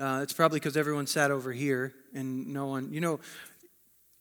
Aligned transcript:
Uh, 0.00 0.20
it's 0.22 0.32
probably 0.32 0.58
because 0.58 0.78
everyone 0.78 1.06
sat 1.06 1.30
over 1.30 1.52
here 1.52 1.92
and 2.14 2.48
no 2.48 2.66
one, 2.66 2.90
you 2.90 3.02
know, 3.02 3.20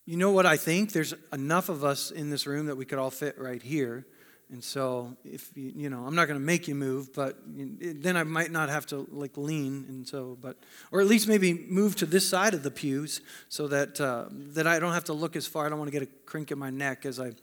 you 0.05 0.17
know 0.17 0.31
what 0.31 0.45
I 0.45 0.57
think? 0.57 0.91
There's 0.91 1.13
enough 1.31 1.69
of 1.69 1.85
us 1.85 2.11
in 2.11 2.29
this 2.29 2.45
room 2.45 2.65
that 2.65 2.75
we 2.75 2.83
could 2.83 2.99
all 2.99 3.11
fit 3.11 3.39
right 3.39 3.61
here. 3.61 4.05
And 4.51 4.63
so, 4.63 5.15
if 5.23 5.51
you, 5.55 5.71
you 5.75 5.89
know, 5.89 6.05
I'm 6.05 6.15
not 6.15 6.27
going 6.27 6.39
to 6.39 6.45
make 6.45 6.67
you 6.67 6.73
move, 6.73 7.13
but 7.13 7.37
then 7.45 8.17
I 8.17 8.23
might 8.23 8.51
not 8.51 8.67
have 8.69 8.87
to 8.87 9.07
like 9.11 9.37
lean, 9.37 9.85
and 9.87 10.07
so, 10.07 10.39
but, 10.41 10.57
or 10.91 11.01
at 11.01 11.07
least 11.07 11.27
maybe 11.27 11.53
move 11.53 11.95
to 11.97 12.07
this 12.07 12.27
side 12.27 12.55
of 12.55 12.63
the 12.63 12.71
pews 12.71 13.21
so 13.47 13.67
that 13.67 14.01
uh, 14.01 14.25
that 14.31 14.65
I 14.65 14.79
don't 14.79 14.93
have 14.93 15.03
to 15.03 15.13
look 15.13 15.35
as 15.35 15.45
far. 15.45 15.67
I 15.67 15.69
don't 15.69 15.77
want 15.77 15.91
to 15.91 15.99
get 15.99 16.01
a 16.01 16.11
crink 16.25 16.51
in 16.51 16.57
my 16.57 16.71
neck 16.71 17.05
as 17.05 17.19
I 17.19 17.33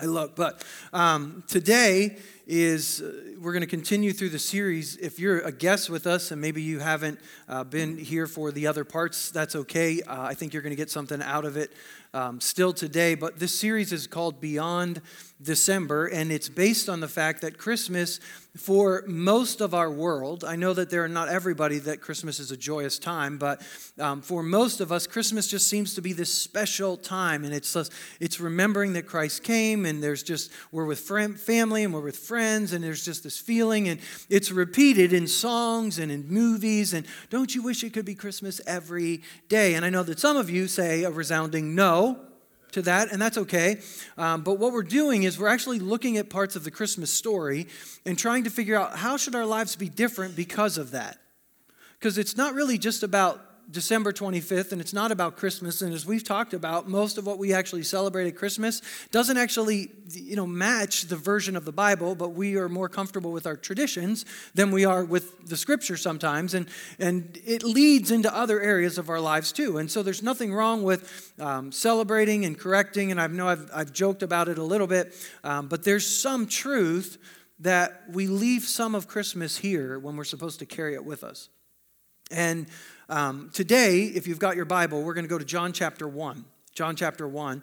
I 0.00 0.04
look. 0.04 0.36
But 0.36 0.64
um, 0.92 1.42
today 1.48 2.18
is 2.46 3.02
uh, 3.02 3.34
we're 3.40 3.52
going 3.52 3.62
to 3.62 3.66
continue 3.66 4.12
through 4.12 4.28
the 4.28 4.38
series. 4.38 4.96
If 4.96 5.18
you're 5.18 5.40
a 5.40 5.50
guest 5.50 5.90
with 5.90 6.06
us 6.06 6.30
and 6.30 6.40
maybe 6.40 6.62
you 6.62 6.78
haven't 6.78 7.18
uh, 7.48 7.64
been 7.64 7.98
here 7.98 8.26
for 8.26 8.52
the 8.52 8.68
other 8.68 8.84
parts, 8.84 9.30
that's 9.30 9.56
okay. 9.56 10.00
Uh, 10.02 10.22
I 10.22 10.34
think 10.34 10.52
you're 10.52 10.62
going 10.62 10.70
to 10.72 10.76
get 10.76 10.90
something 10.90 11.20
out 11.20 11.44
of 11.44 11.56
it 11.56 11.72
um, 12.14 12.40
still 12.40 12.72
today. 12.72 13.14
But 13.14 13.38
this 13.38 13.58
series 13.58 13.92
is 13.92 14.06
called 14.06 14.40
Beyond 14.40 15.00
December, 15.40 16.06
and 16.06 16.32
it's 16.32 16.48
based 16.48 16.88
on 16.88 17.00
the 17.00 17.08
fact 17.08 17.42
that 17.42 17.58
Christmas, 17.58 18.18
for 18.56 19.04
most 19.06 19.60
of 19.60 19.72
our 19.72 19.88
world, 19.88 20.42
I 20.42 20.56
know 20.56 20.74
that 20.74 20.90
there 20.90 21.04
are 21.04 21.08
not 21.08 21.28
everybody 21.28 21.78
that 21.80 22.00
Christmas 22.00 22.40
is 22.40 22.50
a 22.50 22.56
joyous 22.56 22.98
time, 22.98 23.38
but 23.38 23.62
um, 24.00 24.20
for 24.20 24.42
most 24.42 24.80
of 24.80 24.90
us, 24.90 25.06
Christmas 25.06 25.46
just 25.46 25.68
seems 25.68 25.94
to 25.94 26.02
be 26.02 26.12
this 26.12 26.32
special 26.32 26.96
time, 26.96 27.44
and 27.44 27.54
it's 27.54 27.76
it's 28.18 28.40
remembering 28.40 28.94
that 28.94 29.06
Christ 29.06 29.44
came, 29.44 29.86
and 29.86 30.02
there's 30.02 30.24
just 30.24 30.50
we're 30.72 30.86
with 30.86 31.00
family 31.00 31.84
and 31.84 31.94
we're 31.94 32.00
with 32.00 32.16
friends, 32.16 32.72
and 32.72 32.82
there's 32.82 33.04
just 33.04 33.22
this 33.22 33.38
feeling, 33.38 33.88
and 33.88 34.00
it's 34.28 34.50
repeated 34.50 35.12
in 35.12 35.28
songs 35.28 36.00
and 36.00 36.10
in 36.10 36.26
movies. 36.26 36.94
And 36.94 37.06
don't 37.30 37.54
you 37.54 37.62
wish 37.62 37.84
it 37.84 37.92
could 37.92 38.04
be 38.04 38.16
Christmas 38.16 38.60
every 38.66 39.22
day? 39.48 39.74
And 39.74 39.84
I 39.84 39.90
know 39.90 40.02
that 40.02 40.18
some 40.18 40.36
of 40.36 40.50
you 40.50 40.66
say 40.66 41.04
a 41.04 41.10
resounding 41.10 41.76
no 41.76 41.97
to 42.72 42.82
that, 42.82 43.12
and 43.12 43.20
that's 43.20 43.38
okay. 43.38 43.80
Um, 44.16 44.42
but 44.42 44.58
what 44.58 44.72
we're 44.72 44.82
doing 44.82 45.22
is 45.22 45.38
we're 45.38 45.48
actually 45.48 45.78
looking 45.78 46.16
at 46.18 46.28
parts 46.28 46.56
of 46.56 46.64
the 46.64 46.70
Christmas 46.70 47.10
story 47.10 47.66
and 48.04 48.18
trying 48.18 48.44
to 48.44 48.50
figure 48.50 48.76
out 48.76 48.96
how 48.96 49.16
should 49.16 49.34
our 49.34 49.46
lives 49.46 49.76
be 49.76 49.88
different 49.88 50.36
because 50.36 50.78
of 50.78 50.90
that. 50.90 51.18
Because 51.98 52.18
it's 52.18 52.36
not 52.36 52.54
really 52.54 52.78
just 52.78 53.02
about 53.02 53.40
December 53.70 54.12
25th, 54.12 54.72
and 54.72 54.80
it's 54.80 54.94
not 54.94 55.12
about 55.12 55.36
Christmas. 55.36 55.82
And 55.82 55.92
as 55.92 56.06
we've 56.06 56.24
talked 56.24 56.54
about, 56.54 56.88
most 56.88 57.18
of 57.18 57.26
what 57.26 57.38
we 57.38 57.52
actually 57.52 57.82
celebrate 57.82 58.26
at 58.26 58.34
Christmas 58.34 58.80
doesn't 59.10 59.36
actually, 59.36 59.90
you 60.10 60.36
know, 60.36 60.46
match 60.46 61.02
the 61.02 61.16
version 61.16 61.54
of 61.54 61.66
the 61.66 61.72
Bible, 61.72 62.14
but 62.14 62.30
we 62.30 62.56
are 62.56 62.68
more 62.70 62.88
comfortable 62.88 63.30
with 63.30 63.46
our 63.46 63.56
traditions 63.56 64.24
than 64.54 64.70
we 64.70 64.86
are 64.86 65.04
with 65.04 65.48
the 65.48 65.56
scripture 65.56 65.98
sometimes. 65.98 66.54
And, 66.54 66.66
and 66.98 67.38
it 67.44 67.62
leads 67.62 68.10
into 68.10 68.34
other 68.34 68.58
areas 68.60 68.96
of 68.96 69.10
our 69.10 69.20
lives 69.20 69.52
too. 69.52 69.76
And 69.76 69.90
so 69.90 70.02
there's 70.02 70.22
nothing 70.22 70.54
wrong 70.54 70.82
with 70.82 71.34
um, 71.38 71.70
celebrating 71.70 72.46
and 72.46 72.58
correcting. 72.58 73.10
And 73.10 73.20
I 73.20 73.26
know 73.26 73.48
I've, 73.48 73.70
I've 73.74 73.92
joked 73.92 74.22
about 74.22 74.48
it 74.48 74.56
a 74.56 74.64
little 74.64 74.86
bit, 74.86 75.14
um, 75.44 75.68
but 75.68 75.84
there's 75.84 76.06
some 76.06 76.46
truth 76.46 77.18
that 77.60 78.04
we 78.10 78.28
leave 78.28 78.62
some 78.62 78.94
of 78.94 79.08
Christmas 79.08 79.58
here 79.58 79.98
when 79.98 80.16
we're 80.16 80.24
supposed 80.24 80.60
to 80.60 80.66
carry 80.66 80.94
it 80.94 81.04
with 81.04 81.22
us. 81.22 81.50
And 82.30 82.66
um, 83.08 83.50
today, 83.52 84.02
if 84.02 84.26
you've 84.26 84.38
got 84.38 84.56
your 84.56 84.64
Bible, 84.64 85.02
we're 85.02 85.14
going 85.14 85.24
to 85.24 85.30
go 85.30 85.38
to 85.38 85.44
John 85.44 85.72
chapter 85.72 86.06
1. 86.06 86.44
John 86.74 86.94
chapter 86.94 87.26
1. 87.26 87.62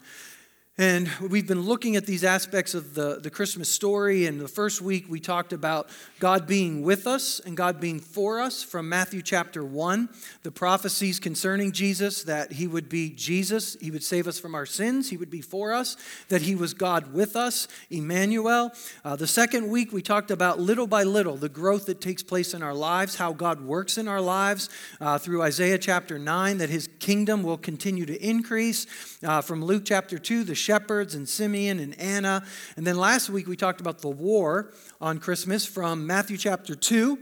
And 0.78 1.09
we've 1.22 1.48
been 1.48 1.62
looking 1.62 1.95
at 1.95 2.06
these 2.06 2.26
aspects 2.26 2.73
of 2.73 2.95
the, 2.95 3.22
the 3.23 3.30
Christmas 3.30 3.70
story. 3.70 4.26
And 4.26 4.42
the 4.42 4.48
first 4.50 4.82
week, 4.82 5.06
we 5.08 5.22
talked 5.22 5.54
about 5.54 5.88
God 6.20 6.45
being 6.45 6.84
with 6.84 7.08
us 7.08 7.40
and 7.40 7.56
God 7.56 7.80
being 7.80 8.02
for 8.02 8.42
us 8.42 8.62
from 8.62 8.90
Matthew 8.90 9.22
chapter 9.22 9.64
1. 9.64 10.09
The 10.44 10.52
prophecies 10.52 11.17
concerning 11.17 11.72
Jesus 11.72 12.23
that 12.23 12.52
he 12.52 12.67
would 12.67 12.90
be 12.90 13.09
Jesus, 13.09 13.78
he 13.80 13.90
would 13.90 14.04
save 14.04 14.28
us 14.28 14.38
from 14.38 14.54
our 14.54 14.66
sins, 14.66 15.09
he 15.09 15.16
would 15.16 15.30
be 15.30 15.40
for 15.40 15.72
us, 15.72 15.95
that 16.28 16.42
he 16.42 16.56
was 16.56 16.73
God 16.73 17.14
with 17.14 17.38
us, 17.38 17.70
Emmanuel. 17.89 18.73
Uh, 19.05 19.16
the 19.16 19.28
second 19.28 19.70
week, 19.70 19.94
we 19.94 20.02
talked 20.02 20.30
about 20.30 20.60
little 20.60 20.88
by 20.88 21.04
little 21.04 21.38
the 21.38 21.48
growth 21.48 21.86
that 21.86 22.02
takes 22.02 22.22
place 22.22 22.54
in 22.54 22.61
our 22.61 22.73
lives, 22.73 23.16
how 23.16 23.32
God 23.32 23.61
works 23.61 23.98
in 23.98 24.10
our 24.10 24.20
lives 24.20 24.70
uh, 24.99 25.20
through 25.20 25.42
Isaiah 25.42 25.78
chapter 25.78 26.20
9, 26.20 26.58
that 26.58 26.70
his 26.70 26.89
kingdom 26.99 27.44
will 27.44 27.58
continue 27.58 28.05
to 28.05 28.22
increase. 28.22 28.88
Uh, 29.23 29.39
from 29.39 29.64
Luke 29.64 29.83
chapter 29.86 30.20
2, 30.20 30.44
the 30.44 30.64
shepherds 30.65 31.14
and 31.14 31.30
Simeon 31.30 31.80
and 31.80 31.98
Anna. 31.99 32.43
And 32.76 32.86
then 32.86 32.98
last 32.98 33.30
week 33.30 33.48
we 33.48 33.55
talked 33.55 33.80
about 33.80 33.99
the 33.99 34.09
war 34.09 34.73
on 34.99 35.20
Christmas 35.20 35.65
from 35.65 36.08
Matthew 36.08 36.37
chapter 36.37 36.76
2 36.76 37.20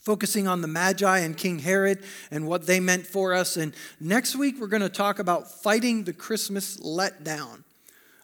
focusing 0.00 0.48
on 0.48 0.62
the 0.62 0.66
Magi 0.66 1.18
and 1.18 1.36
King 1.36 1.60
Herod 1.60 2.02
and 2.32 2.44
what 2.48 2.66
they 2.66 2.80
meant 2.80 3.06
for 3.06 3.34
us. 3.34 3.56
And 3.56 3.72
next 4.00 4.34
week, 4.34 4.56
we're 4.60 4.66
going 4.66 4.82
to 4.82 4.88
talk 4.88 5.20
about 5.20 5.48
fighting 5.62 6.02
the 6.02 6.12
Christmas 6.12 6.78
letdown. 6.78 7.62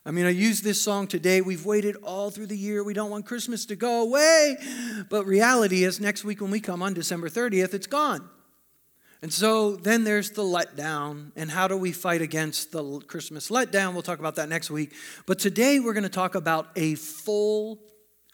I 0.04 0.10
mean, 0.10 0.26
I 0.26 0.30
used 0.30 0.64
this 0.64 0.80
song 0.80 1.06
today. 1.06 1.40
We've 1.40 1.64
waited 1.64 1.94
all 2.02 2.30
through 2.30 2.46
the 2.46 2.56
year. 2.56 2.82
We 2.82 2.94
don't 2.94 3.10
want 3.10 3.26
Christmas 3.26 3.64
to 3.66 3.76
go 3.76 4.02
away. 4.02 4.56
But 5.08 5.26
reality 5.26 5.84
is, 5.84 6.00
next 6.00 6.24
week 6.24 6.40
when 6.40 6.50
we 6.50 6.58
come 6.58 6.82
on 6.82 6.94
December 6.94 7.28
30th, 7.28 7.74
it's 7.74 7.86
gone. 7.86 8.28
And 9.20 9.32
so 9.32 9.74
then 9.74 10.04
there's 10.04 10.30
the 10.30 10.42
letdown, 10.42 11.32
and 11.34 11.50
how 11.50 11.66
do 11.66 11.76
we 11.76 11.90
fight 11.90 12.22
against 12.22 12.70
the 12.70 13.00
Christmas 13.00 13.50
letdown? 13.50 13.92
We'll 13.92 14.02
talk 14.02 14.20
about 14.20 14.36
that 14.36 14.48
next 14.48 14.70
week. 14.70 14.92
But 15.26 15.40
today 15.40 15.80
we're 15.80 15.92
going 15.92 16.04
to 16.04 16.08
talk 16.08 16.36
about 16.36 16.68
a 16.76 16.94
full 16.94 17.80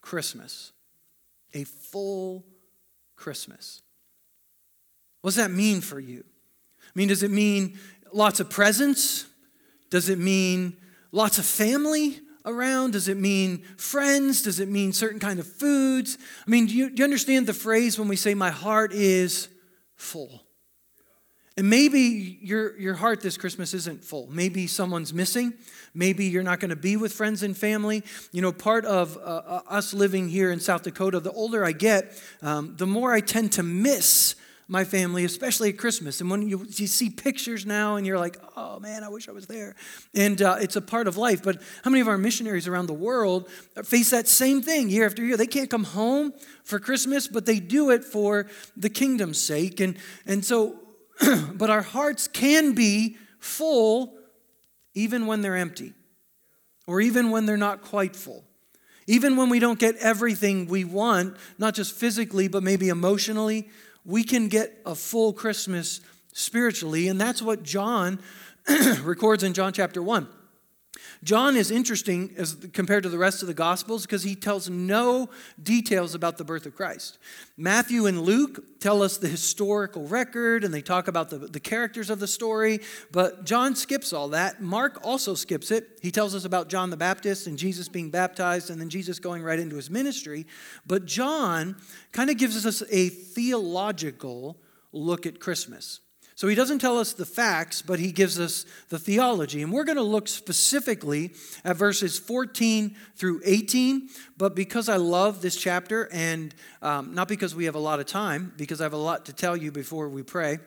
Christmas. 0.03 0.73
A 1.55 1.65
full 1.65 2.45
Christmas. 3.17 3.81
What 5.23 5.29
does 5.29 5.37
that 5.37 5.51
mean 5.51 5.81
for 5.81 5.99
you? 5.99 6.23
I 6.83 6.91
mean, 6.95 7.09
does 7.09 7.23
it 7.23 7.31
mean 7.31 7.79
lots 8.13 8.41
of 8.41 8.51
presents? 8.51 9.27
Does 9.89 10.11
it 10.11 10.19
mean 10.19 10.77
lots 11.13 11.39
of 11.39 11.47
family 11.47 12.21
around? 12.45 12.93
Does 12.93 13.09
it 13.09 13.17
mean 13.17 13.63
friends? 13.79 14.43
Does 14.43 14.61
it 14.61 14.69
mean 14.69 14.93
certain 14.93 15.19
kind 15.19 15.41
of 15.41 15.47
foods? 15.47 16.19
I 16.47 16.51
mean, 16.51 16.67
do 16.67 16.75
you, 16.75 16.91
do 16.91 16.97
you 17.01 17.05
understand 17.05 17.47
the 17.47 17.55
phrase 17.55 17.99
when 17.99 18.09
we 18.09 18.17
say, 18.17 18.35
My 18.35 18.51
heart 18.51 18.93
is 18.93 19.49
full? 19.95 20.44
And 21.57 21.71
maybe 21.71 22.39
your, 22.43 22.77
your 22.79 22.95
heart 22.95 23.21
this 23.21 23.37
Christmas 23.37 23.75
isn't 23.75 24.03
full. 24.03 24.29
Maybe 24.29 24.67
someone's 24.67 25.15
missing. 25.15 25.55
Maybe 25.95 26.25
you're 26.25 26.43
not 26.43 26.59
going 26.59 26.71
to 26.71 26.77
be 26.77 26.97
with 26.97 27.13
friends 27.13 27.45
and 27.45 27.57
family. 27.57 28.03
You 28.33 28.43
know, 28.43 28.51
part 28.51 28.85
of 28.85 29.17
uh, 29.17 29.21
uh, 29.21 29.61
us 29.69 29.95
living 29.95 30.29
here 30.29 30.51
in 30.51 30.59
South 30.59 30.83
Dakota, 30.83 31.21
the 31.21 31.31
older 31.31 31.65
I 31.65 31.71
get, 31.71 32.13
um, 32.43 32.75
the 32.77 32.89
more 32.89 33.13
I 33.13 33.21
tend 33.21 33.53
to 33.53 33.63
miss 33.63 34.35
my 34.67 34.83
family, 34.83 35.25
especially 35.25 35.69
at 35.69 35.79
Christmas. 35.79 36.21
And 36.21 36.31
when 36.31 36.49
you, 36.49 36.67
you 36.71 36.87
see 36.87 37.11
pictures 37.11 37.67
now 37.67 37.97
and 37.97 38.07
you're 38.07 38.19
like, 38.19 38.39
oh 38.57 38.81
man, 38.81 39.05
I 39.05 39.09
wish 39.09 39.29
I 39.29 39.33
was 39.33 39.47
there. 39.47 39.77
And 40.15 40.41
uh, 40.41 40.57
it's 40.61 40.75
a 40.75 40.81
part 40.81 41.07
of 41.07 41.17
life. 41.17 41.43
But 41.43 41.63
how 41.85 41.91
many 41.91 42.01
of 42.01 42.09
our 42.09 42.19
missionaries 42.19 42.67
around 42.67 42.87
the 42.87 42.95
world 42.95 43.49
face 43.85 44.11
that 44.11 44.27
same 44.27 44.63
thing 44.63 44.89
year 44.89 45.07
after 45.07 45.23
year? 45.23 45.37
They 45.37 45.47
can't 45.47 45.71
come 45.71 45.85
home 45.85 46.33
for 46.65 46.81
Christmas, 46.81 47.29
but 47.29 47.47
they 47.47 47.61
do 47.61 47.91
it 47.91 48.05
for 48.05 48.47
the 48.77 48.89
kingdom's 48.89 49.39
sake. 49.39 49.81
And, 49.81 49.99
and 50.27 50.45
so 50.45 50.81
but 51.55 51.71
our 51.71 51.83
hearts 51.83 52.29
can 52.29 52.73
be 52.73 53.17
full 53.39 54.15
even 54.95 55.27
when 55.27 55.43
they're 55.43 55.57
empty, 55.57 55.93
or 56.87 57.01
even 57.01 57.31
when 57.31 57.47
they're 57.47 57.57
not 57.57 57.83
quite 57.83 58.15
full. 58.15 58.45
Even 59.07 59.37
when 59.37 59.51
we 59.51 59.59
don't 59.59 59.79
get 59.79 59.97
everything 59.97 60.67
we 60.67 60.85
want, 60.85 61.37
not 61.59 61.75
just 61.75 61.95
physically, 61.95 62.49
but 62.49 62.63
maybe 62.63 62.89
emotionally, 62.89 63.69
we 64.05 64.25
can 64.25 64.49
get 64.49 64.81
a 64.87 64.95
full 64.95 65.33
Christmas 65.33 66.01
spiritually. 66.33 67.09
And 67.09 67.21
that's 67.21 67.43
what 67.43 67.63
John 67.63 68.19
records 69.03 69.43
in 69.43 69.53
John 69.53 69.73
chapter 69.73 70.03
1. 70.03 70.27
John 71.23 71.57
is 71.57 71.71
interesting 71.71 72.35
as 72.37 72.55
compared 72.73 73.03
to 73.05 73.09
the 73.09 73.19
rest 73.19 73.43
of 73.43 73.49
the 73.49 73.55
Gospels 73.55 74.03
because 74.03 74.23
he 74.23 74.35
tells 74.35 74.69
no 74.69 75.31
details 75.63 76.15
about 76.15 76.37
the 76.37 76.45
birth 76.45 76.67
of 76.67 76.75
Christ. 76.75 77.19
Matthew 77.57 78.07
and 78.07 78.23
Luke 78.23 78.81
tell 78.81 79.03
us 79.03 79.17
the 79.17 79.29
historical 79.29 80.07
record 80.07 80.65
and 80.65 80.75
they 80.75 80.83
talk 80.83 81.09
about 81.09 81.31
the, 81.31 81.39
the 81.39 81.61
characters 81.61 82.11
of 82.11 82.21
the 82.21 82.27
story, 82.27 82.81
but 83.11 83.45
John 83.45 83.75
skips 83.75 84.13
all 84.13 84.29
that. 84.29 84.61
Mark 84.61 85.01
also 85.03 85.35
skips 85.35 85.71
it. 85.71 85.99
He 86.03 86.11
tells 86.11 86.35
us 86.35 86.45
about 86.45 86.69
John 86.69 86.91
the 86.91 86.97
Baptist 86.97 87.47
and 87.47 87.57
Jesus 87.57 87.89
being 87.89 88.11
baptized 88.11 88.69
and 88.71 88.81
then 88.81 88.91
Jesus 88.91 89.19
going 89.19 89.43
right 89.43 89.59
into 89.59 89.77
his 89.77 89.89
ministry. 89.89 90.47
But 90.87 91.07
John 91.07 91.77
kind 92.13 92.29
of 92.29 92.37
gives 92.37 92.67
us 92.67 92.83
a 92.91 93.09
theological 93.09 94.59
look 94.93 95.27
at 95.27 95.41
Christmas. 95.41 96.01
So 96.37 96.49
he 96.49 96.57
doesn't 96.57 96.81
tell 96.81 96.99
us 96.99 97.13
the 97.13 97.25
facts, 97.25 97.81
but 97.81 98.01
he 98.01 98.11
gives 98.11 98.41
us 98.41 98.67
the 98.89 98.99
theology. 98.99 99.63
And 99.63 99.73
we're 99.73 99.85
going 99.85 99.97
to 99.97 100.03
look 100.03 100.27
specifically 100.27 101.33
at 101.65 101.77
verses 101.77 102.19
14 102.19 102.97
through 103.15 103.41
18. 103.45 104.09
But 104.37 104.57
because 104.57 104.89
I 104.89 104.97
love 104.97 105.43
this 105.43 105.57
chapter, 105.57 106.09
and 106.13 106.53
um, 106.83 107.15
not 107.15 107.29
because 107.29 107.55
we 107.55 107.67
have 107.67 107.77
a 107.77 107.81
lot 107.81 108.01
of 108.01 108.07
time, 108.07 108.53
because 108.57 108.81
I 108.81 108.85
have 108.85 108.93
a 108.93 108.97
lot 108.97 109.27
to 109.27 109.33
tell 109.33 109.57
you 109.57 109.71
before 109.71 110.09
we 110.09 110.25
pray, 110.25 110.59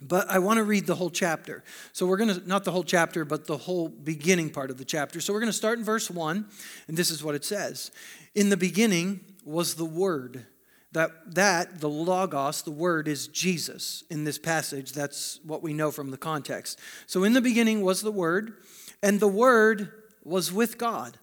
but 0.00 0.28
I 0.30 0.38
want 0.38 0.56
to 0.56 0.64
read 0.64 0.86
the 0.86 0.94
whole 0.94 1.10
chapter. 1.10 1.62
So 1.92 2.06
we're 2.06 2.16
going 2.16 2.34
to, 2.34 2.48
not 2.48 2.64
the 2.64 2.72
whole 2.72 2.82
chapter, 2.82 3.24
but 3.24 3.46
the 3.46 3.58
whole 3.58 3.88
beginning 3.88 4.50
part 4.50 4.70
of 4.70 4.78
the 4.78 4.84
chapter. 4.84 5.20
So 5.20 5.32
we're 5.32 5.40
going 5.40 5.52
to 5.52 5.56
start 5.56 5.78
in 5.78 5.84
verse 5.84 6.10
1, 6.10 6.46
and 6.88 6.96
this 6.96 7.10
is 7.10 7.22
what 7.22 7.34
it 7.34 7.44
says 7.44 7.90
In 8.34 8.48
the 8.48 8.56
beginning 8.56 9.20
was 9.44 9.74
the 9.74 9.84
Word 9.84 10.46
That, 10.94 11.34
that, 11.34 11.80
the 11.80 11.88
Logos, 11.88 12.62
the 12.62 12.70
word, 12.70 13.08
is 13.08 13.26
Jesus 13.26 14.04
in 14.10 14.22
this 14.22 14.38
passage. 14.38 14.92
That's 14.92 15.40
what 15.42 15.60
we 15.60 15.74
know 15.74 15.90
from 15.90 16.12
the 16.12 16.16
context. 16.16 16.78
So, 17.06 17.24
in 17.24 17.32
the 17.32 17.40
beginning 17.40 17.82
was 17.82 18.00
the 18.00 18.12
Word, 18.12 18.58
and 19.02 19.18
the 19.18 19.26
Word 19.26 19.90
was 20.22 20.52
with 20.52 20.78
God, 20.78 21.18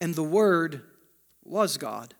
and 0.00 0.14
the 0.14 0.22
Word 0.22 0.82
was 1.42 1.78
God. 1.78 2.14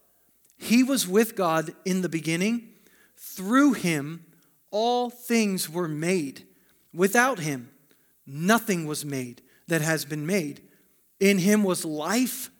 He 0.59 0.83
was 0.83 1.07
with 1.07 1.37
God 1.37 1.73
in 1.85 2.03
the 2.03 2.09
beginning. 2.09 2.71
Through 3.17 3.75
him, 3.75 4.27
all 4.73 5.09
things 5.09 5.71
were 5.71 5.87
made. 5.87 6.45
Without 6.93 7.39
him, 7.39 7.71
nothing 8.27 8.87
was 8.87 9.05
made 9.05 9.41
that 9.69 9.83
has 9.83 10.05
been 10.05 10.27
made. 10.27 10.63
In 11.21 11.39
him 11.39 11.63
was 11.63 11.85
life, 11.85 12.51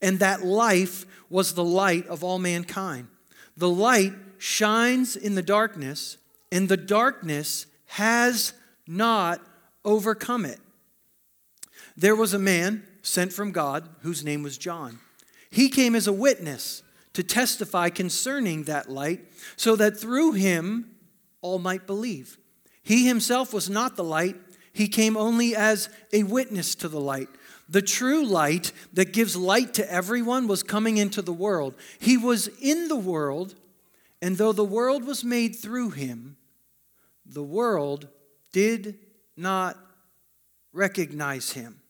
and 0.00 0.20
that 0.20 0.44
life 0.44 1.06
was 1.28 1.54
the 1.54 1.64
light 1.64 2.06
of 2.06 2.22
all 2.22 2.38
mankind. 2.38 3.08
The 3.56 3.68
light 3.68 4.12
shines 4.38 5.16
in 5.16 5.34
the 5.34 5.42
darkness, 5.42 6.18
and 6.50 6.68
the 6.68 6.76
darkness 6.76 7.66
has 7.86 8.52
not 8.86 9.40
overcome 9.84 10.44
it. 10.44 10.60
There 11.96 12.16
was 12.16 12.34
a 12.34 12.38
man 12.38 12.84
sent 13.02 13.32
from 13.32 13.52
God 13.52 13.88
whose 14.00 14.24
name 14.24 14.42
was 14.42 14.58
John. 14.58 14.98
He 15.50 15.68
came 15.68 15.94
as 15.94 16.06
a 16.06 16.12
witness 16.12 16.82
to 17.12 17.22
testify 17.22 17.90
concerning 17.90 18.64
that 18.64 18.90
light, 18.90 19.20
so 19.56 19.76
that 19.76 19.98
through 19.98 20.32
him 20.32 20.96
all 21.40 21.60
might 21.60 21.86
believe. 21.86 22.38
He 22.82 23.06
himself 23.06 23.54
was 23.54 23.70
not 23.70 23.96
the 23.96 24.04
light, 24.04 24.36
he 24.72 24.88
came 24.88 25.16
only 25.16 25.54
as 25.54 25.88
a 26.12 26.24
witness 26.24 26.74
to 26.76 26.88
the 26.88 27.00
light. 27.00 27.28
The 27.68 27.82
true 27.82 28.24
light 28.24 28.72
that 28.92 29.12
gives 29.12 29.36
light 29.36 29.74
to 29.74 29.90
everyone 29.90 30.46
was 30.46 30.62
coming 30.62 30.96
into 30.98 31.22
the 31.22 31.32
world. 31.32 31.74
He 31.98 32.16
was 32.16 32.48
in 32.60 32.88
the 32.88 32.96
world, 32.96 33.54
and 34.20 34.36
though 34.36 34.52
the 34.52 34.64
world 34.64 35.04
was 35.04 35.24
made 35.24 35.56
through 35.56 35.90
him, 35.90 36.36
the 37.24 37.42
world 37.42 38.08
did 38.52 38.98
not 39.36 39.78
recognize 40.72 41.52
him. 41.52 41.80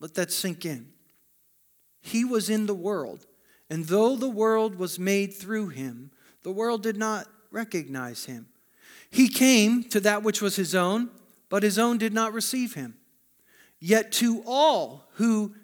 Let 0.00 0.14
that 0.14 0.32
sink 0.32 0.64
in. 0.64 0.88
He 2.00 2.24
was 2.24 2.50
in 2.50 2.66
the 2.66 2.74
world, 2.74 3.26
and 3.70 3.84
though 3.84 4.16
the 4.16 4.28
world 4.28 4.76
was 4.76 4.98
made 4.98 5.34
through 5.34 5.68
him, 5.68 6.10
the 6.42 6.50
world 6.50 6.82
did 6.82 6.96
not 6.96 7.28
recognize 7.50 8.24
him. 8.24 8.48
He 9.10 9.28
came 9.28 9.84
to 9.84 10.00
that 10.00 10.22
which 10.22 10.40
was 10.40 10.56
his 10.56 10.74
own, 10.74 11.10
but 11.48 11.62
his 11.62 11.78
own 11.78 11.98
did 11.98 12.14
not 12.14 12.32
receive 12.32 12.74
him. 12.74 12.96
Yet 13.84 14.12
to 14.12 14.44
all 14.46 15.08
who 15.14 15.56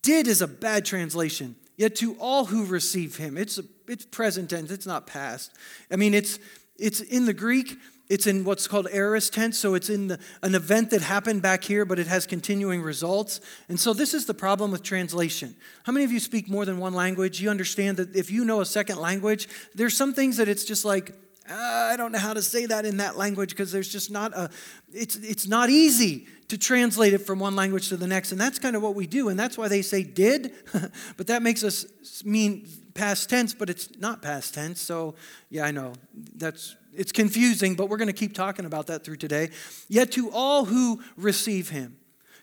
did 0.00 0.26
is 0.26 0.40
a 0.40 0.48
bad 0.48 0.86
translation. 0.86 1.54
Yet 1.76 1.94
to 1.96 2.14
all 2.14 2.46
who 2.46 2.64
receive 2.64 3.16
him, 3.16 3.36
it's 3.36 3.60
it's 3.86 4.06
present 4.06 4.48
tense. 4.48 4.70
It's 4.70 4.86
not 4.86 5.06
past. 5.06 5.52
I 5.90 5.96
mean, 5.96 6.14
it's 6.14 6.38
it's 6.78 7.02
in 7.02 7.26
the 7.26 7.34
Greek. 7.34 7.76
It's 8.08 8.26
in 8.26 8.44
what's 8.44 8.66
called 8.66 8.88
aorist 8.90 9.34
tense, 9.34 9.58
so 9.58 9.74
it's 9.74 9.90
in 9.90 10.08
the, 10.08 10.18
an 10.42 10.54
event 10.54 10.90
that 10.90 11.02
happened 11.02 11.42
back 11.42 11.62
here, 11.62 11.84
but 11.84 11.98
it 11.98 12.06
has 12.06 12.26
continuing 12.26 12.80
results. 12.80 13.40
And 13.68 13.78
so 13.78 13.92
this 13.92 14.14
is 14.14 14.24
the 14.24 14.34
problem 14.34 14.70
with 14.70 14.82
translation. 14.82 15.54
How 15.84 15.92
many 15.92 16.04
of 16.04 16.12
you 16.12 16.20
speak 16.20 16.48
more 16.48 16.64
than 16.64 16.78
one 16.78 16.94
language? 16.94 17.40
You 17.40 17.50
understand 17.50 17.98
that 17.98 18.16
if 18.16 18.30
you 18.30 18.46
know 18.46 18.62
a 18.62 18.66
second 18.66 18.98
language, 18.98 19.46
there's 19.74 19.96
some 19.96 20.14
things 20.14 20.38
that 20.38 20.48
it's 20.48 20.64
just 20.64 20.86
like 20.86 21.14
ah, 21.50 21.90
I 21.90 21.96
don't 21.96 22.12
know 22.12 22.18
how 22.18 22.32
to 22.32 22.42
say 22.42 22.66
that 22.66 22.84
in 22.84 22.98
that 22.98 23.16
language 23.16 23.50
because 23.50 23.72
there's 23.72 23.90
just 23.90 24.10
not 24.10 24.32
a, 24.34 24.50
it's, 24.92 25.16
it's 25.16 25.46
not 25.46 25.70
easy 25.70 26.26
to 26.52 26.58
translate 26.58 27.14
it 27.14 27.18
from 27.18 27.38
one 27.38 27.56
language 27.56 27.88
to 27.88 27.96
the 27.96 28.06
next. 28.06 28.30
And 28.30 28.40
that's 28.40 28.58
kind 28.58 28.76
of 28.76 28.82
what 28.82 28.94
we 28.94 29.06
do. 29.06 29.30
And 29.30 29.40
that's 29.40 29.56
why 29.56 29.68
they 29.68 29.80
say 29.80 30.02
did, 30.02 30.52
but 31.16 31.26
that 31.26 31.42
makes 31.42 31.64
us 31.64 31.86
mean 32.24 32.68
past 32.94 33.30
tense, 33.30 33.54
but 33.54 33.70
it's 33.70 33.98
not 33.98 34.20
past 34.20 34.52
tense. 34.52 34.80
So, 34.80 35.14
yeah, 35.48 35.64
I 35.64 35.70
know. 35.70 35.94
That's, 36.36 36.76
it's 36.94 37.10
confusing, 37.10 37.74
but 37.74 37.88
we're 37.88 37.96
going 37.96 38.08
to 38.08 38.12
keep 38.12 38.34
talking 38.34 38.66
about 38.66 38.86
that 38.88 39.02
through 39.02 39.16
today. 39.16 39.48
Yet 39.88 40.12
to 40.12 40.30
all 40.30 40.66
who 40.66 41.02
receive 41.16 41.70
him, 41.70 41.96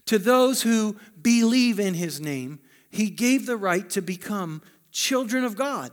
to 0.06 0.18
those 0.18 0.64
who 0.64 0.96
believe 1.22 1.80
in 1.80 1.94
his 1.94 2.20
name, 2.20 2.60
he 2.90 3.12
gave 3.12 3.46
the 3.46 3.58
right 3.58 3.88
to 3.92 4.02
become 4.02 4.64
children 4.92 5.44
of 5.44 5.56
God 5.56 5.92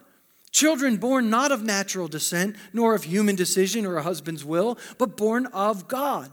Children 0.56 0.96
born 0.96 1.28
not 1.28 1.52
of 1.52 1.62
natural 1.62 2.08
descent, 2.08 2.56
nor 2.72 2.94
of 2.94 3.04
human 3.04 3.36
decision 3.36 3.84
or 3.84 3.98
a 3.98 4.02
husband's 4.02 4.42
will, 4.42 4.78
but 4.96 5.14
born 5.14 5.44
of 5.48 5.86
God. 5.86 6.32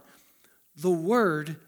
The 0.78 0.90
Word 0.90 1.58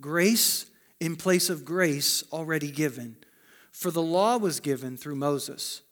grace 0.00 0.66
in 1.00 1.16
place 1.16 1.50
of 1.50 1.64
grace 1.64 2.22
already 2.32 2.70
given. 2.70 3.16
For 3.72 3.90
the 3.90 4.02
law 4.02 4.36
was 4.36 4.60
given 4.60 4.96
through 4.96 5.16
Moses, 5.16 5.82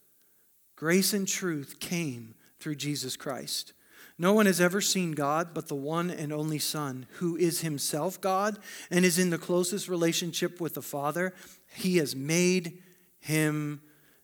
grace 0.76 1.12
and 1.12 1.26
truth 1.26 1.80
came 1.80 2.34
through 2.60 2.76
Jesus 2.76 3.16
Christ. 3.16 3.72
No 4.18 4.32
one 4.32 4.46
has 4.46 4.60
ever 4.60 4.80
seen 4.80 5.12
God 5.12 5.54
but 5.54 5.68
the 5.68 5.76
one 5.76 6.10
and 6.10 6.32
only 6.32 6.58
Son, 6.58 7.06
who 7.14 7.36
is 7.36 7.60
himself 7.60 8.20
God 8.20 8.58
and 8.90 9.04
is 9.04 9.18
in 9.18 9.30
the 9.30 9.38
closest 9.38 9.88
relationship 9.88 10.60
with 10.60 10.74
the 10.74 10.82
Father. 10.82 11.34
He 11.72 11.98
has 11.98 12.16
made 12.16 12.82
him 13.20 13.80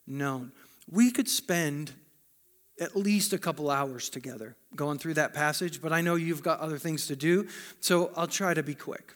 known. 0.06 0.52
We 0.90 1.10
could 1.12 1.28
spend 1.28 1.92
at 2.80 2.96
least 2.96 3.32
a 3.32 3.38
couple 3.38 3.70
hours 3.70 4.10
together 4.10 4.56
going 4.74 4.98
through 4.98 5.14
that 5.14 5.32
passage, 5.32 5.80
but 5.80 5.92
I 5.92 6.00
know 6.00 6.16
you've 6.16 6.42
got 6.42 6.58
other 6.58 6.78
things 6.78 7.06
to 7.06 7.14
do, 7.14 7.46
so 7.78 8.10
I'll 8.16 8.26
try 8.26 8.52
to 8.52 8.64
be 8.64 8.74
quick. 8.74 9.14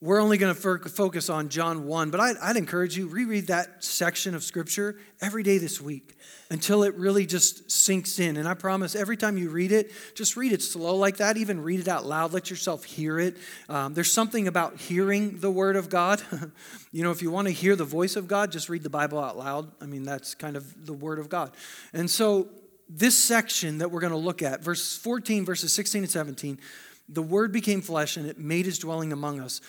We're 0.00 0.20
only 0.20 0.36
going 0.36 0.54
to 0.54 0.88
focus 0.88 1.30
on 1.30 1.48
John 1.48 1.86
1, 1.86 2.10
but 2.10 2.20
I'd, 2.20 2.36
I'd, 2.42 2.56
encourage 2.56 2.96
you, 2.96 3.06
reread 3.06 3.46
that 3.46 3.82
section 3.82 4.34
of 4.34 4.42
Scripture 4.42 4.96
every 5.22 5.42
day 5.42 5.56
this 5.56 5.80
week 5.80 6.16
until 6.50 6.82
it 6.82 6.94
really 6.96 7.24
just 7.24 7.70
sinks 7.70 8.18
in. 8.18 8.36
And 8.36 8.46
I 8.46 8.54
promise 8.54 8.94
every 8.94 9.16
time 9.16 9.38
you 9.38 9.48
read 9.48 9.72
it, 9.72 9.92
just 10.14 10.36
read 10.36 10.52
it 10.52 10.62
slow 10.62 10.96
like 10.96 11.18
that. 11.18 11.36
Even 11.36 11.62
read 11.62 11.80
it 11.80 11.88
out 11.88 12.04
loud. 12.04 12.34
Let 12.34 12.50
yourself 12.50 12.84
hear 12.84 13.18
it. 13.18 13.38
Um, 13.68 13.94
there's 13.94 14.12
something 14.12 14.46
about 14.46 14.78
hearing 14.78 15.38
the 15.38 15.50
Word 15.50 15.76
of 15.76 15.88
God. 15.88 16.20
you 16.92 17.02
know, 17.02 17.10
if 17.10 17.22
you 17.22 17.30
want 17.30 17.46
to 17.48 17.54
hear 17.54 17.74
the 17.74 17.84
voice 17.84 18.16
of 18.16 18.28
God, 18.28 18.52
just 18.52 18.68
read 18.68 18.82
the 18.82 18.90
Bible 18.90 19.18
out 19.18 19.38
loud. 19.38 19.70
I 19.80 19.86
mean, 19.86 20.02
that's 20.02 20.34
kind 20.34 20.56
of 20.56 20.86
the 20.86 20.92
Word 20.92 21.18
of 21.18 21.28
God. 21.28 21.52
And 21.92 22.10
so, 22.10 22.48
this 22.88 23.16
section 23.16 23.78
that 23.78 23.90
we're 23.90 24.00
going 24.00 24.12
to 24.12 24.18
look 24.18 24.42
at, 24.42 24.62
verse 24.62 24.98
14, 24.98 25.46
verses 25.46 25.72
16 25.72 26.02
and 26.02 26.10
17, 26.10 26.58
the 27.08 27.22
Word 27.22 27.52
became 27.52 27.80
flesh 27.80 28.16
and 28.16 28.26
it 28.26 28.38
made 28.38 28.66
his 28.66 28.78
dwelling 28.78 29.12
among 29.12 29.40
us. 29.40 29.60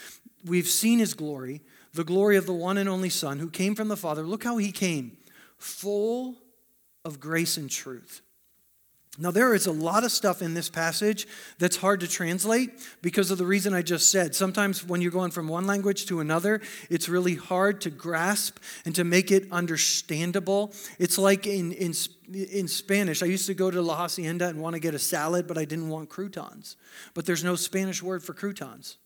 We've 0.43 0.67
seen 0.67 0.99
his 0.99 1.13
glory, 1.13 1.61
the 1.93 2.03
glory 2.03 2.37
of 2.37 2.45
the 2.45 2.53
one 2.53 2.77
and 2.77 2.87
only 2.87 3.09
Son 3.09 3.39
who 3.39 3.49
came 3.49 3.75
from 3.75 3.87
the 3.87 3.97
Father. 3.97 4.23
Look 4.23 4.43
how 4.43 4.57
he 4.57 4.71
came, 4.71 5.17
full 5.57 6.35
of 7.03 7.19
grace 7.19 7.57
and 7.57 7.69
truth. 7.69 8.21
Now, 9.17 9.31
there 9.31 9.53
is 9.53 9.65
a 9.65 9.71
lot 9.71 10.03
of 10.03 10.11
stuff 10.11 10.41
in 10.41 10.53
this 10.53 10.69
passage 10.69 11.27
that's 11.57 11.77
hard 11.77 12.01
to 12.01 12.07
translate 12.07 12.71
because 13.01 13.31
of 13.31 13.37
the 13.37 13.45
reason 13.45 13.73
I 13.73 13.81
just 13.81 14.09
said. 14.09 14.35
Sometimes 14.35 14.85
when 14.85 15.01
you're 15.01 15.11
going 15.11 15.31
from 15.31 15.47
one 15.47 15.65
language 15.65 16.05
to 16.07 16.19
another, 16.19 16.61
it's 16.89 17.07
really 17.07 17.35
hard 17.35 17.81
to 17.81 17.89
grasp 17.89 18.57
and 18.83 18.93
to 18.95 19.03
make 19.03 19.31
it 19.31 19.47
understandable. 19.51 20.73
It's 20.99 21.17
like 21.17 21.47
in, 21.47 21.71
in, 21.71 21.93
in 22.33 22.67
Spanish, 22.67 23.23
I 23.23 23.27
used 23.27 23.47
to 23.47 23.53
go 23.53 23.71
to 23.71 23.81
La 23.81 23.95
Hacienda 23.95 24.49
and 24.49 24.61
want 24.61 24.73
to 24.73 24.79
get 24.81 24.93
a 24.93 24.99
salad, 24.99 25.47
but 25.47 25.57
I 25.57 25.65
didn't 25.65 25.89
want 25.89 26.09
croutons. 26.09 26.75
But 27.13 27.25
there's 27.25 27.43
no 27.43 27.55
Spanish 27.55 28.03
word 28.03 28.21
for 28.21 28.33
croutons. 28.33 28.97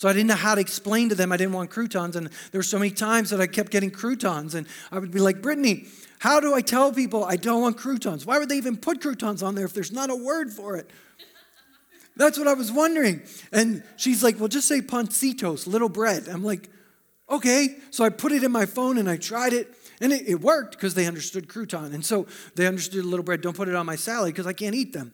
So 0.00 0.08
I 0.08 0.14
didn't 0.14 0.28
know 0.28 0.34
how 0.34 0.54
to 0.54 0.62
explain 0.62 1.10
to 1.10 1.14
them 1.14 1.30
I 1.30 1.36
didn't 1.36 1.52
want 1.52 1.68
croutons. 1.68 2.16
And 2.16 2.30
there 2.52 2.58
were 2.58 2.62
so 2.62 2.78
many 2.78 2.90
times 2.90 3.28
that 3.28 3.40
I 3.42 3.46
kept 3.46 3.70
getting 3.70 3.90
croutons. 3.90 4.54
And 4.54 4.66
I 4.90 4.98
would 4.98 5.10
be 5.10 5.20
like, 5.20 5.42
Brittany, 5.42 5.88
how 6.20 6.40
do 6.40 6.54
I 6.54 6.62
tell 6.62 6.90
people 6.90 7.22
I 7.22 7.36
don't 7.36 7.60
want 7.60 7.76
croutons? 7.76 8.24
Why 8.24 8.38
would 8.38 8.48
they 8.48 8.56
even 8.56 8.78
put 8.78 9.02
croutons 9.02 9.42
on 9.42 9.56
there 9.56 9.66
if 9.66 9.74
there's 9.74 9.92
not 9.92 10.08
a 10.08 10.16
word 10.16 10.54
for 10.54 10.76
it? 10.76 10.88
That's 12.16 12.38
what 12.38 12.48
I 12.48 12.54
was 12.54 12.72
wondering. 12.72 13.20
And 13.52 13.84
she's 13.98 14.22
like, 14.22 14.38
well, 14.38 14.48
just 14.48 14.68
say 14.68 14.80
pancitos, 14.80 15.66
little 15.66 15.90
bread. 15.90 16.28
I'm 16.28 16.42
like, 16.42 16.70
okay. 17.28 17.76
So 17.90 18.02
I 18.02 18.08
put 18.08 18.32
it 18.32 18.42
in 18.42 18.50
my 18.50 18.64
phone 18.64 18.96
and 18.96 19.06
I 19.06 19.18
tried 19.18 19.52
it. 19.52 19.68
And 20.00 20.14
it, 20.14 20.26
it 20.26 20.40
worked 20.40 20.76
because 20.76 20.94
they 20.94 21.06
understood 21.06 21.46
crouton. 21.46 21.92
And 21.92 22.02
so 22.02 22.26
they 22.56 22.66
understood 22.66 23.04
little 23.04 23.22
bread. 23.22 23.42
Don't 23.42 23.54
put 23.54 23.68
it 23.68 23.74
on 23.74 23.84
my 23.84 23.96
salad 23.96 24.32
because 24.32 24.46
I 24.46 24.54
can't 24.54 24.74
eat 24.74 24.94
them. 24.94 25.12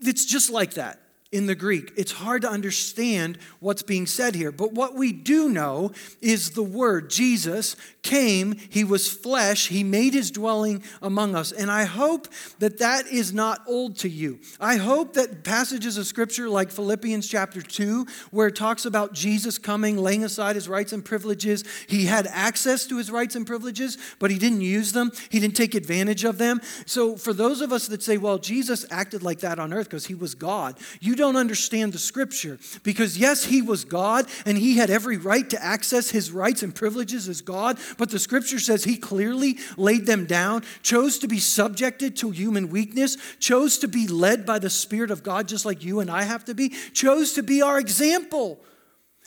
It's 0.00 0.24
just 0.24 0.50
like 0.50 0.74
that 0.74 0.98
in 1.34 1.46
the 1.46 1.54
Greek. 1.56 1.92
It's 1.96 2.12
hard 2.12 2.42
to 2.42 2.48
understand 2.48 3.38
what's 3.58 3.82
being 3.82 4.06
said 4.06 4.36
here. 4.36 4.52
But 4.52 4.72
what 4.72 4.94
we 4.94 5.12
do 5.12 5.48
know 5.48 5.90
is 6.22 6.52
the 6.52 6.62
word 6.62 7.10
Jesus 7.10 7.74
came, 8.02 8.54
he 8.70 8.84
was 8.84 9.10
flesh, 9.10 9.66
he 9.66 9.82
made 9.82 10.14
his 10.14 10.30
dwelling 10.30 10.84
among 11.02 11.34
us. 11.34 11.50
And 11.50 11.72
I 11.72 11.84
hope 11.84 12.28
that 12.60 12.78
that 12.78 13.08
is 13.08 13.34
not 13.34 13.62
old 13.66 13.96
to 13.98 14.08
you. 14.08 14.38
I 14.60 14.76
hope 14.76 15.14
that 15.14 15.42
passages 15.42 15.98
of 15.98 16.06
scripture 16.06 16.48
like 16.48 16.70
Philippians 16.70 17.26
chapter 17.26 17.60
2, 17.60 18.06
where 18.30 18.46
it 18.46 18.54
talks 18.54 18.84
about 18.84 19.12
Jesus 19.12 19.58
coming, 19.58 19.96
laying 19.96 20.22
aside 20.22 20.54
his 20.54 20.68
rights 20.68 20.92
and 20.92 21.04
privileges, 21.04 21.64
he 21.88 22.04
had 22.04 22.28
access 22.28 22.86
to 22.86 22.98
his 22.98 23.10
rights 23.10 23.34
and 23.34 23.44
privileges, 23.44 23.98
but 24.20 24.30
he 24.30 24.38
didn't 24.38 24.60
use 24.60 24.92
them, 24.92 25.10
he 25.30 25.40
didn't 25.40 25.56
take 25.56 25.74
advantage 25.74 26.22
of 26.22 26.38
them. 26.38 26.60
So 26.86 27.16
for 27.16 27.32
those 27.32 27.60
of 27.60 27.72
us 27.72 27.88
that 27.88 28.04
say, 28.04 28.18
well, 28.18 28.38
Jesus 28.38 28.86
acted 28.90 29.24
like 29.24 29.40
that 29.40 29.58
on 29.58 29.72
earth 29.72 29.86
because 29.86 30.06
he 30.06 30.14
was 30.14 30.36
God, 30.36 30.78
you 31.00 31.16
don't 31.16 31.23
understand 31.30 31.92
the 31.92 31.98
scripture. 31.98 32.58
Because 32.82 33.16
yes, 33.18 33.44
he 33.44 33.62
was 33.62 33.84
God 33.84 34.26
and 34.44 34.58
he 34.58 34.76
had 34.76 34.90
every 34.90 35.16
right 35.16 35.48
to 35.50 35.62
access 35.62 36.10
his 36.10 36.30
rights 36.30 36.62
and 36.62 36.74
privileges 36.74 37.28
as 37.28 37.40
God, 37.40 37.78
but 37.98 38.10
the 38.10 38.18
scripture 38.18 38.58
says 38.58 38.84
he 38.84 38.96
clearly 38.96 39.58
laid 39.76 40.06
them 40.06 40.26
down, 40.26 40.62
chose 40.82 41.18
to 41.18 41.28
be 41.28 41.38
subjected 41.38 42.16
to 42.16 42.30
human 42.30 42.68
weakness, 42.68 43.16
chose 43.40 43.78
to 43.78 43.88
be 43.88 44.06
led 44.06 44.44
by 44.44 44.58
the 44.58 44.70
Spirit 44.70 45.10
of 45.10 45.22
God, 45.22 45.48
just 45.48 45.64
like 45.64 45.82
you 45.82 46.00
and 46.00 46.10
I 46.10 46.22
have 46.22 46.44
to 46.46 46.54
be, 46.54 46.70
chose 46.92 47.32
to 47.34 47.42
be 47.42 47.62
our 47.62 47.78
example. 47.78 48.60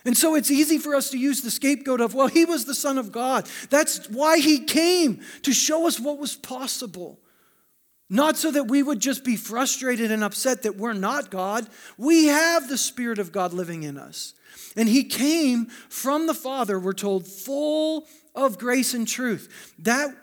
And 0.06 0.18
so 0.18 0.36
it's 0.36 0.50
easy 0.50 0.77
for 0.77 0.96
us 0.96 1.10
to 1.10 1.18
use 1.18 1.42
the 1.42 1.51
scapegoat 1.51 2.00
of, 2.00 2.13
well, 2.13 2.27
he 2.27 2.46
was 2.46 2.63
the 2.63 2.74
Son 2.74 2.98
of 2.98 3.12
God. 3.12 3.50
That's 3.70 4.10
why 4.10 4.39
he 4.39 4.60
came 4.60 5.22
to 5.42 5.51
show 5.51 5.86
us 5.86 6.00
what 6.00 6.18
was 6.18 6.36
possible. 6.36 7.20
Not 8.10 8.38
so 8.38 8.52
that 8.52 8.68
we 8.68 8.82
would 8.82 9.00
just 9.00 9.24
be 9.26 9.36
frustrated 9.36 10.12
and 10.12 10.24
upset 10.24 10.64
that 10.64 10.78
we're 10.78 10.94
not 10.94 11.30
God. 11.30 11.68
We 11.98 12.26
have 12.26 12.70
the 12.70 12.78
Spirit 12.78 13.20
of 13.20 13.32
God 13.32 13.54
living 13.54 13.84
in 13.84 13.98
us. 13.98 14.34
And 14.78 14.88
He 14.88 15.04
came 15.04 15.66
from 15.90 16.28
the 16.28 16.34
Father, 16.34 16.80
we're 16.80 16.94
told, 16.94 17.28
full 17.28 18.08
of 18.34 18.58
grace 18.58 18.94
and 18.94 19.08
truth. 19.08 19.74
That 19.80 20.16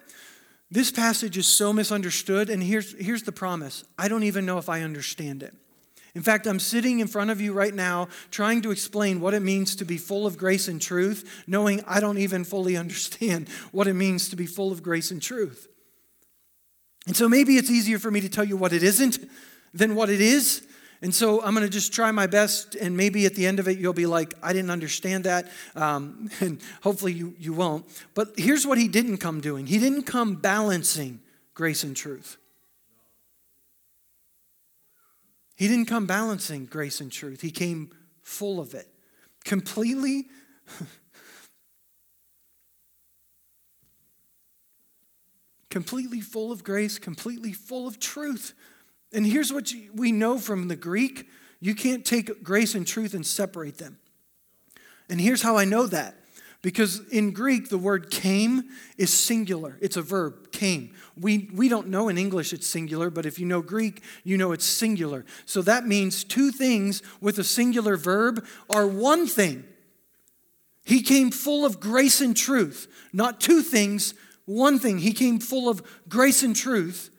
this 0.70 0.90
passage 0.90 1.36
is 1.36 1.46
so 1.46 1.72
misunderstood, 1.72 2.48
and 2.48 2.62
here's, 2.62 2.98
here's 2.98 3.24
the 3.24 3.32
promise 3.32 3.84
I 3.98 4.08
don't 4.08 4.22
even 4.22 4.46
know 4.46 4.58
if 4.58 4.68
I 4.68 4.80
understand 4.80 5.42
it. 5.42 5.54
In 6.14 6.22
fact, 6.22 6.46
I'm 6.46 6.60
sitting 6.60 7.00
in 7.00 7.08
front 7.08 7.30
of 7.30 7.40
you 7.40 7.52
right 7.52 7.74
now 7.74 8.08
trying 8.30 8.62
to 8.62 8.70
explain 8.70 9.20
what 9.20 9.34
it 9.34 9.40
means 9.40 9.76
to 9.76 9.84
be 9.84 9.98
full 9.98 10.26
of 10.26 10.38
grace 10.38 10.68
and 10.68 10.80
truth, 10.80 11.44
knowing 11.46 11.82
I 11.86 12.00
don't 12.00 12.18
even 12.18 12.44
fully 12.44 12.76
understand 12.78 13.48
what 13.72 13.88
it 13.88 13.94
means 13.94 14.28
to 14.30 14.36
be 14.36 14.46
full 14.46 14.72
of 14.72 14.82
grace 14.82 15.10
and 15.10 15.20
truth. 15.20 15.68
And 17.06 17.16
so 17.16 17.28
maybe 17.28 17.56
it's 17.56 17.70
easier 17.70 17.98
for 17.98 18.10
me 18.10 18.20
to 18.20 18.28
tell 18.28 18.44
you 18.44 18.56
what 18.56 18.72
it 18.72 18.82
isn't 18.82 19.18
than 19.72 19.94
what 19.94 20.08
it 20.08 20.20
is. 20.20 20.66
And 21.02 21.14
so 21.14 21.42
I'm 21.42 21.54
going 21.54 21.66
to 21.66 21.70
just 21.72 21.92
try 21.92 22.10
my 22.12 22.26
best, 22.26 22.76
and 22.76 22.96
maybe 22.96 23.26
at 23.26 23.34
the 23.34 23.46
end 23.46 23.60
of 23.60 23.68
it, 23.68 23.78
you'll 23.78 23.92
be 23.92 24.06
like, 24.06 24.32
I 24.42 24.54
didn't 24.54 24.70
understand 24.70 25.24
that. 25.24 25.50
Um, 25.76 26.30
and 26.40 26.60
hopefully 26.82 27.12
you, 27.12 27.34
you 27.38 27.52
won't. 27.52 27.84
But 28.14 28.28
here's 28.38 28.66
what 28.66 28.78
he 28.78 28.88
didn't 28.88 29.18
come 29.18 29.40
doing 29.40 29.66
he 29.66 29.78
didn't 29.78 30.04
come 30.04 30.36
balancing 30.36 31.20
grace 31.52 31.84
and 31.84 31.94
truth. 31.94 32.38
He 35.56 35.68
didn't 35.68 35.86
come 35.86 36.06
balancing 36.06 36.66
grace 36.66 37.00
and 37.00 37.12
truth, 37.12 37.42
he 37.42 37.50
came 37.50 37.90
full 38.22 38.58
of 38.60 38.74
it, 38.74 38.88
completely. 39.44 40.28
completely 45.74 46.20
full 46.20 46.52
of 46.52 46.62
grace, 46.62 47.00
completely 47.00 47.52
full 47.52 47.88
of 47.88 47.98
truth. 47.98 48.54
And 49.12 49.26
here's 49.26 49.52
what 49.52 49.72
we 49.92 50.12
know 50.12 50.38
from 50.38 50.68
the 50.68 50.76
Greek 50.76 51.26
you 51.60 51.74
can't 51.74 52.04
take 52.04 52.44
grace 52.44 52.76
and 52.76 52.86
truth 52.86 53.12
and 53.12 53.26
separate 53.26 53.78
them. 53.78 53.98
And 55.10 55.20
here's 55.20 55.42
how 55.42 55.56
I 55.56 55.64
know 55.64 55.88
that. 55.88 56.14
Because 56.62 57.00
in 57.08 57.32
Greek, 57.32 57.70
the 57.70 57.78
word 57.78 58.12
came 58.12 58.62
is 58.98 59.12
singular. 59.12 59.76
It's 59.80 59.96
a 59.96 60.02
verb, 60.02 60.52
came. 60.52 60.94
We, 61.20 61.50
we 61.52 61.68
don't 61.68 61.88
know 61.88 62.08
in 62.08 62.18
English 62.18 62.52
it's 62.52 62.68
singular, 62.68 63.10
but 63.10 63.26
if 63.26 63.40
you 63.40 63.44
know 63.44 63.60
Greek, 63.60 64.00
you 64.22 64.36
know 64.36 64.52
it's 64.52 64.64
singular. 64.64 65.24
So 65.44 65.60
that 65.62 65.88
means 65.88 66.22
two 66.22 66.52
things 66.52 67.02
with 67.20 67.36
a 67.40 67.44
singular 67.44 67.96
verb 67.96 68.46
are 68.70 68.86
one 68.86 69.26
thing. 69.26 69.64
He 70.84 71.02
came 71.02 71.32
full 71.32 71.66
of 71.66 71.80
grace 71.80 72.20
and 72.20 72.36
truth, 72.36 72.86
not 73.12 73.40
two 73.40 73.60
things, 73.60 74.14
one 74.46 74.78
thing. 74.78 74.98
He 74.98 75.12
came 75.12 75.38
full 75.38 75.68
of 75.68 75.82
grace 76.08 76.42
and 76.42 76.54
truth, 76.54 77.10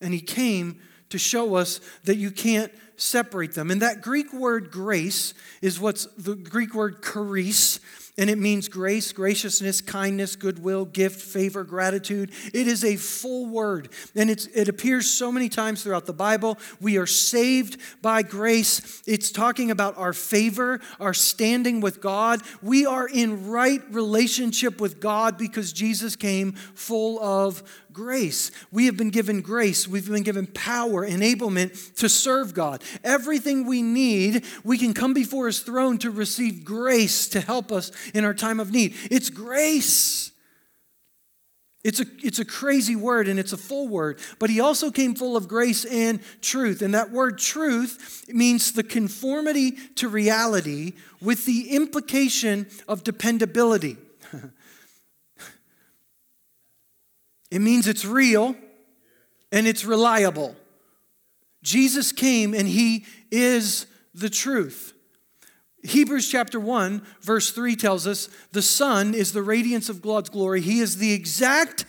and 0.00 0.14
he 0.14 0.20
came 0.20 0.80
to 1.10 1.18
show 1.18 1.56
us 1.56 1.80
that 2.04 2.16
you 2.16 2.30
can't 2.30 2.72
separate 2.96 3.54
them. 3.54 3.70
And 3.70 3.82
that 3.82 4.02
Greek 4.02 4.32
word 4.32 4.70
grace 4.70 5.34
is 5.62 5.80
what's 5.80 6.06
the 6.16 6.36
Greek 6.36 6.74
word 6.74 7.02
charis, 7.02 7.80
and 8.18 8.28
it 8.28 8.38
means 8.38 8.68
grace, 8.68 9.12
graciousness, 9.12 9.80
kindness, 9.80 10.36
goodwill, 10.36 10.84
gift, 10.84 11.20
favor, 11.20 11.64
gratitude. 11.64 12.30
It 12.52 12.66
is 12.66 12.84
a 12.84 12.96
full 12.96 13.46
word, 13.46 13.88
and 14.14 14.30
it 14.30 14.68
appears 14.68 15.10
so 15.10 15.32
many 15.32 15.48
times 15.48 15.82
throughout 15.82 16.06
the 16.06 16.12
Bible. 16.12 16.58
We 16.80 16.98
are 16.98 17.06
saved 17.06 17.80
by 18.02 18.22
grace. 18.22 19.02
It's 19.06 19.30
talking 19.30 19.70
about 19.70 19.96
our 19.96 20.12
favor, 20.12 20.80
our 20.98 21.14
standing 21.14 21.80
with 21.80 22.00
God. 22.00 22.42
We 22.62 22.86
are 22.86 23.08
in 23.08 23.48
right 23.48 23.82
relationship 23.90 24.80
with 24.80 25.00
God 25.00 25.38
because 25.38 25.72
Jesus 25.72 26.16
came 26.16 26.52
full 26.52 27.18
of 27.20 27.62
grace. 28.00 28.50
We 28.72 28.86
have 28.86 28.96
been 28.96 29.10
given 29.10 29.42
grace. 29.42 29.86
We've 29.86 30.08
been 30.08 30.22
given 30.22 30.46
power, 30.46 31.06
enablement 31.06 31.96
to 31.96 32.08
serve 32.08 32.54
God. 32.54 32.82
Everything 33.04 33.66
we 33.66 33.82
need, 33.82 34.46
we 34.64 34.78
can 34.78 34.94
come 34.94 35.12
before 35.12 35.48
His 35.48 35.60
throne 35.60 35.98
to 35.98 36.10
receive 36.10 36.64
grace 36.64 37.28
to 37.28 37.42
help 37.42 37.70
us 37.70 37.92
in 38.14 38.24
our 38.24 38.32
time 38.32 38.58
of 38.58 38.72
need. 38.72 38.94
It's 39.10 39.28
grace. 39.28 40.32
It's 41.84 42.00
a, 42.00 42.06
it's 42.22 42.38
a 42.38 42.44
crazy 42.46 42.96
word 42.96 43.28
and 43.28 43.38
it's 43.38 43.52
a 43.52 43.58
full 43.58 43.88
word, 43.88 44.18
but 44.38 44.48
he 44.48 44.60
also 44.60 44.90
came 44.90 45.14
full 45.14 45.36
of 45.36 45.46
grace 45.48 45.84
and 45.84 46.20
truth. 46.40 46.80
And 46.80 46.94
that 46.94 47.10
word 47.10 47.38
truth 47.38 48.24
means 48.28 48.72
the 48.72 48.82
conformity 48.82 49.72
to 49.96 50.08
reality 50.08 50.94
with 51.20 51.44
the 51.44 51.74
implication 51.74 52.66
of 52.88 53.04
dependability. 53.04 53.98
It 57.50 57.60
means 57.60 57.86
it's 57.86 58.04
real 58.04 58.56
and 59.52 59.66
it's 59.66 59.84
reliable. 59.84 60.56
Jesus 61.62 62.12
came 62.12 62.54
and 62.54 62.68
he 62.68 63.04
is 63.30 63.86
the 64.14 64.30
truth. 64.30 64.94
Hebrews 65.82 66.28
chapter 66.30 66.60
1, 66.60 67.02
verse 67.22 67.50
3 67.52 67.74
tells 67.74 68.06
us 68.06 68.28
the 68.52 68.62
Son 68.62 69.14
is 69.14 69.32
the 69.32 69.42
radiance 69.42 69.88
of 69.88 70.02
God's 70.02 70.28
glory. 70.28 70.60
He 70.60 70.80
is 70.80 70.98
the 70.98 71.12
exact 71.12 71.86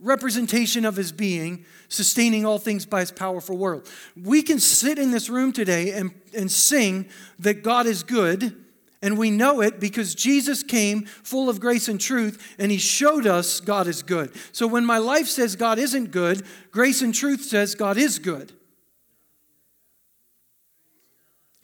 representation 0.00 0.84
of 0.84 0.96
his 0.96 1.12
being, 1.12 1.64
sustaining 1.88 2.44
all 2.44 2.58
things 2.58 2.86
by 2.86 3.00
his 3.00 3.10
powerful 3.10 3.56
word. 3.56 3.86
We 4.20 4.42
can 4.42 4.58
sit 4.58 4.98
in 4.98 5.10
this 5.10 5.28
room 5.28 5.52
today 5.52 5.92
and, 5.92 6.12
and 6.36 6.50
sing 6.50 7.08
that 7.38 7.62
God 7.62 7.86
is 7.86 8.02
good 8.02 8.63
and 9.04 9.18
we 9.18 9.30
know 9.30 9.60
it 9.60 9.78
because 9.78 10.14
Jesus 10.14 10.62
came 10.62 11.04
full 11.04 11.50
of 11.50 11.60
grace 11.60 11.88
and 11.88 12.00
truth, 12.00 12.54
and 12.58 12.72
He 12.72 12.78
showed 12.78 13.26
us 13.26 13.60
God 13.60 13.86
is 13.86 14.02
good. 14.02 14.32
So 14.50 14.66
when 14.66 14.86
my 14.86 14.96
life 14.96 15.28
says 15.28 15.56
God 15.56 15.78
isn't 15.78 16.10
good, 16.10 16.42
grace 16.70 17.02
and 17.02 17.14
truth 17.14 17.42
says 17.44 17.74
God 17.74 17.98
is 17.98 18.18
good. 18.18 18.54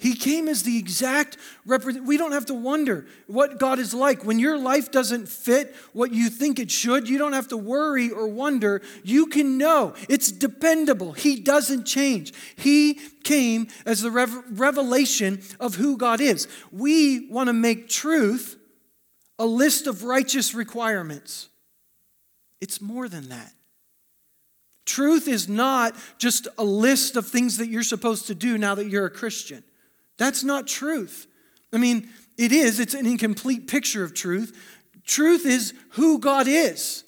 He 0.01 0.15
came 0.15 0.49
as 0.49 0.63
the 0.63 0.79
exact. 0.79 1.37
We 1.67 2.17
don't 2.17 2.33
have 2.33 2.47
to 2.47 2.55
wonder 2.55 3.07
what 3.27 3.59
God 3.59 3.79
is 3.79 3.93
like. 3.93 4.25
When 4.25 4.39
your 4.39 4.59
life 4.59 4.91
doesn't 4.91 5.29
fit 5.29 5.77
what 5.93 6.11
you 6.11 6.31
think 6.31 6.59
it 6.59 6.71
should, 6.71 7.07
you 7.07 7.19
don't 7.19 7.35
have 7.35 7.49
to 7.49 7.57
worry 7.59 8.11
or 8.11 8.27
wonder. 8.27 8.81
You 9.05 9.27
can 9.27 9.59
know 9.59 9.95
it's 10.09 10.33
dependable. 10.33 11.13
He 11.13 11.39
doesn't 11.39 11.85
change. 11.85 12.33
He 12.57 12.95
came 13.25 13.69
as 13.85 14.01
the 14.01 14.11
revelation 14.11 15.43
of 15.61 15.75
who 15.75 15.99
God 15.99 16.23
is. 16.23 16.49
We 16.73 17.29
want 17.29 17.49
to 17.49 17.53
make 17.53 17.89
truth 17.89 18.57
a 19.39 19.45
list 19.45 19.87
of 19.87 20.05
righteous 20.05 20.55
requirements. 20.55 21.51
It's 22.63 22.81
more 22.81 23.07
than 23.07 23.29
that. 23.29 23.53
Truth 24.87 25.29
is 25.29 25.49
not 25.49 25.95
just 26.19 26.49
a 26.59 26.65
list 26.65 27.17
of 27.17 27.27
things 27.27 27.59
that 27.59 27.69
you're 27.69 27.83
supposed 27.83 28.27
to 28.29 28.35
do 28.35 28.59
now 28.59 28.75
that 28.75 28.89
you're 28.89 29.07
a 29.07 29.11
Christian. 29.11 29.63
That's 30.21 30.45
not 30.45 30.67
truth. 30.67 31.27
I 31.73 31.79
mean, 31.79 32.11
it 32.37 32.53
is, 32.53 32.79
it's 32.79 32.93
an 32.93 33.07
incomplete 33.07 33.67
picture 33.67 34.05
of 34.05 34.13
truth. 34.13 34.55
Truth 35.07 35.47
is 35.47 35.73
who 35.93 36.19
God 36.19 36.47
is, 36.47 37.05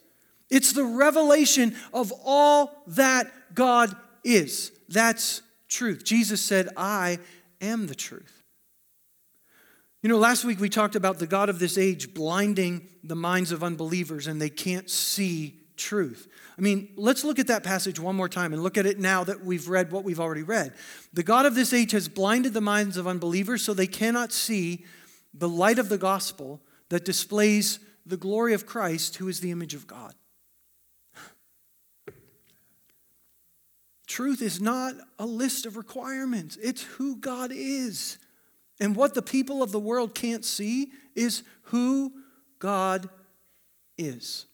it's 0.49 0.73
the 0.73 0.85
revelation 0.85 1.77
of 1.93 2.11
all 2.25 2.83
that 2.89 3.31
God 3.55 3.95
is. 4.25 4.73
That's 4.89 5.43
truth. 5.69 6.05
Jesus 6.05 6.41
said, 6.41 6.71
I 6.75 7.19
am 7.61 7.87
the 7.87 7.95
truth. 7.95 8.43
You 10.03 10.09
know, 10.09 10.19
last 10.19 10.45
week 10.45 10.59
we 10.59 10.71
talked 10.71 10.97
about 10.97 11.19
the 11.19 11.27
God 11.27 11.51
of 11.51 11.59
this 11.59 11.77
age 11.77 12.15
blinding 12.15 12.89
the 13.05 13.15
minds 13.15 13.53
of 13.53 13.63
unbelievers 13.63 14.27
and 14.27 14.41
they 14.41 14.51
can't 14.51 14.89
see 14.89 15.61
truth. 15.83 16.29
I 16.57 16.61
mean, 16.61 16.93
let's 16.97 17.25
look 17.25 17.39
at 17.39 17.49
that 17.49 17.65
passage 17.65 17.99
one 17.99 18.17
more 18.17 18.29
time 18.29 18.53
and 18.53 18.63
look 18.63 18.79
at 18.79 18.87
it 18.87 18.99
now 18.99 19.25
that 19.25 19.45
we've 19.45 19.69
read 19.69 19.91
what 19.91 20.05
we've 20.05 20.21
already 20.21 20.43
read. 20.43 20.73
The 21.13 21.23
God 21.23 21.45
of 21.45 21.55
this 21.55 21.73
age 21.73 21.91
has 21.93 22.09
blinded 22.09 22.55
the 22.55 22.61
minds 22.61 22.97
of 22.97 23.07
unbelievers 23.07 23.63
so 23.63 23.75
they 23.75 23.87
cannot 23.87 24.33
see 24.33 24.85
the 25.35 25.49
light 25.49 25.79
of 25.79 25.89
the 25.89 25.99
gospel 25.99 26.61
that 26.89 27.05
displays 27.05 27.81
the 28.07 28.17
glory 28.17 28.55
of 28.55 28.67
Christ, 28.67 29.17
who 29.17 29.29
is 29.29 29.41
the 29.41 29.51
image 29.51 29.75
of 29.75 29.87
God. 29.87 30.15
Truth 34.07 34.43
is 34.43 34.61
not 34.61 34.95
a 35.19 35.25
list 35.25 35.65
of 35.65 35.77
requirements, 35.77 36.59
it's 36.63 36.83
who 36.83 37.17
God 37.17 37.51
is. 37.53 38.19
And 38.79 38.97
what 38.97 39.15
the 39.15 39.23
people 39.23 39.63
of 39.63 39.73
the 39.73 39.81
world 39.81 40.15
can't 40.15 40.45
see 40.45 40.91
is 41.15 41.45
who 41.65 42.13
God 42.59 43.09
is. 43.97 44.47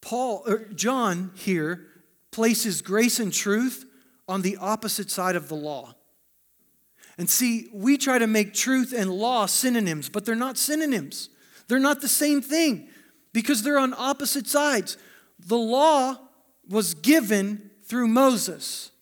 Paul 0.00 0.42
or 0.46 0.58
John 0.74 1.32
here 1.34 1.86
places 2.30 2.82
grace 2.82 3.18
and 3.20 3.32
truth 3.32 3.84
on 4.28 4.42
the 4.42 4.56
opposite 4.56 5.10
side 5.10 5.36
of 5.36 5.48
the 5.48 5.56
law. 5.56 5.94
And 7.18 7.28
see, 7.28 7.68
we 7.72 7.98
try 7.98 8.18
to 8.18 8.26
make 8.26 8.54
truth 8.54 8.94
and 8.96 9.10
law 9.10 9.46
synonyms, 9.46 10.08
but 10.08 10.24
they're 10.24 10.34
not 10.34 10.56
synonyms. 10.56 11.28
They're 11.68 11.78
not 11.78 12.00
the 12.00 12.08
same 12.08 12.40
thing 12.40 12.88
because 13.32 13.62
they're 13.62 13.78
on 13.78 13.94
opposite 13.96 14.46
sides. 14.46 14.96
The 15.38 15.58
law 15.58 16.16
was 16.68 16.94
given 16.94 17.70
through 17.84 18.08
Moses. 18.08 18.92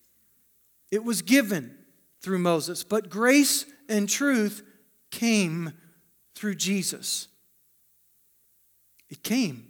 It 0.90 1.04
was 1.04 1.22
given 1.22 1.76
through 2.22 2.38
Moses, 2.38 2.82
but 2.82 3.10
grace 3.10 3.66
and 3.88 4.08
truth 4.08 4.62
came 5.10 5.72
through 6.34 6.56
Jesus. 6.56 7.28
It 9.10 9.22
came. 9.22 9.67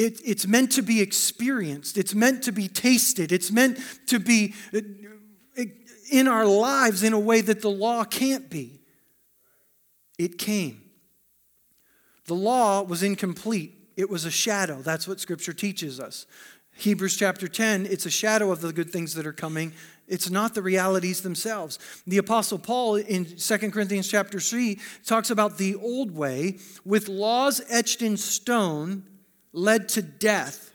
It, 0.00 0.18
it's 0.24 0.46
meant 0.46 0.72
to 0.72 0.82
be 0.82 1.02
experienced, 1.02 1.98
it's 1.98 2.14
meant 2.14 2.42
to 2.44 2.52
be 2.52 2.68
tasted, 2.68 3.32
it's 3.32 3.50
meant 3.50 3.78
to 4.06 4.18
be 4.18 4.54
uh, 4.74 4.80
in 6.10 6.26
our 6.26 6.46
lives 6.46 7.02
in 7.02 7.12
a 7.12 7.18
way 7.18 7.42
that 7.42 7.60
the 7.60 7.70
law 7.70 8.04
can't 8.04 8.48
be. 8.48 8.80
It 10.18 10.38
came. 10.38 10.80
The 12.24 12.34
law 12.34 12.80
was 12.80 13.02
incomplete. 13.02 13.76
It 13.94 14.08
was 14.08 14.24
a 14.24 14.30
shadow. 14.30 14.80
That's 14.80 15.06
what 15.06 15.20
Scripture 15.20 15.52
teaches 15.52 16.00
us. 16.00 16.24
Hebrews 16.76 17.18
chapter 17.18 17.46
10, 17.46 17.84
it's 17.84 18.06
a 18.06 18.10
shadow 18.10 18.50
of 18.50 18.62
the 18.62 18.72
good 18.72 18.88
things 18.88 19.12
that 19.16 19.26
are 19.26 19.34
coming. 19.34 19.74
It's 20.08 20.30
not 20.30 20.54
the 20.54 20.62
realities 20.62 21.20
themselves. 21.20 21.78
The 22.06 22.16
apostle 22.16 22.58
Paul 22.58 22.94
in 22.94 23.26
2 23.26 23.58
Corinthians 23.70 24.08
chapter 24.08 24.40
3 24.40 24.78
talks 25.04 25.28
about 25.28 25.58
the 25.58 25.74
old 25.74 26.12
way 26.12 26.56
with 26.86 27.10
laws 27.10 27.60
etched 27.68 28.00
in 28.00 28.16
stone 28.16 29.04
led 29.52 29.88
to 29.90 30.02
death. 30.02 30.72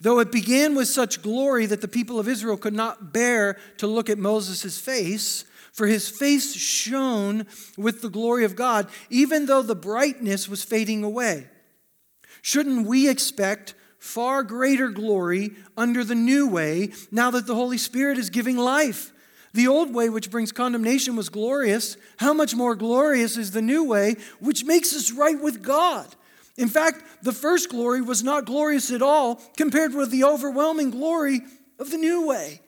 Though 0.00 0.18
it 0.18 0.32
began 0.32 0.74
with 0.74 0.88
such 0.88 1.22
glory 1.22 1.66
that 1.66 1.80
the 1.80 1.88
people 1.88 2.18
of 2.18 2.28
Israel 2.28 2.56
could 2.56 2.74
not 2.74 3.12
bear 3.12 3.58
to 3.78 3.86
look 3.86 4.10
at 4.10 4.18
Moses' 4.18 4.78
face, 4.78 5.44
for 5.72 5.86
his 5.86 6.08
face 6.08 6.54
shone 6.54 7.46
with 7.76 8.00
the 8.00 8.08
glory 8.08 8.44
of 8.44 8.54
God, 8.54 8.88
even 9.10 9.46
though 9.46 9.62
the 9.62 9.74
brightness 9.74 10.48
was 10.48 10.62
fading 10.62 11.02
away. 11.02 11.48
Shouldn't 12.42 12.86
we 12.86 13.08
expect 13.08 13.74
far 13.98 14.42
greater 14.42 14.90
glory 14.90 15.52
under 15.76 16.04
the 16.04 16.14
new 16.14 16.46
way 16.46 16.92
now 17.10 17.30
that 17.32 17.46
the 17.46 17.54
Holy 17.54 17.78
Spirit 17.78 18.18
is 18.18 18.30
giving 18.30 18.56
life? 18.56 19.12
The 19.52 19.66
old 19.66 19.94
way, 19.94 20.08
which 20.08 20.30
brings 20.30 20.52
condemnation, 20.52 21.16
was 21.16 21.28
glorious. 21.28 21.96
How 22.18 22.32
much 22.34 22.54
more 22.54 22.74
glorious 22.74 23.36
is 23.36 23.52
the 23.52 23.62
new 23.62 23.84
way, 23.84 24.16
which 24.40 24.64
makes 24.64 24.94
us 24.94 25.10
right 25.10 25.40
with 25.40 25.62
God? 25.62 26.14
In 26.56 26.68
fact, 26.68 27.02
the 27.22 27.32
first 27.32 27.68
glory 27.68 28.00
was 28.00 28.22
not 28.22 28.44
glorious 28.44 28.90
at 28.90 29.02
all 29.02 29.40
compared 29.56 29.94
with 29.94 30.10
the 30.10 30.24
overwhelming 30.24 30.90
glory 30.90 31.40
of 31.78 31.90
the 31.90 31.96
new 31.96 32.26
way. 32.26 32.60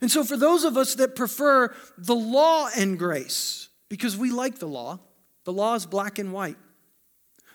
And 0.00 0.10
so, 0.10 0.22
for 0.24 0.36
those 0.36 0.64
of 0.64 0.76
us 0.76 0.94
that 0.96 1.16
prefer 1.16 1.74
the 1.98 2.14
law 2.14 2.68
and 2.76 2.98
grace, 2.98 3.68
because 3.88 4.16
we 4.16 4.30
like 4.30 4.58
the 4.58 4.68
law, 4.68 5.00
the 5.44 5.52
law 5.52 5.74
is 5.74 5.86
black 5.86 6.18
and 6.18 6.32
white. 6.32 6.56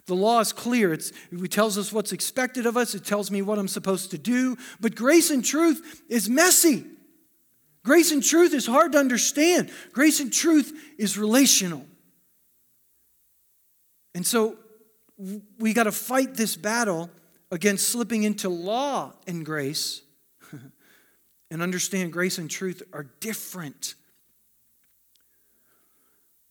The 0.07 0.15
law 0.15 0.39
is 0.39 0.51
clear. 0.51 0.91
It's, 0.91 1.11
it 1.31 1.51
tells 1.51 1.77
us 1.77 1.93
what's 1.93 2.11
expected 2.11 2.65
of 2.65 2.75
us. 2.75 2.95
It 2.95 3.05
tells 3.05 3.29
me 3.29 3.41
what 3.41 3.59
I'm 3.59 3.67
supposed 3.67 4.11
to 4.11 4.17
do. 4.17 4.57
But 4.79 4.95
grace 4.95 5.29
and 5.29 5.45
truth 5.45 6.01
is 6.09 6.29
messy. 6.29 6.85
Grace 7.83 8.11
and 8.11 8.23
truth 8.23 8.53
is 8.53 8.65
hard 8.65 8.91
to 8.93 8.97
understand. 8.97 9.71
Grace 9.91 10.19
and 10.19 10.33
truth 10.33 10.73
is 10.97 11.17
relational. 11.17 11.85
And 14.13 14.25
so 14.25 14.57
we 15.59 15.73
got 15.73 15.83
to 15.83 15.91
fight 15.91 16.35
this 16.35 16.55
battle 16.55 17.09
against 17.51 17.89
slipping 17.89 18.23
into 18.23 18.49
law 18.49 19.13
and 19.27 19.45
grace 19.45 20.01
and 21.51 21.61
understand 21.61 22.13
grace 22.13 22.37
and 22.37 22.49
truth 22.49 22.81
are 22.93 23.03
different. 23.19 23.95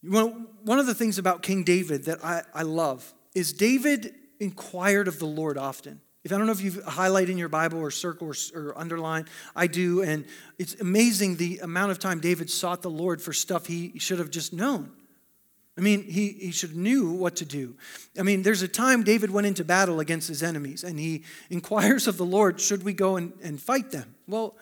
One 0.02 0.78
of 0.78 0.86
the 0.86 0.94
things 0.94 1.18
about 1.18 1.42
King 1.42 1.64
David 1.64 2.04
that 2.04 2.24
I, 2.24 2.42
I 2.54 2.62
love 2.62 3.12
is 3.34 3.52
David 3.52 4.14
inquired 4.38 5.08
of 5.08 5.18
the 5.18 5.26
Lord 5.26 5.58
often. 5.58 6.00
If 6.22 6.32
I 6.32 6.38
don't 6.38 6.46
know 6.46 6.52
if 6.52 6.60
you've 6.60 6.84
highlighted 6.84 7.30
in 7.30 7.38
your 7.38 7.48
Bible 7.48 7.78
or 7.78 7.90
circle 7.90 8.28
or, 8.28 8.34
or 8.54 8.78
underline, 8.78 9.26
I 9.56 9.66
do, 9.66 10.02
and 10.02 10.26
it's 10.58 10.78
amazing 10.80 11.36
the 11.36 11.58
amount 11.58 11.92
of 11.92 11.98
time 11.98 12.20
David 12.20 12.50
sought 12.50 12.82
the 12.82 12.90
Lord 12.90 13.22
for 13.22 13.32
stuff 13.32 13.66
he 13.66 13.98
should 13.98 14.18
have 14.18 14.30
just 14.30 14.52
known. 14.52 14.92
I 15.80 15.82
mean, 15.82 16.02
he, 16.02 16.32
he 16.32 16.50
should 16.50 16.70
have 16.70 16.78
knew 16.78 17.10
what 17.10 17.36
to 17.36 17.46
do. 17.46 17.74
I 18.18 18.22
mean, 18.22 18.42
there's 18.42 18.60
a 18.60 18.68
time 18.68 19.02
David 19.02 19.30
went 19.30 19.46
into 19.46 19.64
battle 19.64 19.98
against 19.98 20.28
his 20.28 20.42
enemies, 20.42 20.84
and 20.84 21.00
he 21.00 21.24
inquires 21.48 22.06
of 22.06 22.18
the 22.18 22.24
Lord, 22.26 22.60
should 22.60 22.82
we 22.82 22.92
go 22.92 23.16
and, 23.16 23.32
and 23.42 23.58
fight 23.58 23.90
them? 23.90 24.14
Well, 24.28 24.58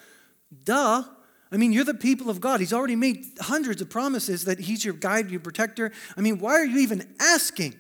duh. 0.65 1.03
I 1.51 1.57
mean, 1.57 1.73
you're 1.73 1.83
the 1.83 1.93
people 1.93 2.31
of 2.31 2.41
God. 2.41 2.61
He's 2.61 2.73
already 2.73 2.95
made 2.95 3.27
hundreds 3.41 3.83
of 3.83 3.91
promises 3.91 4.45
that 4.45 4.61
he's 4.61 4.85
your 4.85 4.95
guide, 4.95 5.29
your 5.29 5.41
protector. 5.41 5.91
I 6.17 6.21
mean, 6.21 6.39
why 6.39 6.53
are 6.53 6.65
you 6.65 6.79
even 6.79 7.13
asking? 7.19 7.75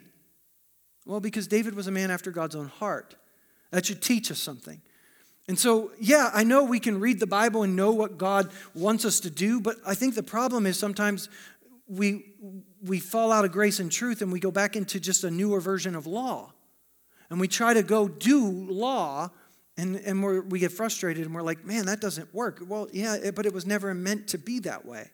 Well, 1.06 1.20
because 1.20 1.46
David 1.46 1.76
was 1.76 1.86
a 1.86 1.92
man 1.92 2.10
after 2.10 2.32
God's 2.32 2.56
own 2.56 2.66
heart. 2.66 3.14
That 3.70 3.86
should 3.86 4.02
teach 4.02 4.32
us 4.32 4.40
something. 4.40 4.80
And 5.46 5.56
so, 5.56 5.92
yeah, 6.00 6.32
I 6.34 6.42
know 6.42 6.64
we 6.64 6.80
can 6.80 6.98
read 6.98 7.20
the 7.20 7.26
Bible 7.28 7.62
and 7.62 7.76
know 7.76 7.92
what 7.92 8.18
God 8.18 8.50
wants 8.74 9.04
us 9.04 9.20
to 9.20 9.30
do, 9.30 9.60
but 9.60 9.76
I 9.86 9.94
think 9.94 10.16
the 10.16 10.24
problem 10.24 10.66
is 10.66 10.76
sometimes 10.76 11.28
we, 11.86 12.24
we 12.84 13.00
fall 13.00 13.32
out 13.32 13.44
of 13.44 13.52
grace 13.52 13.80
and 13.80 13.90
truth 13.90 14.22
and 14.22 14.32
we 14.32 14.40
go 14.40 14.50
back 14.50 14.76
into 14.76 15.00
just 15.00 15.24
a 15.24 15.30
newer 15.30 15.60
version 15.60 15.94
of 15.94 16.06
law. 16.06 16.52
And 17.30 17.38
we 17.40 17.48
try 17.48 17.74
to 17.74 17.82
go 17.82 18.08
do 18.08 18.48
law 18.48 19.30
and, 19.76 19.96
and 19.96 20.22
we 20.24 20.40
we 20.40 20.58
get 20.58 20.72
frustrated 20.72 21.24
and 21.24 21.34
we're 21.34 21.42
like, 21.42 21.64
man, 21.64 21.86
that 21.86 22.00
doesn't 22.00 22.34
work. 22.34 22.62
Well, 22.66 22.88
yeah, 22.92 23.30
but 23.34 23.46
it 23.46 23.52
was 23.52 23.66
never 23.66 23.94
meant 23.94 24.28
to 24.28 24.38
be 24.38 24.58
that 24.60 24.84
way. 24.84 25.10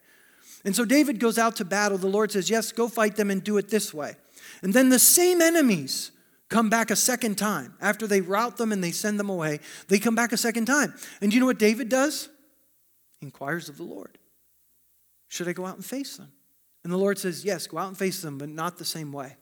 And 0.64 0.74
so 0.74 0.85
David 0.85 1.20
goes 1.20 1.38
out 1.38 1.57
to 1.57 1.64
battle. 1.64 1.98
The 1.98 2.07
Lord 2.07 2.33
says, 2.33 2.48
yes, 2.48 2.72
go 2.72 2.88
fight 2.88 3.16
them 3.16 3.31
and 3.31 3.44
do 3.44 3.59
it 3.59 3.68
this 3.68 3.92
way. 3.92 4.16
And 4.62 4.72
then 4.72 4.88
the 4.88 4.98
same 4.98 5.42
enemies 5.42 6.11
come 6.48 6.70
back 6.70 6.90
a 6.90 6.96
second 6.96 7.37
time. 7.37 7.74
After 7.81 8.07
they 8.07 8.20
rout 8.22 8.57
them 8.57 8.72
and 8.72 8.83
they 8.83 8.92
send 8.92 9.20
them 9.20 9.29
away, 9.29 9.61
they 9.88 9.98
come 9.98 10.14
back 10.14 10.33
a 10.33 10.37
second 10.37 10.64
time. 10.64 10.94
And 11.20 11.35
you 11.35 11.40
know 11.40 11.46
what 11.46 11.59
David 11.59 11.88
does? 11.88 12.29
He 13.20 13.27
inquires 13.27 13.68
of 13.68 13.77
the 13.77 13.83
Lord. 13.83 14.18
Should 15.29 15.48
I 15.48 15.53
go 15.53 15.66
out 15.66 15.77
and 15.77 15.85
face 15.85 16.16
them? 16.16 16.33
And 16.85 16.92
the 16.92 16.99
Lord 16.99 17.18
says, 17.18 17.44
Yes, 17.44 17.66
go 17.66 17.79
out 17.79 17.88
and 17.88 17.99
face 17.99 18.20
them, 18.23 18.38
but 18.38 18.49
not 18.49 18.79
the 18.79 18.85
same 18.85 19.11
way. 19.11 19.37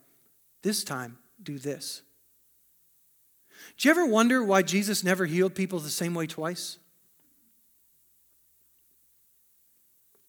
This 0.63 0.85
time, 0.85 1.19
do 1.43 1.59
this. 1.59 2.03
Do 3.77 3.89
you 3.89 3.91
ever 3.91 4.07
wonder 4.07 4.43
why 4.43 4.63
Jesus 4.63 5.05
never 5.05 5.27
healed 5.27 5.55
people 5.55 5.79
the 5.81 5.91
same 5.91 6.15
way 6.15 6.27
twice? 6.27 6.79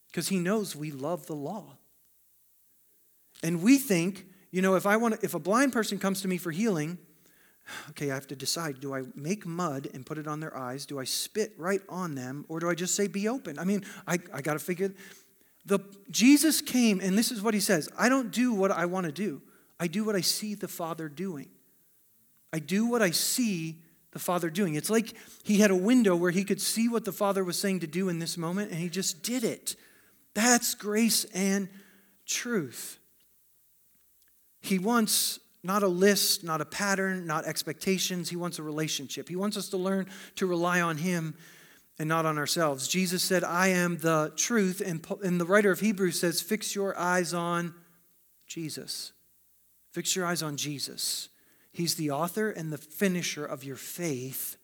Because 0.08 0.28
he 0.28 0.38
knows 0.38 0.76
we 0.76 0.92
love 0.92 1.26
the 1.26 1.36
law. 1.36 1.78
And 3.42 3.62
we 3.62 3.78
think, 3.78 4.26
you 4.52 4.62
know, 4.62 4.76
if 4.76 4.86
I 4.86 4.98
want 4.98 5.24
if 5.24 5.34
a 5.34 5.40
blind 5.40 5.74
person 5.74 6.00
comes 6.00 6.22
to 6.22 6.28
me 6.28 6.38
for 6.38 6.52
healing, 6.52 6.98
okay, 7.90 8.12
I 8.12 8.14
have 8.14 8.28
to 8.28 8.36
decide 8.36 8.80
do 8.80 8.94
I 8.94 9.04
make 9.16 9.46
mud 9.46 9.90
and 9.94 10.06
put 10.06 10.18
it 10.18 10.28
on 10.28 10.40
their 10.40 10.56
eyes? 10.56 10.86
Do 10.86 11.00
I 11.00 11.04
spit 11.04 11.54
right 11.58 11.82
on 11.90 12.16
them? 12.16 12.46
Or 12.48 12.60
do 12.60 12.70
I 12.70 12.76
just 12.76 12.96
say 12.96 13.08
be 13.08 13.28
open? 13.28 13.58
I 13.58 13.66
mean, 13.66 13.84
I, 14.08 14.20
I 14.32 14.42
got 14.42 14.54
to 14.54 14.60
figure 14.60 14.94
the, 15.66 15.80
Jesus 16.12 16.62
came, 16.62 17.00
and 17.00 17.18
this 17.18 17.32
is 17.32 17.42
what 17.42 17.54
he 17.54 17.60
says 17.60 17.90
I 17.98 18.10
don't 18.10 18.32
do 18.32 18.54
what 18.54 18.72
I 18.72 18.86
want 18.86 19.06
to 19.06 19.12
do, 19.12 19.42
I 19.80 19.88
do 19.88 20.04
what 20.04 20.16
I 20.16 20.22
see 20.22 20.56
the 20.56 20.68
Father 20.68 21.10
doing. 21.10 21.48
I 22.52 22.60
do 22.60 22.86
what 22.86 23.02
I 23.02 23.10
see 23.10 23.80
the 24.12 24.20
Father 24.20 24.52
doing. 24.52 24.76
It's 24.76 24.92
like 24.92 25.14
he 25.44 25.58
had 25.58 25.72
a 25.72 25.76
window 25.76 26.16
where 26.16 26.30
he 26.30 26.44
could 26.44 26.62
see 26.62 26.88
what 26.88 27.04
the 27.04 27.12
Father 27.12 27.44
was 27.44 27.58
saying 27.58 27.80
to 27.80 27.88
do 27.88 28.10
in 28.10 28.20
this 28.20 28.38
moment, 28.38 28.72
and 28.72 28.80
he 28.80 28.90
just 28.90 29.24
did 29.24 29.44
it. 29.44 29.76
That's 30.36 30.76
grace 30.76 31.26
and 31.34 31.68
truth. 32.28 33.00
He 34.62 34.78
wants 34.78 35.40
not 35.64 35.82
a 35.82 35.88
list, 35.88 36.44
not 36.44 36.62
a 36.62 36.66
pattern, 36.66 37.26
not 37.26 37.46
expectations. 37.46 38.30
He 38.30 38.36
wants 38.36 38.60
a 38.60 38.64
relationship. 38.64 39.30
He 39.30 39.36
wants 39.36 39.58
us 39.58 39.70
to 39.70 39.78
learn 39.78 40.08
to 40.36 40.46
rely 40.46 40.82
on 40.82 40.98
him 40.98 41.36
and 42.00 42.10
not 42.10 42.26
on 42.26 42.38
ourselves. 42.38 42.88
Jesus 42.88 43.24
said, 43.24 43.44
I 43.44 43.68
am 43.68 43.98
the 43.98 44.34
truth. 44.36 44.82
And, 44.86 45.06
and 45.24 45.40
the 45.40 45.46
writer 45.46 45.72
of 45.72 45.80
Hebrews 45.80 46.20
says, 46.20 46.42
Fix 46.42 46.76
your 46.76 46.98
eyes 46.98 47.34
on 47.34 47.74
Jesus. 48.48 49.12
Fix 49.92 50.16
your 50.16 50.26
eyes 50.26 50.42
on 50.42 50.58
Jesus. 50.58 51.30
He's 51.72 51.96
the 51.96 52.12
author 52.12 52.50
and 52.50 52.72
the 52.72 52.78
finisher 52.78 53.46
of 53.46 53.64
your 53.64 53.76
faith. 53.76 54.58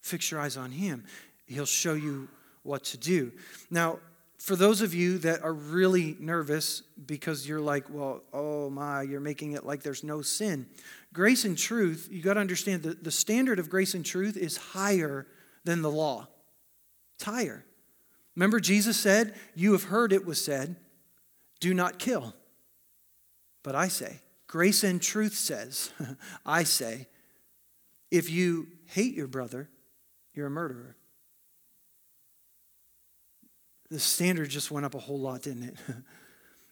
Fix 0.00 0.30
your 0.30 0.40
eyes 0.40 0.56
on 0.56 0.72
Him. 0.72 1.04
He'll 1.46 1.66
show 1.66 1.94
you 1.94 2.28
what 2.62 2.84
to 2.84 2.98
do. 2.98 3.32
Now, 3.70 3.98
for 4.38 4.56
those 4.56 4.80
of 4.80 4.94
you 4.94 5.18
that 5.18 5.42
are 5.42 5.52
really 5.52 6.16
nervous 6.18 6.80
because 7.06 7.46
you're 7.46 7.60
like, 7.60 7.84
well, 7.90 8.22
oh 8.32 8.70
my, 8.70 9.02
you're 9.02 9.20
making 9.20 9.52
it 9.52 9.66
like 9.66 9.82
there's 9.82 10.02
no 10.02 10.22
sin. 10.22 10.66
Grace 11.12 11.44
and 11.44 11.58
truth, 11.58 12.08
you 12.10 12.22
got 12.22 12.34
to 12.34 12.40
understand 12.40 12.82
that 12.84 13.04
the 13.04 13.10
standard 13.10 13.58
of 13.58 13.68
grace 13.68 13.92
and 13.92 14.04
truth 14.04 14.38
is 14.38 14.56
higher 14.56 15.26
than 15.64 15.82
the 15.82 15.90
law. 15.90 16.26
Higher. 17.22 17.64
Remember, 18.36 18.60
Jesus 18.60 18.96
said, 18.98 19.34
You 19.54 19.72
have 19.72 19.84
heard 19.84 20.12
it 20.12 20.24
was 20.24 20.42
said, 20.42 20.76
do 21.60 21.74
not 21.74 21.98
kill. 21.98 22.34
But 23.62 23.74
I 23.74 23.88
say, 23.88 24.20
grace 24.46 24.82
and 24.82 25.00
truth 25.00 25.34
says, 25.34 25.92
I 26.46 26.64
say, 26.64 27.06
if 28.10 28.30
you 28.30 28.68
hate 28.86 29.14
your 29.14 29.26
brother, 29.26 29.68
you're 30.34 30.46
a 30.46 30.50
murderer. 30.50 30.96
The 33.90 34.00
standard 34.00 34.48
just 34.48 34.70
went 34.70 34.86
up 34.86 34.94
a 34.94 34.98
whole 34.98 35.18
lot, 35.18 35.42
didn't 35.42 35.64
it? 35.64 35.74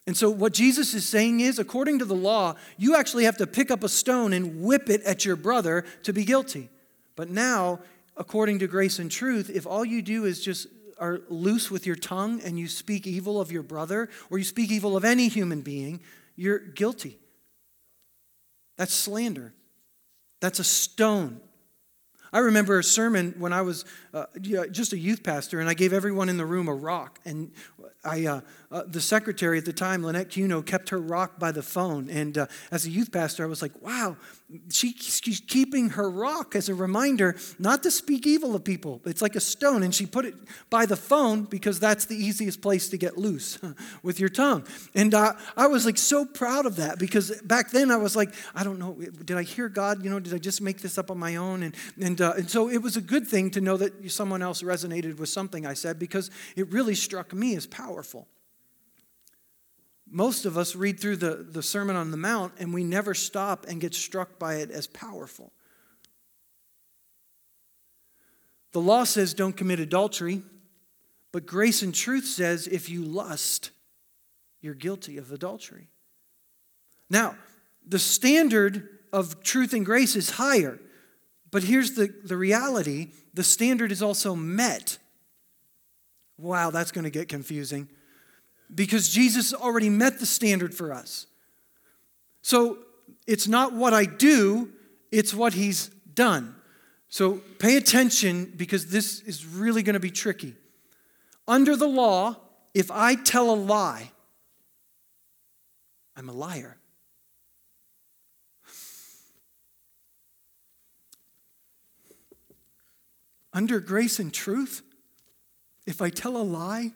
And 0.07 0.17
so, 0.17 0.31
what 0.31 0.55
Jesus 0.55 0.95
is 0.95 1.07
saying 1.07 1.41
is, 1.41 1.59
according 1.59 1.99
to 1.99 2.07
the 2.07 2.15
law, 2.15 2.55
you 2.79 2.97
actually 2.97 3.25
have 3.25 3.37
to 3.37 3.47
pick 3.47 3.71
up 3.71 3.85
a 3.85 3.91
stone 3.91 4.33
and 4.33 4.63
whip 4.63 4.89
it 4.89 5.03
at 5.03 5.27
your 5.27 5.37
brother 5.37 5.85
to 6.05 6.15
be 6.15 6.25
guilty. 6.25 6.71
But 7.15 7.29
now, 7.29 7.81
according 8.19 8.59
to 8.59 8.67
grace 8.67 8.99
and 8.99 9.11
truth, 9.11 9.49
if 9.49 9.67
all 9.67 9.85
you 9.85 10.03
do 10.03 10.25
is 10.25 10.43
just 10.43 10.67
are 10.99 11.21
loose 11.29 11.71
with 11.71 11.87
your 11.87 11.97
tongue 11.97 12.41
and 12.43 12.59
you 12.59 12.67
speak 12.67 13.07
evil 13.07 13.41
of 13.41 13.53
your 13.53 13.63
brother 13.63 14.09
or 14.31 14.39
you 14.39 14.45
speak 14.45 14.71
evil 14.71 14.97
of 14.97 15.05
any 15.05 15.29
human 15.29 15.63
being, 15.63 16.01
you're 16.35 16.59
guilty. 16.59 17.19
That's 18.77 18.93
slander. 18.93 19.55
That's 20.41 20.59
a 20.59 20.65
stone. 20.65 21.41
I 22.33 22.41
remember 22.41 22.79
a 22.79 22.85
sermon 22.85 23.35
when 23.39 23.53
I 23.53 23.63
was 23.63 23.85
uh, 24.13 24.27
just 24.41 24.93
a 24.93 24.99
youth 24.99 25.23
pastor, 25.23 25.61
and 25.61 25.69
I 25.69 25.75
gave 25.75 25.93
everyone 25.93 26.29
in 26.29 26.37
the 26.37 26.45
room 26.45 26.69
a 26.69 26.75
rock. 26.75 27.19
And 27.25 27.53
I, 28.05 28.27
uh, 28.27 28.41
uh, 28.71 28.83
the 28.87 29.01
secretary 29.01 29.57
at 29.57 29.65
the 29.65 29.73
time, 29.73 30.05
Lynette 30.05 30.31
Cuno, 30.31 30.61
kept 30.61 30.91
her 30.91 30.99
rock 30.99 31.39
by 31.39 31.53
the 31.53 31.63
phone. 31.63 32.11
And 32.11 32.37
uh, 32.37 32.47
as 32.71 32.85
a 32.85 32.91
youth 32.91 33.11
pastor, 33.11 33.43
I 33.43 33.47
was 33.47 33.63
like, 33.63 33.73
wow, 33.81 34.17
she, 34.71 34.93
she's 34.93 35.41
keeping 35.41 35.91
her 35.91 36.11
rock 36.11 36.55
as 36.55 36.69
a 36.69 36.75
reminder 36.75 37.37
not 37.59 37.83
to 37.85 37.91
speak 37.91 38.27
evil 38.27 38.55
of 38.55 38.65
people. 38.65 39.01
It's 39.07 39.23
like 39.23 39.37
a 39.37 39.41
stone, 39.41 39.83
and 39.83 39.95
she 39.95 40.05
put 40.05 40.27
it 40.27 40.35
by 40.69 40.85
the 40.85 40.97
phone 40.97 41.45
because 41.45 41.81
that's 41.81 42.05
the 42.05 42.17
easiest 42.17 42.61
place 42.61 42.91
to 42.91 42.99
get 42.99 43.17
loose 43.17 43.59
with 44.03 44.21
your 44.21 44.29
tongue. 44.29 44.67
And 44.95 45.15
uh, 45.15 45.33
I 45.57 45.67
was 45.67 45.87
like 45.87 45.99
so 45.99 46.27
proud 46.27 46.67
of 46.67 46.77
that 46.77 46.99
because 46.99 47.41
back 47.43 47.71
then 47.71 47.91
I 47.91 47.97
was 47.97 48.17
like, 48.17 48.35
I 48.55 48.65
don't 48.65 48.79
know, 48.79 48.95
did 49.25 49.37
I 49.37 49.45
hear 49.45 49.71
God? 49.71 50.05
You 50.05 50.11
know, 50.11 50.21
did 50.21 50.35
I 50.35 50.39
just 50.39 50.61
make 50.61 50.81
this 50.81 50.99
up 50.99 51.11
on 51.11 51.19
my 51.19 51.37
own? 51.37 51.63
And, 51.63 51.75
and, 52.01 52.21
uh, 52.21 52.35
and 52.37 52.51
so 52.51 52.69
it 52.69 52.83
was 52.83 52.99
a 52.99 53.03
good 53.03 53.27
thing 53.27 53.51
to 53.53 53.63
know 53.63 53.79
that 53.79 54.11
someone 54.11 54.43
else 54.43 54.63
resonated 54.63 55.19
with 55.19 55.31
something 55.31 55.65
I 55.65 55.75
said 55.75 55.99
because 55.99 56.31
it 56.55 56.71
really 56.71 56.95
struck 56.95 57.33
me 57.33 57.57
as 57.57 57.67
powerful 57.67 58.29
most 60.11 60.45
of 60.45 60.57
us 60.57 60.75
read 60.75 61.01
through 61.01 61.17
the, 61.17 61.35
the 61.35 61.63
Sermon 61.63 61.97
on 61.97 62.11
the 62.11 62.17
Mount 62.17 62.55
and 62.59 62.73
we 62.73 62.85
never 62.85 63.15
stop 63.15 63.67
and 63.69 63.81
get 63.81 63.95
struck 63.95 64.39
by 64.39 64.57
it 64.57 64.71
as 64.71 64.87
powerful. 64.87 65.53
The 68.73 68.81
law 68.81 69.05
says 69.05 69.35
don't 69.35 69.57
commit 69.57 69.81
adultery, 69.81 70.43
but 71.33 71.47
grace 71.47 71.83
and 71.83 71.95
truth 71.95 72.27
says 72.27 72.67
if 72.67 72.89
you 72.89 73.03
lust, 73.03 73.71
you're 74.61 74.75
guilty 74.75 75.19
of 75.19 75.33
adultery. 75.33 75.89
Now, 77.11 77.37
the 77.87 77.99
standard 77.99 78.89
of 79.13 79.43
truth 79.43 79.73
and 79.73 79.87
grace 79.87 80.17
is 80.17 80.31
higher, 80.31 80.79
but 81.51 81.63
here's 81.63 81.93
the, 81.93 82.13
the 82.25 82.37
reality 82.37 83.13
the 83.33 83.45
standard 83.45 83.93
is 83.93 84.03
also 84.03 84.35
met. 84.35 84.99
Wow, 86.37 86.71
that's 86.71 86.93
going 86.93 87.05
to 87.05 87.11
get 87.11 87.29
confusing 87.29 87.89
because 88.75 89.09
Jesus 89.09 89.55
already 89.55 89.91
met 89.91 90.19
the 90.19 90.27
standard 90.27 90.75
for 90.75 90.93
us. 90.93 91.27
So 92.43 92.79
it's 93.27 93.49
not 93.49 93.73
what 93.73 93.93
I 93.93 94.05
do, 94.05 94.71
it's 95.11 95.35
what 95.35 95.55
he's 95.55 95.89
done. 96.15 96.55
So 97.09 97.41
pay 97.59 97.77
attention 97.77 98.53
because 98.57 98.91
this 98.91 99.21
is 99.21 99.47
really 99.47 99.83
going 99.83 99.95
to 99.95 100.01
be 100.01 100.11
tricky. 100.11 100.55
Under 101.47 101.77
the 101.77 101.89
law, 101.89 102.37
if 102.75 102.91
I 102.91 103.15
tell 103.15 103.51
a 103.51 103.57
lie, 103.57 104.13
I'm 106.15 106.29
a 106.29 106.33
liar. 106.33 106.77
Under 113.53 113.81
grace 113.81 114.19
and 114.19 114.33
truth, 114.33 114.83
if 115.87 116.03
I 116.03 116.11
tell 116.11 116.37
a 116.37 116.45
lie, 116.45 116.93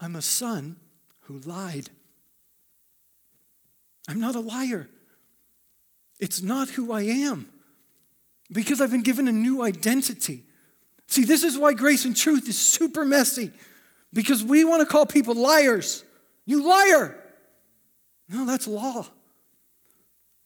I'm 0.00 0.16
a 0.16 0.22
son 0.22 0.76
who 1.22 1.38
lied. 1.40 1.90
I'm 4.08 4.18
not 4.18 4.34
a 4.34 4.40
liar. 4.40 4.88
It's 6.18 6.42
not 6.42 6.70
who 6.70 6.92
I 6.92 7.02
am 7.02 7.48
because 8.50 8.80
I've 8.80 8.90
been 8.90 9.02
given 9.02 9.28
a 9.28 9.32
new 9.32 9.62
identity. 9.62 10.44
See, 11.06 11.24
this 11.24 11.44
is 11.44 11.58
why 11.58 11.74
grace 11.74 12.04
and 12.04 12.16
truth 12.16 12.48
is 12.48 12.58
super 12.58 13.04
messy 13.04 13.52
because 14.12 14.42
we 14.42 14.64
want 14.64 14.80
to 14.80 14.86
call 14.86 15.06
people 15.06 15.34
liars. 15.34 16.04
You 16.46 16.66
liar. 16.66 17.16
No, 18.28 18.46
that's 18.46 18.66
law. 18.66 19.06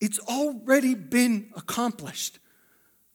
It's 0.01 0.19
already 0.19 0.95
been 0.95 1.51
accomplished. 1.57 2.38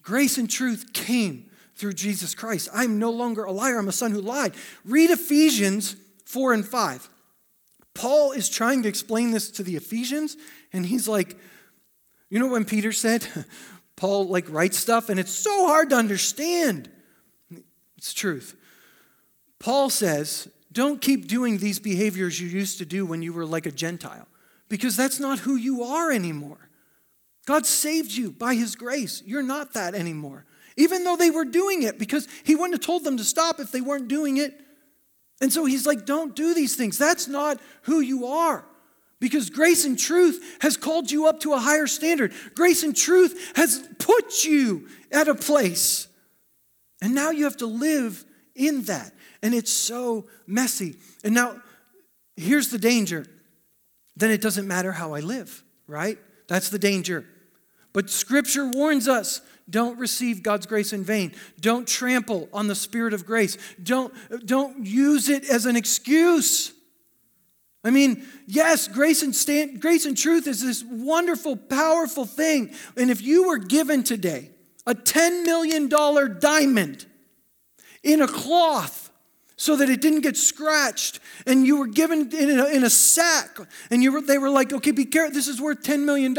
Grace 0.01 0.37
and 0.37 0.49
truth 0.49 0.93
came 0.93 1.49
through 1.75 1.93
Jesus 1.93 2.33
Christ. 2.33 2.69
I'm 2.73 2.99
no 2.99 3.11
longer 3.11 3.43
a 3.43 3.51
liar, 3.51 3.77
I'm 3.77 3.87
a 3.87 3.93
son 3.93 4.11
who 4.11 4.21
lied. 4.21 4.53
Read 4.85 5.11
Ephesians 5.11 5.95
4 6.29 6.53
and 6.53 6.65
5. 6.65 7.09
Paul 7.95 8.33
is 8.33 8.49
trying 8.49 8.83
to 8.83 8.89
explain 8.89 9.31
this 9.31 9.49
to 9.51 9.63
the 9.63 9.75
Ephesians, 9.75 10.37
and 10.71 10.85
he's 10.85 11.07
like, 11.07 11.35
you 12.29 12.37
know 12.37 12.47
when 12.47 12.65
Peter 12.65 12.91
said, 12.91 13.27
Paul 13.95 14.27
like 14.27 14.45
writes 14.47 14.77
stuff 14.77 15.09
and 15.09 15.19
it's 15.19 15.33
so 15.33 15.65
hard 15.65 15.89
to 15.89 15.95
understand. 15.95 16.89
It's 17.97 18.13
truth. 18.13 18.55
Paul 19.57 19.89
says, 19.89 20.47
don't 20.71 21.01
keep 21.01 21.27
doing 21.27 21.57
these 21.57 21.79
behaviors 21.79 22.39
you 22.39 22.47
used 22.47 22.77
to 22.77 22.85
do 22.85 23.07
when 23.07 23.23
you 23.23 23.33
were 23.33 23.45
like 23.45 23.65
a 23.65 23.71
Gentile, 23.71 24.27
because 24.69 24.95
that's 24.95 25.19
not 25.19 25.39
who 25.39 25.55
you 25.55 25.83
are 25.83 26.11
anymore. 26.11 26.69
God 27.47 27.65
saved 27.65 28.11
you 28.11 28.31
by 28.31 28.53
his 28.53 28.75
grace. 28.75 29.23
You're 29.25 29.41
not 29.41 29.73
that 29.73 29.95
anymore. 29.95 30.45
Even 30.77 31.03
though 31.03 31.15
they 31.15 31.31
were 31.31 31.43
doing 31.43 31.81
it, 31.81 31.97
because 31.97 32.27
he 32.43 32.53
wouldn't 32.53 32.75
have 32.75 32.85
told 32.85 33.03
them 33.03 33.17
to 33.17 33.23
stop 33.23 33.59
if 33.59 33.71
they 33.71 33.81
weren't 33.81 34.07
doing 34.07 34.37
it. 34.37 34.61
And 35.41 35.51
so 35.51 35.65
he's 35.65 35.85
like, 35.85 36.05
don't 36.05 36.35
do 36.35 36.53
these 36.53 36.75
things. 36.75 36.97
That's 36.97 37.27
not 37.27 37.59
who 37.83 37.99
you 38.01 38.27
are. 38.27 38.65
Because 39.19 39.49
grace 39.49 39.85
and 39.85 39.99
truth 39.99 40.57
has 40.61 40.77
called 40.77 41.11
you 41.11 41.27
up 41.27 41.41
to 41.41 41.53
a 41.53 41.59
higher 41.59 41.87
standard. 41.87 42.33
Grace 42.55 42.83
and 42.83 42.95
truth 42.95 43.51
has 43.55 43.87
put 43.99 44.45
you 44.45 44.87
at 45.11 45.27
a 45.27 45.35
place. 45.35 46.07
And 47.01 47.13
now 47.13 47.31
you 47.31 47.43
have 47.45 47.57
to 47.57 47.65
live 47.65 48.23
in 48.55 48.83
that. 48.83 49.13
And 49.41 49.53
it's 49.53 49.71
so 49.71 50.27
messy. 50.47 50.95
And 51.23 51.33
now, 51.33 51.61
here's 52.35 52.69
the 52.69 52.79
danger 52.79 53.25
then 54.15 54.31
it 54.31 54.41
doesn't 54.41 54.67
matter 54.67 54.91
how 54.91 55.13
I 55.13 55.21
live, 55.21 55.63
right? 55.87 56.17
That's 56.49 56.67
the 56.67 56.79
danger. 56.79 57.25
But 57.93 58.09
scripture 58.09 58.69
warns 58.69 59.07
us 59.07 59.39
don't 59.69 59.99
receive 59.99 60.43
God's 60.43 60.65
grace 60.65 60.93
in 60.93 61.03
vain. 61.03 61.33
Don't 61.59 61.87
trample 61.87 62.49
on 62.53 62.67
the 62.67 62.75
spirit 62.75 63.13
of 63.13 63.25
grace. 63.25 63.57
Don't, 63.81 64.13
don't 64.45 64.85
use 64.85 65.29
it 65.29 65.49
as 65.49 65.65
an 65.65 65.75
excuse. 65.75 66.73
I 67.83 67.91
mean, 67.91 68.25
yes, 68.45 68.87
grace 68.87 69.23
and, 69.23 69.33
stand, 69.33 69.81
grace 69.81 70.05
and 70.05 70.17
truth 70.17 70.47
is 70.47 70.61
this 70.61 70.83
wonderful, 70.83 71.55
powerful 71.55 72.25
thing. 72.25 72.73
And 72.97 73.09
if 73.09 73.21
you 73.21 73.47
were 73.47 73.57
given 73.57 74.03
today 74.03 74.51
a 74.85 74.93
$10 74.93 75.45
million 75.45 75.87
diamond 76.39 77.05
in 78.03 78.21
a 78.21 78.27
cloth 78.27 79.11
so 79.55 79.75
that 79.75 79.89
it 79.89 80.01
didn't 80.01 80.21
get 80.21 80.37
scratched, 80.37 81.19
and 81.45 81.67
you 81.67 81.77
were 81.77 81.87
given 81.87 82.33
in 82.33 82.59
a, 82.59 82.65
in 82.67 82.83
a 82.85 82.89
sack, 82.89 83.57
and 83.91 84.01
you 84.01 84.13
were, 84.13 84.21
they 84.21 84.37
were 84.37 84.49
like, 84.49 84.71
okay, 84.71 84.91
be 84.91 85.03
careful, 85.03 85.33
this 85.33 85.49
is 85.49 85.59
worth 85.59 85.83
$10 85.83 86.05
million, 86.05 86.33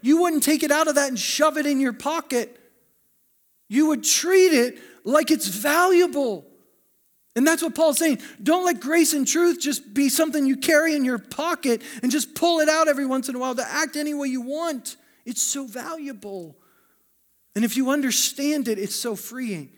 you 0.00 0.22
wouldn't 0.22 0.42
take 0.42 0.62
it 0.62 0.70
out 0.70 0.88
of 0.88 0.94
that 0.94 1.08
and 1.08 1.18
shove 1.18 1.58
it 1.58 1.66
in 1.66 1.78
your 1.78 1.92
pocket 1.92 2.58
you 3.68 3.88
would 3.88 4.04
treat 4.04 4.52
it 4.52 4.78
like 5.04 5.30
it's 5.30 5.48
valuable. 5.48 6.46
And 7.36 7.46
that's 7.46 7.62
what 7.62 7.74
Paul's 7.74 7.98
saying. 7.98 8.20
Don't 8.42 8.64
let 8.64 8.80
grace 8.80 9.12
and 9.12 9.26
truth 9.26 9.60
just 9.60 9.92
be 9.92 10.08
something 10.08 10.46
you 10.46 10.56
carry 10.56 10.94
in 10.94 11.04
your 11.04 11.18
pocket 11.18 11.82
and 12.02 12.12
just 12.12 12.34
pull 12.34 12.60
it 12.60 12.68
out 12.68 12.86
every 12.86 13.06
once 13.06 13.28
in 13.28 13.34
a 13.34 13.38
while 13.38 13.54
to 13.56 13.68
act 13.68 13.96
any 13.96 14.14
way 14.14 14.28
you 14.28 14.40
want. 14.40 14.96
It's 15.24 15.42
so 15.42 15.66
valuable. 15.66 16.56
And 17.56 17.64
if 17.64 17.76
you 17.76 17.90
understand 17.90 18.68
it, 18.68 18.78
it's 18.78 18.94
so 18.94 19.16
freeing. 19.16 19.70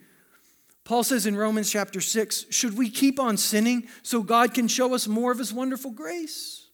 Paul 0.83 1.03
says 1.03 1.25
in 1.25 1.35
Romans 1.35 1.69
chapter 1.69 1.99
6 1.99 2.45
should 2.49 2.77
we 2.77 2.89
keep 2.89 3.19
on 3.19 3.37
sinning 3.37 3.87
so 4.03 4.21
God 4.21 4.53
can 4.53 4.67
show 4.67 4.93
us 4.93 5.07
more 5.07 5.31
of 5.31 5.39
his 5.39 5.51
wonderful 5.51 5.91
grace? 5.91 6.67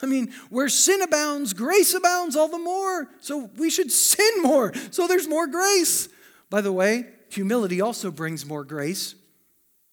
I 0.00 0.06
mean, 0.06 0.32
where 0.48 0.68
sin 0.68 1.02
abounds, 1.02 1.52
grace 1.52 1.92
abounds 1.92 2.36
all 2.36 2.48
the 2.48 2.58
more. 2.58 3.08
So 3.20 3.50
we 3.56 3.70
should 3.70 3.90
sin 3.90 4.42
more. 4.42 4.72
So 4.90 5.08
there's 5.08 5.26
more 5.26 5.48
grace. 5.48 6.08
By 6.50 6.60
the 6.60 6.72
way, 6.72 7.06
humility 7.30 7.80
also 7.80 8.10
brings 8.10 8.46
more 8.46 8.64
grace. 8.64 9.14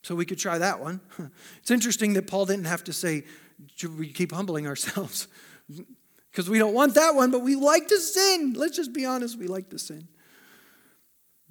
So 0.04 0.16
we 0.16 0.26
could 0.26 0.38
try 0.38 0.58
that 0.58 0.80
one. 0.80 1.02
It's 1.60 1.72
interesting 1.72 2.14
that 2.14 2.28
Paul 2.28 2.46
didn't 2.46 2.66
have 2.66 2.84
to 2.86 2.94
say, 2.94 3.24
should 3.76 3.98
we 3.98 4.12
keep 4.12 4.32
humbling 4.32 4.68
ourselves? 4.68 5.28
Because 6.32 6.50
we 6.50 6.60
don't 6.60 6.74
want 6.74 6.96
that 6.96 7.16
one, 7.16 7.32
but 7.32 7.44
we 7.44 7.56
like 7.56 7.88
to 7.88 7.98
sin. 7.98 8.56
Let's 8.58 8.76
just 8.76 8.92
be 8.92 9.06
honest, 9.06 9.40
we 9.40 9.48
like 9.48 9.70
to 9.70 9.80
sin. 9.80 10.10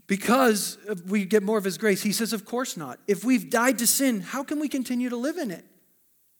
Because 0.06 0.76
we 1.06 1.24
get 1.24 1.42
more 1.42 1.56
of 1.56 1.64
his 1.64 1.78
grace. 1.78 2.02
He 2.02 2.12
says, 2.12 2.34
Of 2.34 2.44
course 2.44 2.76
not. 2.76 2.98
If 3.08 3.24
we've 3.24 3.48
died 3.48 3.78
to 3.78 3.86
sin, 3.86 4.20
how 4.20 4.44
can 4.44 4.60
we 4.60 4.68
continue 4.68 5.08
to 5.08 5.16
live 5.16 5.38
in 5.38 5.50
it? 5.50 5.64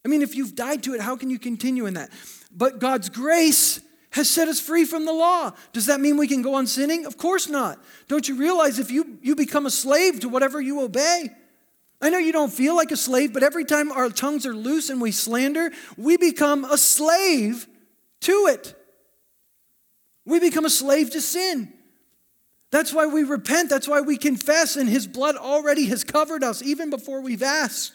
I 0.04 0.08
mean, 0.08 0.20
if 0.20 0.34
you've 0.34 0.54
died 0.54 0.82
to 0.82 0.92
it, 0.92 1.00
how 1.00 1.16
can 1.16 1.30
you 1.30 1.38
continue 1.38 1.86
in 1.86 1.94
that? 1.94 2.10
But 2.54 2.80
God's 2.80 3.08
grace 3.08 3.80
has 4.14 4.30
set 4.30 4.46
us 4.46 4.60
free 4.60 4.84
from 4.84 5.04
the 5.04 5.12
law. 5.12 5.50
Does 5.72 5.86
that 5.86 6.00
mean 6.00 6.16
we 6.16 6.28
can 6.28 6.40
go 6.40 6.54
on 6.54 6.68
sinning? 6.68 7.04
Of 7.04 7.18
course 7.18 7.48
not. 7.48 7.82
Don't 8.06 8.28
you 8.28 8.36
realize 8.36 8.78
if 8.78 8.88
you, 8.88 9.18
you 9.20 9.34
become 9.34 9.66
a 9.66 9.70
slave 9.70 10.20
to 10.20 10.28
whatever 10.28 10.60
you 10.60 10.82
obey? 10.82 11.30
I 12.00 12.10
know 12.10 12.18
you 12.18 12.30
don't 12.30 12.52
feel 12.52 12.76
like 12.76 12.92
a 12.92 12.96
slave, 12.96 13.32
but 13.32 13.42
every 13.42 13.64
time 13.64 13.90
our 13.90 14.08
tongues 14.10 14.46
are 14.46 14.54
loose 14.54 14.88
and 14.88 15.00
we 15.00 15.10
slander, 15.10 15.72
we 15.96 16.16
become 16.16 16.64
a 16.64 16.78
slave 16.78 17.66
to 18.20 18.46
it. 18.50 18.80
We 20.24 20.38
become 20.38 20.64
a 20.64 20.70
slave 20.70 21.10
to 21.10 21.20
sin. 21.20 21.72
That's 22.70 22.92
why 22.92 23.06
we 23.06 23.24
repent. 23.24 23.68
That's 23.68 23.88
why 23.88 24.00
we 24.00 24.16
confess, 24.16 24.76
and 24.76 24.88
His 24.88 25.08
blood 25.08 25.34
already 25.34 25.86
has 25.86 26.04
covered 26.04 26.44
us 26.44 26.62
even 26.62 26.88
before 26.88 27.20
we've 27.20 27.42
asked. 27.42 27.94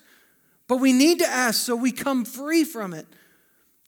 But 0.67 0.77
we 0.77 0.91
need 0.91 1.19
to 1.19 1.27
ask 1.27 1.61
so 1.61 1.77
we 1.77 1.93
come 1.93 2.25
free 2.25 2.65
from 2.65 2.93
it. 2.93 3.07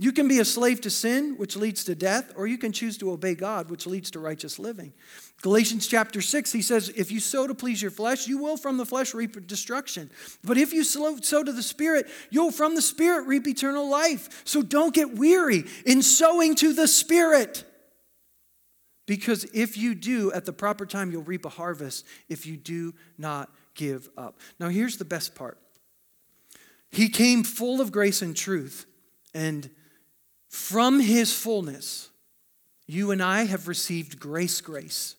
You 0.02 0.12
can 0.12 0.28
be 0.28 0.40
a 0.40 0.46
slave 0.46 0.82
to 0.82 0.90
sin, 0.90 1.36
which 1.38 1.56
leads 1.56 1.84
to 1.84 1.94
death, 1.94 2.34
or 2.36 2.48
you 2.48 2.58
can 2.58 2.72
choose 2.72 2.98
to 2.98 3.12
obey 3.12 3.36
God, 3.36 3.70
which 3.70 3.86
leads 3.86 4.10
to 4.10 4.20
righteous 4.20 4.58
living. 4.58 4.94
Galatians 5.44 5.86
chapter 5.86 6.22
6, 6.22 6.52
he 6.52 6.64
says, 6.64 6.90
If 6.90 7.12
you 7.12 7.20
sow 7.20 7.46
to 7.46 7.54
please 7.54 7.84
your 7.84 7.92
flesh, 7.92 8.28
you 8.28 8.40
will 8.40 8.58
from 8.58 8.78
the 8.78 8.86
flesh 8.86 9.14
reap 9.14 9.46
destruction. 9.46 10.10
But 10.44 10.58
if 10.58 10.74
you 10.74 10.84
sow 10.84 11.44
to 11.44 11.54
the 11.54 11.62
Spirit, 11.62 12.10
you'll 12.32 12.50
from 12.50 12.74
the 12.74 12.82
Spirit 12.82 13.28
reap 13.28 13.48
eternal 13.48 13.88
life. 13.88 14.42
So 14.44 14.64
don't 14.64 14.92
get 14.92 15.14
weary 15.14 15.66
in 15.86 16.02
sowing 16.02 16.56
to 16.56 16.74
the 16.74 16.88
Spirit. 16.88 17.64
Because 19.06 19.44
if 19.54 19.78
you 19.78 19.94
do, 19.94 20.32
at 20.32 20.46
the 20.46 20.54
proper 20.54 20.88
time, 20.88 21.12
you'll 21.12 21.22
reap 21.22 21.46
a 21.46 21.50
harvest 21.50 22.08
if 22.28 22.48
you 22.48 22.58
do 22.58 22.96
not 23.20 23.52
give 23.76 24.10
up. 24.18 24.40
Now, 24.60 24.70
here's 24.70 24.98
the 24.98 25.06
best 25.06 25.36
part 25.36 25.60
he 26.90 27.08
came 27.08 27.44
full 27.44 27.80
of 27.80 27.92
grace 27.92 28.24
and 28.24 28.36
truth, 28.36 28.88
and 29.36 29.70
from 30.52 31.00
his 31.00 31.34
fullness, 31.34 32.10
you 32.86 33.12
and 33.12 33.24
I 33.24 33.46
have 33.46 33.68
received 33.68 34.20
grace, 34.20 34.62
grace 34.62 35.16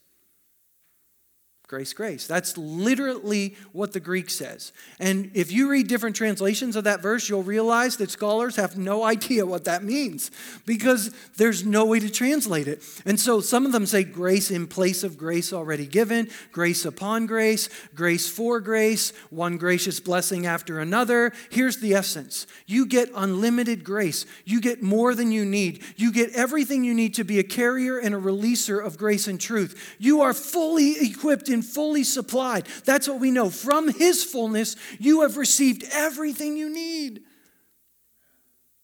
grace, 1.72 1.94
grace. 1.94 2.26
That's 2.26 2.58
literally 2.58 3.56
what 3.72 3.94
the 3.94 3.98
Greek 3.98 4.28
says. 4.28 4.72
And 5.00 5.30
if 5.32 5.50
you 5.50 5.70
read 5.70 5.88
different 5.88 6.14
translations 6.14 6.76
of 6.76 6.84
that 6.84 7.00
verse, 7.00 7.30
you'll 7.30 7.42
realize 7.42 7.96
that 7.96 8.10
scholars 8.10 8.56
have 8.56 8.76
no 8.76 9.04
idea 9.04 9.46
what 9.46 9.64
that 9.64 9.82
means 9.82 10.30
because 10.66 11.14
there's 11.38 11.64
no 11.64 11.86
way 11.86 11.98
to 11.98 12.10
translate 12.10 12.68
it. 12.68 12.82
And 13.06 13.18
so 13.18 13.40
some 13.40 13.64
of 13.64 13.72
them 13.72 13.86
say 13.86 14.04
grace 14.04 14.50
in 14.50 14.66
place 14.66 15.02
of 15.02 15.16
grace 15.16 15.50
already 15.50 15.86
given, 15.86 16.28
grace 16.50 16.84
upon 16.84 17.24
grace, 17.24 17.70
grace 17.94 18.28
for 18.28 18.60
grace, 18.60 19.14
one 19.30 19.56
gracious 19.56 19.98
blessing 19.98 20.44
after 20.44 20.78
another. 20.78 21.32
Here's 21.48 21.78
the 21.78 21.94
essence 21.94 22.46
you 22.66 22.84
get 22.84 23.08
unlimited 23.14 23.82
grace, 23.82 24.26
you 24.44 24.60
get 24.60 24.82
more 24.82 25.14
than 25.14 25.32
you 25.32 25.46
need, 25.46 25.82
you 25.96 26.12
get 26.12 26.34
everything 26.34 26.84
you 26.84 26.92
need 26.92 27.14
to 27.14 27.24
be 27.24 27.38
a 27.38 27.42
carrier 27.42 27.96
and 27.96 28.14
a 28.14 28.18
releaser 28.18 28.84
of 28.84 28.98
grace 28.98 29.26
and 29.26 29.40
truth. 29.40 29.96
You 29.98 30.20
are 30.20 30.34
fully 30.34 30.96
equipped 31.00 31.48
in 31.48 31.61
fully 31.62 32.04
supplied. 32.04 32.66
That's 32.84 33.08
what 33.08 33.20
we 33.20 33.30
know. 33.30 33.50
From 33.50 33.92
His 33.92 34.24
fullness, 34.24 34.76
you 34.98 35.22
have 35.22 35.36
received 35.36 35.84
everything 35.92 36.56
you 36.56 36.68
need. 36.68 37.22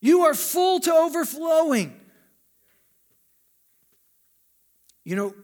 You 0.01 0.23
are 0.23 0.35
full 0.35 0.81
to 0.81 0.93
overflowing. 0.93 1.99
You 5.05 5.17
know, 5.17 5.35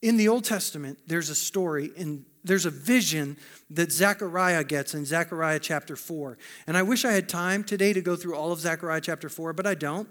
in 0.00 0.16
the 0.16 0.28
Old 0.28 0.44
Testament, 0.44 0.98
there's 1.06 1.30
a 1.30 1.34
story 1.34 1.92
and 1.96 2.24
there's 2.44 2.66
a 2.66 2.70
vision 2.70 3.36
that 3.70 3.92
Zechariah 3.92 4.64
gets 4.64 4.94
in 4.94 5.04
Zechariah 5.04 5.60
chapter 5.60 5.96
4. 5.96 6.36
And 6.66 6.76
I 6.76 6.82
wish 6.82 7.04
I 7.04 7.12
had 7.12 7.28
time 7.28 7.62
today 7.62 7.92
to 7.92 8.00
go 8.00 8.16
through 8.16 8.34
all 8.34 8.52
of 8.52 8.58
Zechariah 8.58 9.00
chapter 9.00 9.28
4, 9.28 9.52
but 9.52 9.66
I 9.66 9.74
don't. 9.74 10.08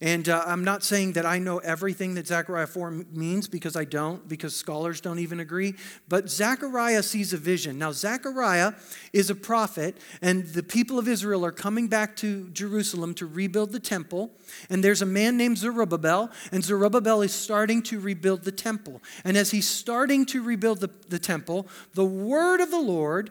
And 0.00 0.28
uh, 0.28 0.44
I'm 0.46 0.62
not 0.62 0.84
saying 0.84 1.12
that 1.12 1.24
I 1.24 1.38
know 1.38 1.58
everything 1.58 2.14
that 2.14 2.26
Zechariah 2.26 2.66
4 2.66 2.90
means 3.12 3.48
because 3.48 3.76
I 3.76 3.84
don't, 3.84 4.28
because 4.28 4.54
scholars 4.54 5.00
don't 5.00 5.20
even 5.20 5.40
agree. 5.40 5.74
But 6.06 6.28
Zechariah 6.28 7.02
sees 7.02 7.32
a 7.32 7.38
vision. 7.38 7.78
Now, 7.78 7.92
Zechariah 7.92 8.74
is 9.14 9.30
a 9.30 9.34
prophet, 9.34 9.96
and 10.20 10.46
the 10.48 10.62
people 10.62 10.98
of 10.98 11.08
Israel 11.08 11.46
are 11.46 11.52
coming 11.52 11.88
back 11.88 12.14
to 12.16 12.50
Jerusalem 12.50 13.14
to 13.14 13.26
rebuild 13.26 13.72
the 13.72 13.80
temple. 13.80 14.32
And 14.68 14.84
there's 14.84 15.00
a 15.00 15.06
man 15.06 15.38
named 15.38 15.56
Zerubbabel, 15.56 16.30
and 16.52 16.62
Zerubbabel 16.62 17.22
is 17.22 17.32
starting 17.32 17.82
to 17.84 17.98
rebuild 17.98 18.44
the 18.44 18.52
temple. 18.52 19.02
And 19.24 19.36
as 19.36 19.50
he's 19.50 19.68
starting 19.68 20.26
to 20.26 20.42
rebuild 20.42 20.80
the, 20.80 20.90
the 21.08 21.18
temple, 21.18 21.68
the 21.94 22.04
word 22.04 22.60
of 22.60 22.70
the 22.70 22.80
Lord 22.80 23.30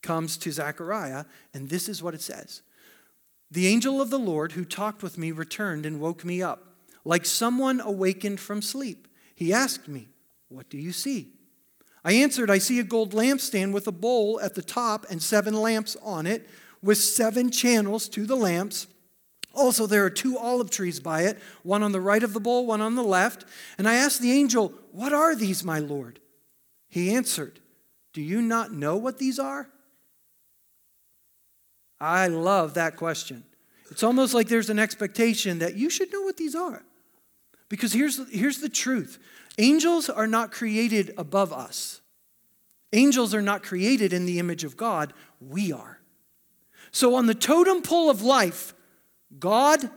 comes 0.00 0.38
to 0.38 0.50
Zechariah, 0.52 1.24
and 1.52 1.68
this 1.68 1.88
is 1.90 2.02
what 2.02 2.14
it 2.14 2.22
says. 2.22 2.62
The 3.54 3.68
angel 3.68 4.00
of 4.00 4.10
the 4.10 4.18
Lord 4.18 4.52
who 4.52 4.64
talked 4.64 5.00
with 5.00 5.16
me 5.16 5.30
returned 5.30 5.86
and 5.86 6.00
woke 6.00 6.24
me 6.24 6.42
up, 6.42 6.74
like 7.04 7.24
someone 7.24 7.80
awakened 7.80 8.40
from 8.40 8.60
sleep. 8.60 9.06
He 9.32 9.52
asked 9.52 9.86
me, 9.86 10.08
What 10.48 10.68
do 10.68 10.76
you 10.76 10.90
see? 10.90 11.28
I 12.04 12.14
answered, 12.14 12.50
I 12.50 12.58
see 12.58 12.80
a 12.80 12.82
gold 12.82 13.12
lampstand 13.12 13.70
with 13.70 13.86
a 13.86 13.92
bowl 13.92 14.40
at 14.40 14.56
the 14.56 14.62
top 14.62 15.06
and 15.08 15.22
seven 15.22 15.54
lamps 15.54 15.96
on 16.02 16.26
it, 16.26 16.50
with 16.82 16.98
seven 16.98 17.48
channels 17.48 18.08
to 18.08 18.26
the 18.26 18.34
lamps. 18.34 18.88
Also, 19.54 19.86
there 19.86 20.04
are 20.04 20.10
two 20.10 20.36
olive 20.36 20.70
trees 20.70 20.98
by 20.98 21.22
it, 21.22 21.38
one 21.62 21.84
on 21.84 21.92
the 21.92 22.00
right 22.00 22.24
of 22.24 22.32
the 22.32 22.40
bowl, 22.40 22.66
one 22.66 22.80
on 22.80 22.96
the 22.96 23.04
left. 23.04 23.44
And 23.78 23.88
I 23.88 23.94
asked 23.94 24.20
the 24.20 24.32
angel, 24.32 24.72
What 24.90 25.12
are 25.12 25.36
these, 25.36 25.62
my 25.62 25.78
Lord? 25.78 26.18
He 26.88 27.14
answered, 27.14 27.60
Do 28.14 28.20
you 28.20 28.42
not 28.42 28.72
know 28.72 28.96
what 28.96 29.18
these 29.18 29.38
are? 29.38 29.70
I 32.00 32.26
love 32.26 32.74
that 32.74 32.96
question. 32.96 33.44
It's 33.90 34.02
almost 34.02 34.34
like 34.34 34.48
there's 34.48 34.70
an 34.70 34.78
expectation 34.78 35.60
that 35.60 35.76
you 35.76 35.88
should 35.90 36.12
know 36.12 36.22
what 36.22 36.36
these 36.36 36.54
are. 36.54 36.82
Because 37.68 37.92
here's, 37.92 38.20
here's 38.30 38.58
the 38.58 38.68
truth 38.68 39.18
angels 39.58 40.10
are 40.10 40.26
not 40.26 40.52
created 40.52 41.14
above 41.16 41.52
us, 41.52 42.00
angels 42.92 43.34
are 43.34 43.42
not 43.42 43.62
created 43.62 44.12
in 44.12 44.26
the 44.26 44.38
image 44.38 44.64
of 44.64 44.76
God. 44.76 45.12
We 45.40 45.72
are. 45.72 46.00
So, 46.90 47.14
on 47.16 47.26
the 47.26 47.34
totem 47.34 47.82
pole 47.82 48.10
of 48.10 48.22
life, 48.22 48.74
God, 49.38 49.90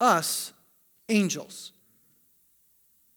us, 0.00 0.52
angels. 1.08 1.72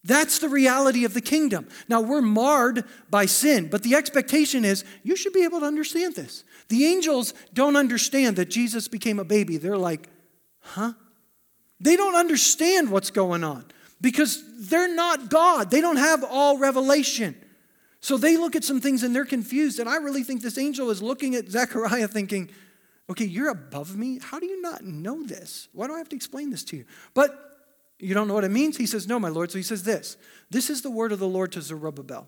That's 0.04 0.40
the 0.40 0.48
reality 0.48 1.04
of 1.04 1.14
the 1.14 1.22
kingdom. 1.22 1.68
Now, 1.90 2.00
we're 2.00 2.22
marred 2.22 2.86
by 3.10 3.26
sin, 3.26 3.68
but 3.68 3.84
the 3.84 3.96
expectation 3.96 4.64
is 4.64 4.86
you 5.04 5.18
should 5.18 5.34
be 5.34 5.44
able 5.44 5.60
to 5.60 5.66
understand 5.66 6.16
this. 6.16 6.46
The 6.70 6.86
angels 6.86 7.34
don't 7.54 7.76
understand 7.76 8.38
that 8.38 8.50
Jesus 8.50 8.88
became 8.88 9.20
a 9.20 9.26
baby. 9.26 9.58
They're 9.58 9.78
like, 9.78 10.08
huh? 10.62 10.94
They 11.80 11.96
don't 11.96 12.16
understand 12.16 12.92
what's 12.92 13.10
going 13.10 13.44
on 13.44 13.66
because 14.02 14.44
they're 14.70 14.94
not 14.94 15.30
God. 15.30 15.72
They 15.72 15.82
don't 15.82 15.98
have 15.98 16.24
all 16.24 16.58
revelation. 16.58 17.36
So 18.02 18.18
they 18.18 18.38
look 18.38 18.56
at 18.56 18.64
some 18.64 18.80
things 18.80 19.04
and 19.04 19.16
they're 19.16 19.26
confused. 19.26 19.80
And 19.80 19.90
I 19.90 19.98
really 19.98 20.24
think 20.24 20.42
this 20.42 20.58
angel 20.58 20.90
is 20.90 21.02
looking 21.02 21.36
at 21.36 21.48
Zechariah 21.50 22.08
thinking, 22.08 22.50
okay, 23.10 23.26
you're 23.26 23.50
above 23.50 23.98
me. 23.98 24.20
How 24.22 24.40
do 24.40 24.46
you 24.46 24.62
not 24.62 24.84
know 24.84 25.24
this? 25.24 25.68
Why 25.74 25.88
do 25.88 25.94
I 25.94 25.98
have 25.98 26.10
to 26.10 26.16
explain 26.16 26.50
this 26.50 26.64
to 26.66 26.78
you? 26.78 26.86
But 27.14 27.38
you 28.00 28.14
don't 28.14 28.28
know 28.28 28.34
what 28.34 28.46
it 28.46 28.52
means? 28.52 28.78
He 28.78 28.86
says, 28.86 29.08
no, 29.08 29.20
my 29.20 29.30
Lord. 29.30 29.52
So 29.52 29.58
he 29.58 29.64
says 29.64 29.84
this 29.84 30.18
This 30.50 30.70
is 30.70 30.82
the 30.82 30.92
word 30.92 31.12
of 31.12 31.20
the 31.20 31.28
Lord 31.28 31.52
to 31.54 31.62
Zerubbabel. 31.62 32.28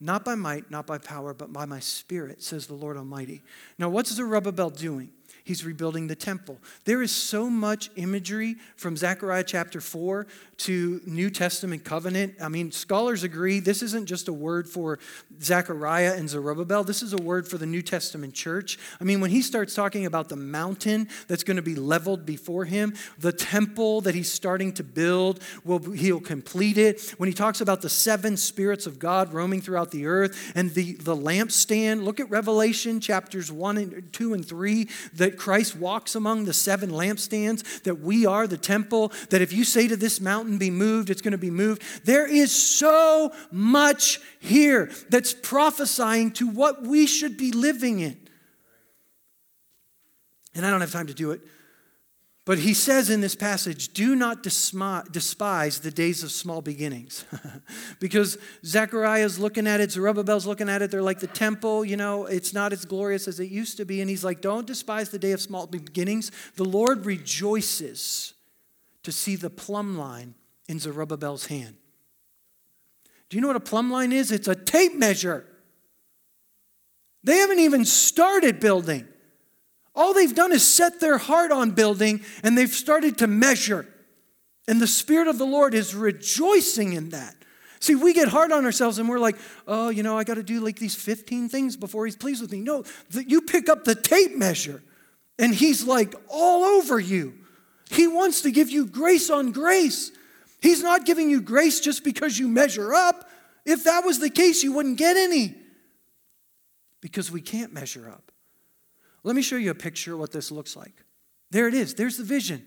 Not 0.00 0.24
by 0.24 0.34
might, 0.34 0.70
not 0.70 0.86
by 0.86 0.96
power, 0.98 1.34
but 1.34 1.52
by 1.52 1.66
my 1.66 1.78
spirit, 1.80 2.42
says 2.42 2.66
the 2.66 2.74
Lord 2.74 2.96
Almighty. 2.96 3.42
Now, 3.78 3.90
what's 3.90 4.12
Zerubbabel 4.12 4.70
doing? 4.70 5.10
He's 5.44 5.64
rebuilding 5.64 6.06
the 6.06 6.16
temple. 6.16 6.58
There 6.84 7.02
is 7.02 7.12
so 7.12 7.48
much 7.48 7.90
imagery 7.96 8.56
from 8.76 8.96
Zechariah 8.96 9.44
chapter 9.44 9.80
4 9.80 10.26
to 10.58 11.00
New 11.06 11.30
Testament 11.30 11.84
covenant. 11.84 12.34
I 12.40 12.48
mean, 12.48 12.70
scholars 12.70 13.22
agree 13.22 13.60
this 13.60 13.82
isn't 13.82 14.06
just 14.06 14.28
a 14.28 14.32
word 14.32 14.68
for 14.68 14.98
Zechariah 15.42 16.14
and 16.16 16.28
Zerubbabel, 16.28 16.84
this 16.84 17.02
is 17.02 17.14
a 17.14 17.16
word 17.16 17.48
for 17.48 17.56
the 17.56 17.66
New 17.66 17.80
Testament 17.80 18.34
church. 18.34 18.78
I 19.00 19.04
mean, 19.04 19.20
when 19.20 19.30
he 19.30 19.40
starts 19.40 19.74
talking 19.74 20.04
about 20.04 20.28
the 20.28 20.36
mountain 20.36 21.08
that's 21.28 21.44
going 21.44 21.56
to 21.56 21.62
be 21.62 21.74
leveled 21.74 22.26
before 22.26 22.66
him, 22.66 22.94
the 23.18 23.32
temple 23.32 24.02
that 24.02 24.14
he's 24.14 24.30
starting 24.30 24.72
to 24.74 24.84
build, 24.84 25.40
will, 25.64 25.78
he'll 25.92 26.20
complete 26.20 26.76
it. 26.76 27.14
When 27.16 27.28
he 27.28 27.34
talks 27.34 27.60
about 27.60 27.80
the 27.80 27.88
seven 27.88 28.36
spirits 28.36 28.86
of 28.86 28.98
God 28.98 29.32
roaming 29.32 29.62
throughout 29.62 29.90
the 29.90 30.06
earth 30.06 30.52
and 30.54 30.72
the, 30.74 30.94
the 30.94 31.16
lampstand, 31.16 32.04
look 32.04 32.20
at 32.20 32.28
Revelation 32.28 33.00
chapters 33.00 33.50
1 33.50 33.78
and 33.78 34.12
2 34.12 34.34
and 34.34 34.46
3. 34.46 34.88
The 35.14 35.29
that 35.30 35.38
Christ 35.38 35.76
walks 35.76 36.16
among 36.16 36.44
the 36.44 36.52
seven 36.52 36.90
lampstands, 36.90 37.82
that 37.84 38.00
we 38.00 38.26
are 38.26 38.48
the 38.48 38.58
temple, 38.58 39.12
that 39.30 39.40
if 39.40 39.52
you 39.52 39.62
say 39.62 39.86
to 39.86 39.96
this 39.96 40.20
mountain 40.20 40.58
be 40.58 40.70
moved, 40.70 41.08
it's 41.08 41.22
going 41.22 41.32
to 41.32 41.38
be 41.38 41.50
moved. 41.50 41.82
There 42.04 42.26
is 42.26 42.50
so 42.50 43.32
much 43.52 44.20
here 44.40 44.90
that's 45.08 45.32
prophesying 45.32 46.32
to 46.32 46.48
what 46.48 46.82
we 46.82 47.06
should 47.06 47.36
be 47.36 47.52
living 47.52 48.00
in. 48.00 48.16
And 50.56 50.66
I 50.66 50.70
don't 50.70 50.80
have 50.80 50.90
time 50.90 51.06
to 51.06 51.14
do 51.14 51.30
it. 51.30 51.40
But 52.50 52.58
he 52.58 52.74
says 52.74 53.10
in 53.10 53.20
this 53.20 53.36
passage, 53.36 53.92
do 53.92 54.16
not 54.16 54.42
despise 54.42 55.78
the 55.78 55.90
days 55.92 56.24
of 56.24 56.32
small 56.32 56.60
beginnings. 56.60 57.24
because 58.00 58.38
Zechariah's 58.66 59.38
looking 59.38 59.68
at 59.68 59.80
it, 59.80 59.92
Zerubbabel's 59.92 60.46
looking 60.46 60.68
at 60.68 60.82
it, 60.82 60.90
they're 60.90 61.00
like 61.00 61.20
the 61.20 61.28
temple, 61.28 61.84
you 61.84 61.96
know, 61.96 62.26
it's 62.26 62.52
not 62.52 62.72
as 62.72 62.84
glorious 62.84 63.28
as 63.28 63.38
it 63.38 63.52
used 63.52 63.76
to 63.76 63.84
be. 63.84 64.00
And 64.00 64.10
he's 64.10 64.24
like, 64.24 64.40
don't 64.40 64.66
despise 64.66 65.10
the 65.10 65.18
day 65.20 65.30
of 65.30 65.40
small 65.40 65.68
beginnings. 65.68 66.32
The 66.56 66.64
Lord 66.64 67.06
rejoices 67.06 68.34
to 69.04 69.12
see 69.12 69.36
the 69.36 69.48
plumb 69.48 69.96
line 69.96 70.34
in 70.68 70.80
Zerubbabel's 70.80 71.46
hand. 71.46 71.76
Do 73.28 73.36
you 73.36 73.42
know 73.42 73.46
what 73.46 73.56
a 73.58 73.60
plumb 73.60 73.92
line 73.92 74.10
is? 74.10 74.32
It's 74.32 74.48
a 74.48 74.56
tape 74.56 74.96
measure. 74.96 75.46
They 77.22 77.36
haven't 77.36 77.60
even 77.60 77.84
started 77.84 78.58
building. 78.58 79.06
All 79.94 80.14
they've 80.14 80.34
done 80.34 80.52
is 80.52 80.66
set 80.66 81.00
their 81.00 81.18
heart 81.18 81.50
on 81.50 81.72
building 81.72 82.22
and 82.42 82.56
they've 82.56 82.68
started 82.68 83.18
to 83.18 83.26
measure. 83.26 83.86
And 84.68 84.80
the 84.80 84.86
Spirit 84.86 85.28
of 85.28 85.38
the 85.38 85.46
Lord 85.46 85.74
is 85.74 85.94
rejoicing 85.94 86.92
in 86.92 87.10
that. 87.10 87.34
See, 87.80 87.94
we 87.94 88.12
get 88.12 88.28
hard 88.28 88.52
on 88.52 88.64
ourselves 88.64 88.98
and 88.98 89.08
we're 89.08 89.18
like, 89.18 89.36
oh, 89.66 89.88
you 89.88 90.02
know, 90.02 90.16
I 90.16 90.24
got 90.24 90.34
to 90.34 90.42
do 90.42 90.60
like 90.60 90.78
these 90.78 90.94
15 90.94 91.48
things 91.48 91.76
before 91.76 92.04
he's 92.04 92.16
pleased 92.16 92.42
with 92.42 92.52
me. 92.52 92.60
No, 92.60 92.84
you 93.10 93.40
pick 93.40 93.68
up 93.68 93.84
the 93.84 93.94
tape 93.94 94.36
measure 94.36 94.82
and 95.38 95.54
he's 95.54 95.84
like 95.84 96.14
all 96.28 96.62
over 96.64 97.00
you. 97.00 97.34
He 97.90 98.06
wants 98.06 98.42
to 98.42 98.50
give 98.50 98.70
you 98.70 98.86
grace 98.86 99.30
on 99.30 99.50
grace. 99.50 100.12
He's 100.60 100.82
not 100.82 101.06
giving 101.06 101.30
you 101.30 101.40
grace 101.40 101.80
just 101.80 102.04
because 102.04 102.38
you 102.38 102.46
measure 102.48 102.94
up. 102.94 103.28
If 103.64 103.84
that 103.84 104.04
was 104.04 104.18
the 104.20 104.30
case, 104.30 104.62
you 104.62 104.72
wouldn't 104.72 104.98
get 104.98 105.16
any 105.16 105.56
because 107.00 107.30
we 107.32 107.40
can't 107.40 107.72
measure 107.72 108.08
up. 108.08 108.29
Let 109.22 109.36
me 109.36 109.42
show 109.42 109.56
you 109.56 109.70
a 109.70 109.74
picture 109.74 110.14
of 110.14 110.20
what 110.20 110.32
this 110.32 110.50
looks 110.50 110.76
like. 110.76 111.04
There 111.50 111.68
it 111.68 111.74
is. 111.74 111.94
There's 111.94 112.16
the 112.16 112.24
vision. 112.24 112.64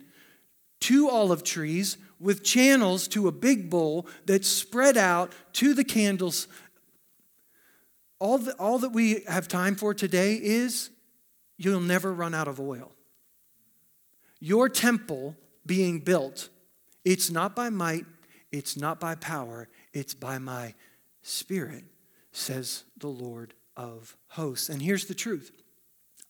Two 0.79 1.09
olive 1.09 1.43
trees 1.43 1.97
with 2.19 2.43
channels 2.43 3.07
to 3.09 3.27
a 3.27 3.31
big 3.31 3.69
bowl 3.69 4.07
that 4.25 4.45
spread 4.45 4.97
out 4.97 5.31
to 5.53 5.73
the 5.73 5.83
candles. 5.83 6.47
All, 8.19 8.37
the, 8.37 8.53
all 8.53 8.79
that 8.79 8.91
we 8.91 9.23
have 9.27 9.47
time 9.47 9.75
for 9.75 9.93
today 9.93 10.35
is 10.35 10.89
you'll 11.57 11.79
never 11.79 12.13
run 12.13 12.33
out 12.33 12.47
of 12.47 12.59
oil. 12.59 12.91
Your 14.39 14.67
temple 14.67 15.35
being 15.65 15.99
built, 15.99 16.49
it's 17.05 17.29
not 17.29 17.55
by 17.55 17.69
might, 17.69 18.05
it's 18.51 18.75
not 18.75 18.99
by 18.99 19.15
power, 19.15 19.69
it's 19.93 20.13
by 20.13 20.37
my 20.37 20.73
spirit, 21.21 21.85
says 22.33 22.83
the 22.97 23.07
Lord 23.07 23.53
of 23.77 24.17
hosts. 24.27 24.67
And 24.67 24.81
here's 24.81 25.05
the 25.05 25.15
truth 25.15 25.51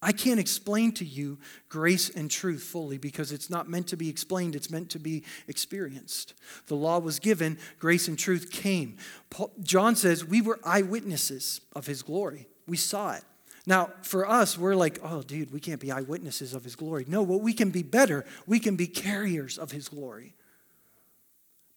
I 0.04 0.12
can't 0.12 0.38
explain 0.38 0.92
to 0.92 1.04
you 1.04 1.38
grace 1.70 2.10
and 2.10 2.30
truth 2.30 2.62
fully 2.62 2.98
because 2.98 3.32
it's 3.32 3.48
not 3.48 3.70
meant 3.70 3.86
to 3.88 3.96
be 3.96 4.10
explained, 4.10 4.54
it's 4.54 4.70
meant 4.70 4.90
to 4.90 4.98
be 4.98 5.24
experienced. 5.48 6.34
The 6.66 6.76
law 6.76 6.98
was 6.98 7.18
given, 7.18 7.58
grace 7.78 8.06
and 8.06 8.18
truth 8.18 8.50
came. 8.52 8.98
Paul, 9.30 9.50
John 9.62 9.96
says 9.96 10.22
we 10.22 10.42
were 10.42 10.60
eyewitnesses 10.62 11.62
of 11.74 11.86
his 11.86 12.02
glory, 12.02 12.48
we 12.66 12.76
saw 12.76 13.14
it. 13.14 13.24
Now, 13.66 13.92
for 14.02 14.28
us, 14.28 14.58
we're 14.58 14.74
like, 14.74 14.98
oh, 15.02 15.22
dude, 15.22 15.50
we 15.50 15.58
can't 15.58 15.80
be 15.80 15.90
eyewitnesses 15.90 16.52
of 16.52 16.64
his 16.64 16.76
glory. 16.76 17.06
No, 17.08 17.22
what 17.22 17.40
we 17.40 17.54
can 17.54 17.70
be 17.70 17.82
better, 17.82 18.26
we 18.46 18.60
can 18.60 18.76
be 18.76 18.86
carriers 18.86 19.56
of 19.56 19.72
his 19.72 19.88
glory. 19.88 20.34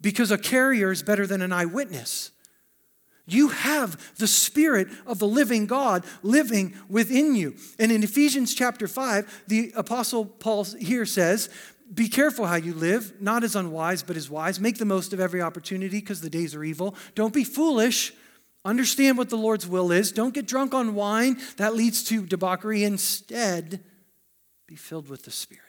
Because 0.01 0.31
a 0.31 0.37
carrier 0.37 0.91
is 0.91 1.01
better 1.01 1.25
than 1.25 1.41
an 1.41 1.53
eyewitness. 1.53 2.31
You 3.27 3.49
have 3.49 4.15
the 4.15 4.27
Spirit 4.27 4.87
of 5.05 5.19
the 5.19 5.27
living 5.27 5.67
God 5.67 6.05
living 6.23 6.73
within 6.89 7.35
you. 7.35 7.55
And 7.77 7.91
in 7.91 8.01
Ephesians 8.01 8.55
chapter 8.55 8.87
5, 8.87 9.43
the 9.47 9.73
Apostle 9.75 10.25
Paul 10.25 10.63
here 10.63 11.05
says, 11.05 11.49
Be 11.93 12.07
careful 12.07 12.45
how 12.45 12.55
you 12.55 12.73
live, 12.73 13.21
not 13.21 13.43
as 13.43 13.55
unwise, 13.55 14.01
but 14.01 14.15
as 14.15 14.29
wise. 14.29 14.61
Make 14.61 14.77
the 14.77 14.85
most 14.85 15.11
of 15.11 15.19
every 15.19 15.41
opportunity 15.41 15.99
because 15.99 16.21
the 16.21 16.29
days 16.29 16.55
are 16.55 16.63
evil. 16.63 16.95
Don't 17.15 17.33
be 17.33 17.43
foolish. 17.43 18.13
Understand 18.63 19.17
what 19.17 19.29
the 19.29 19.37
Lord's 19.37 19.67
will 19.67 19.91
is. 19.91 20.13
Don't 20.13 20.33
get 20.33 20.47
drunk 20.47 20.73
on 20.73 20.95
wine, 20.95 21.39
that 21.57 21.75
leads 21.75 22.03
to 22.05 22.25
debauchery. 22.25 22.85
Instead, 22.85 23.83
be 24.67 24.75
filled 24.75 25.09
with 25.09 25.23
the 25.23 25.31
Spirit. 25.31 25.66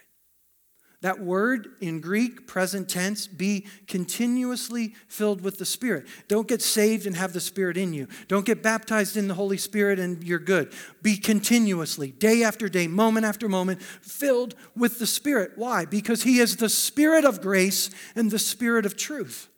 That 1.00 1.20
word 1.20 1.76
in 1.80 2.00
Greek, 2.00 2.48
present 2.48 2.88
tense, 2.88 3.28
be 3.28 3.66
continuously 3.86 4.94
filled 5.06 5.42
with 5.42 5.58
the 5.58 5.64
Spirit. 5.64 6.08
Don't 6.26 6.48
get 6.48 6.60
saved 6.60 7.06
and 7.06 7.14
have 7.14 7.32
the 7.32 7.40
Spirit 7.40 7.76
in 7.76 7.92
you. 7.92 8.08
Don't 8.26 8.44
get 8.44 8.64
baptized 8.64 9.16
in 9.16 9.28
the 9.28 9.34
Holy 9.34 9.58
Spirit 9.58 10.00
and 10.00 10.24
you're 10.24 10.40
good. 10.40 10.72
Be 11.00 11.16
continuously, 11.16 12.10
day 12.10 12.42
after 12.42 12.68
day, 12.68 12.88
moment 12.88 13.26
after 13.26 13.48
moment, 13.48 13.80
filled 13.80 14.56
with 14.76 14.98
the 14.98 15.06
Spirit. 15.06 15.52
Why? 15.54 15.84
Because 15.84 16.24
He 16.24 16.40
is 16.40 16.56
the 16.56 16.68
Spirit 16.68 17.24
of 17.24 17.40
grace 17.40 17.90
and 18.16 18.32
the 18.32 18.38
Spirit 18.38 18.84
of 18.84 18.96
truth. 18.96 19.48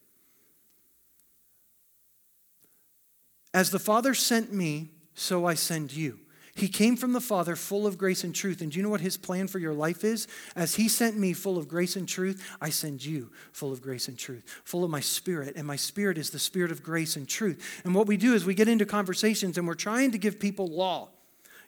As 3.55 3.71
the 3.71 3.79
Father 3.79 4.13
sent 4.13 4.53
me, 4.53 4.91
so 5.15 5.47
I 5.47 5.55
send 5.55 5.93
you. 5.93 6.21
He 6.55 6.69
came 6.69 6.97
from 6.97 7.13
the 7.13 7.21
Father 7.21 7.55
full 7.57 7.87
of 7.87 7.97
grace 7.97 8.25
and 8.25 8.35
truth. 8.35 8.61
And 8.61 8.73
do 8.73 8.79
you 8.79 8.83
know 8.83 8.91
what 8.91 9.01
his 9.01 9.17
plan 9.17 9.47
for 9.47 9.59
your 9.59 9.73
life 9.73 10.05
is? 10.05 10.27
As 10.57 10.75
he 10.75 10.89
sent 10.89 11.17
me 11.17 11.33
full 11.33 11.59
of 11.59 11.69
grace 11.69 11.97
and 11.97 12.09
truth, 12.09 12.57
I 12.61 12.71
send 12.71 13.05
you 13.05 13.31
full 13.53 13.73
of 13.73 13.81
grace 13.81 14.09
and 14.09 14.19
truth, 14.19 14.45
full 14.65 14.83
of 14.83 14.91
my 14.91 15.01
spirit. 15.01 15.55
And 15.57 15.67
my 15.67 15.77
spirit 15.77 16.19
is 16.19 16.31
the 16.31 16.39
spirit 16.39 16.73
of 16.73 16.83
grace 16.83 17.17
and 17.17 17.29
truth. 17.29 17.81
And 17.85 17.95
what 17.95 18.07
we 18.07 18.17
do 18.17 18.35
is 18.35 18.45
we 18.45 18.55
get 18.55 18.69
into 18.69 18.85
conversations 18.85 19.59
and 19.59 19.67
we're 19.67 19.75
trying 19.75 20.11
to 20.11 20.19
give 20.19 20.41
people 20.41 20.67
law. 20.67 21.11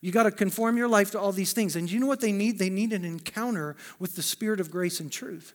You 0.01 0.11
got 0.11 0.25
to 0.25 0.33
conform 0.33 0.77
your 0.77 0.89
life 0.89 1.13
to 1.13 1.21
all 1.21 1.31
these 1.31 1.53
things. 1.53 1.77
And 1.77 1.87
do 1.87 1.95
you 1.95 2.01
know 2.01 2.09
what 2.09 2.21
they 2.21 2.33
need? 2.33 2.59
They 2.59 2.71
need 2.71 2.93
an 2.93 3.05
encounter 3.05 3.77
with 4.01 4.17
the 4.17 4.23
spirit 4.23 4.59
of 4.59 4.71
grace 4.71 4.99
and 4.99 5.13
truth. 5.13 5.55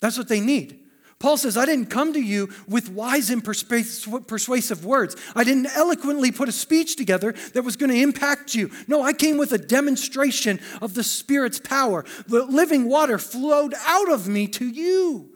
That's 0.00 0.18
what 0.18 0.28
they 0.28 0.40
need. 0.40 0.80
Paul 1.20 1.36
says, 1.36 1.56
I 1.56 1.66
didn't 1.66 1.86
come 1.86 2.12
to 2.12 2.20
you 2.20 2.48
with 2.68 2.90
wise 2.90 3.28
and 3.30 3.42
persuasive 3.42 4.84
words. 4.84 5.16
I 5.34 5.42
didn't 5.42 5.66
eloquently 5.66 6.30
put 6.30 6.48
a 6.48 6.52
speech 6.52 6.94
together 6.94 7.34
that 7.54 7.64
was 7.64 7.76
going 7.76 7.90
to 7.90 8.00
impact 8.00 8.54
you. 8.54 8.70
No, 8.86 9.02
I 9.02 9.12
came 9.12 9.36
with 9.36 9.52
a 9.52 9.58
demonstration 9.58 10.60
of 10.80 10.94
the 10.94 11.02
Spirit's 11.02 11.58
power. 11.58 12.04
The 12.28 12.44
living 12.44 12.88
water 12.88 13.18
flowed 13.18 13.74
out 13.84 14.12
of 14.12 14.28
me 14.28 14.46
to 14.48 14.68
you. 14.68 15.32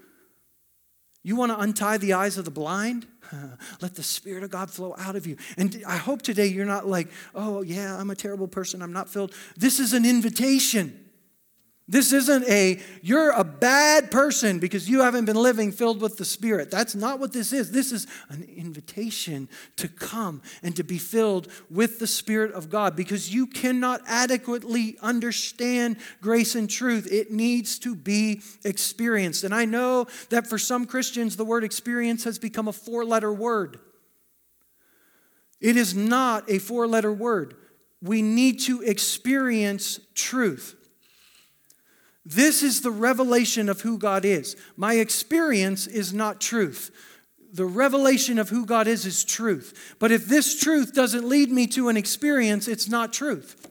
You 1.24 1.34
want 1.34 1.50
to 1.50 1.58
untie 1.58 1.98
the 1.98 2.12
eyes 2.12 2.38
of 2.38 2.44
the 2.44 2.50
blind? 2.52 3.06
Let 3.80 3.96
the 3.96 4.02
Spirit 4.04 4.44
of 4.44 4.50
God 4.50 4.70
flow 4.70 4.94
out 4.98 5.16
of 5.16 5.26
you. 5.26 5.36
And 5.56 5.82
I 5.86 5.96
hope 5.96 6.22
today 6.22 6.46
you're 6.46 6.64
not 6.64 6.86
like, 6.86 7.08
oh, 7.34 7.62
yeah, 7.62 7.98
I'm 7.98 8.10
a 8.10 8.16
terrible 8.16 8.48
person. 8.48 8.82
I'm 8.82 8.92
not 8.92 9.08
filled. 9.08 9.34
This 9.56 9.80
is 9.80 9.94
an 9.94 10.04
invitation. 10.04 10.98
This 11.92 12.14
isn't 12.14 12.48
a, 12.48 12.80
you're 13.02 13.32
a 13.32 13.44
bad 13.44 14.10
person 14.10 14.58
because 14.58 14.88
you 14.88 15.02
haven't 15.02 15.26
been 15.26 15.36
living 15.36 15.70
filled 15.70 16.00
with 16.00 16.16
the 16.16 16.24
Spirit. 16.24 16.70
That's 16.70 16.94
not 16.94 17.20
what 17.20 17.34
this 17.34 17.52
is. 17.52 17.70
This 17.70 17.92
is 17.92 18.06
an 18.30 18.44
invitation 18.56 19.46
to 19.76 19.88
come 19.88 20.40
and 20.62 20.74
to 20.76 20.84
be 20.84 20.96
filled 20.96 21.48
with 21.68 21.98
the 21.98 22.06
Spirit 22.06 22.52
of 22.52 22.70
God 22.70 22.96
because 22.96 23.34
you 23.34 23.46
cannot 23.46 24.00
adequately 24.06 24.96
understand 25.02 25.98
grace 26.22 26.54
and 26.54 26.70
truth. 26.70 27.12
It 27.12 27.30
needs 27.30 27.78
to 27.80 27.94
be 27.94 28.40
experienced. 28.64 29.44
And 29.44 29.54
I 29.54 29.66
know 29.66 30.06
that 30.30 30.46
for 30.46 30.56
some 30.56 30.86
Christians, 30.86 31.36
the 31.36 31.44
word 31.44 31.62
experience 31.62 32.24
has 32.24 32.38
become 32.38 32.68
a 32.68 32.72
four 32.72 33.04
letter 33.04 33.34
word. 33.34 33.78
It 35.60 35.76
is 35.76 35.94
not 35.94 36.50
a 36.50 36.58
four 36.58 36.86
letter 36.86 37.12
word. 37.12 37.54
We 38.00 38.22
need 38.22 38.60
to 38.60 38.80
experience 38.80 40.00
truth. 40.14 40.78
This 42.24 42.62
is 42.62 42.80
the 42.80 42.90
revelation 42.90 43.68
of 43.68 43.80
who 43.80 43.98
God 43.98 44.24
is. 44.24 44.56
My 44.76 44.94
experience 44.94 45.86
is 45.86 46.14
not 46.14 46.40
truth. 46.40 46.90
The 47.52 47.66
revelation 47.66 48.38
of 48.38 48.48
who 48.48 48.64
God 48.64 48.86
is 48.86 49.04
is 49.04 49.24
truth. 49.24 49.96
But 49.98 50.12
if 50.12 50.26
this 50.26 50.58
truth 50.58 50.94
doesn't 50.94 51.28
lead 51.28 51.50
me 51.50 51.66
to 51.68 51.88
an 51.88 51.96
experience, 51.96 52.68
it's 52.68 52.88
not 52.88 53.12
truth. 53.12 53.68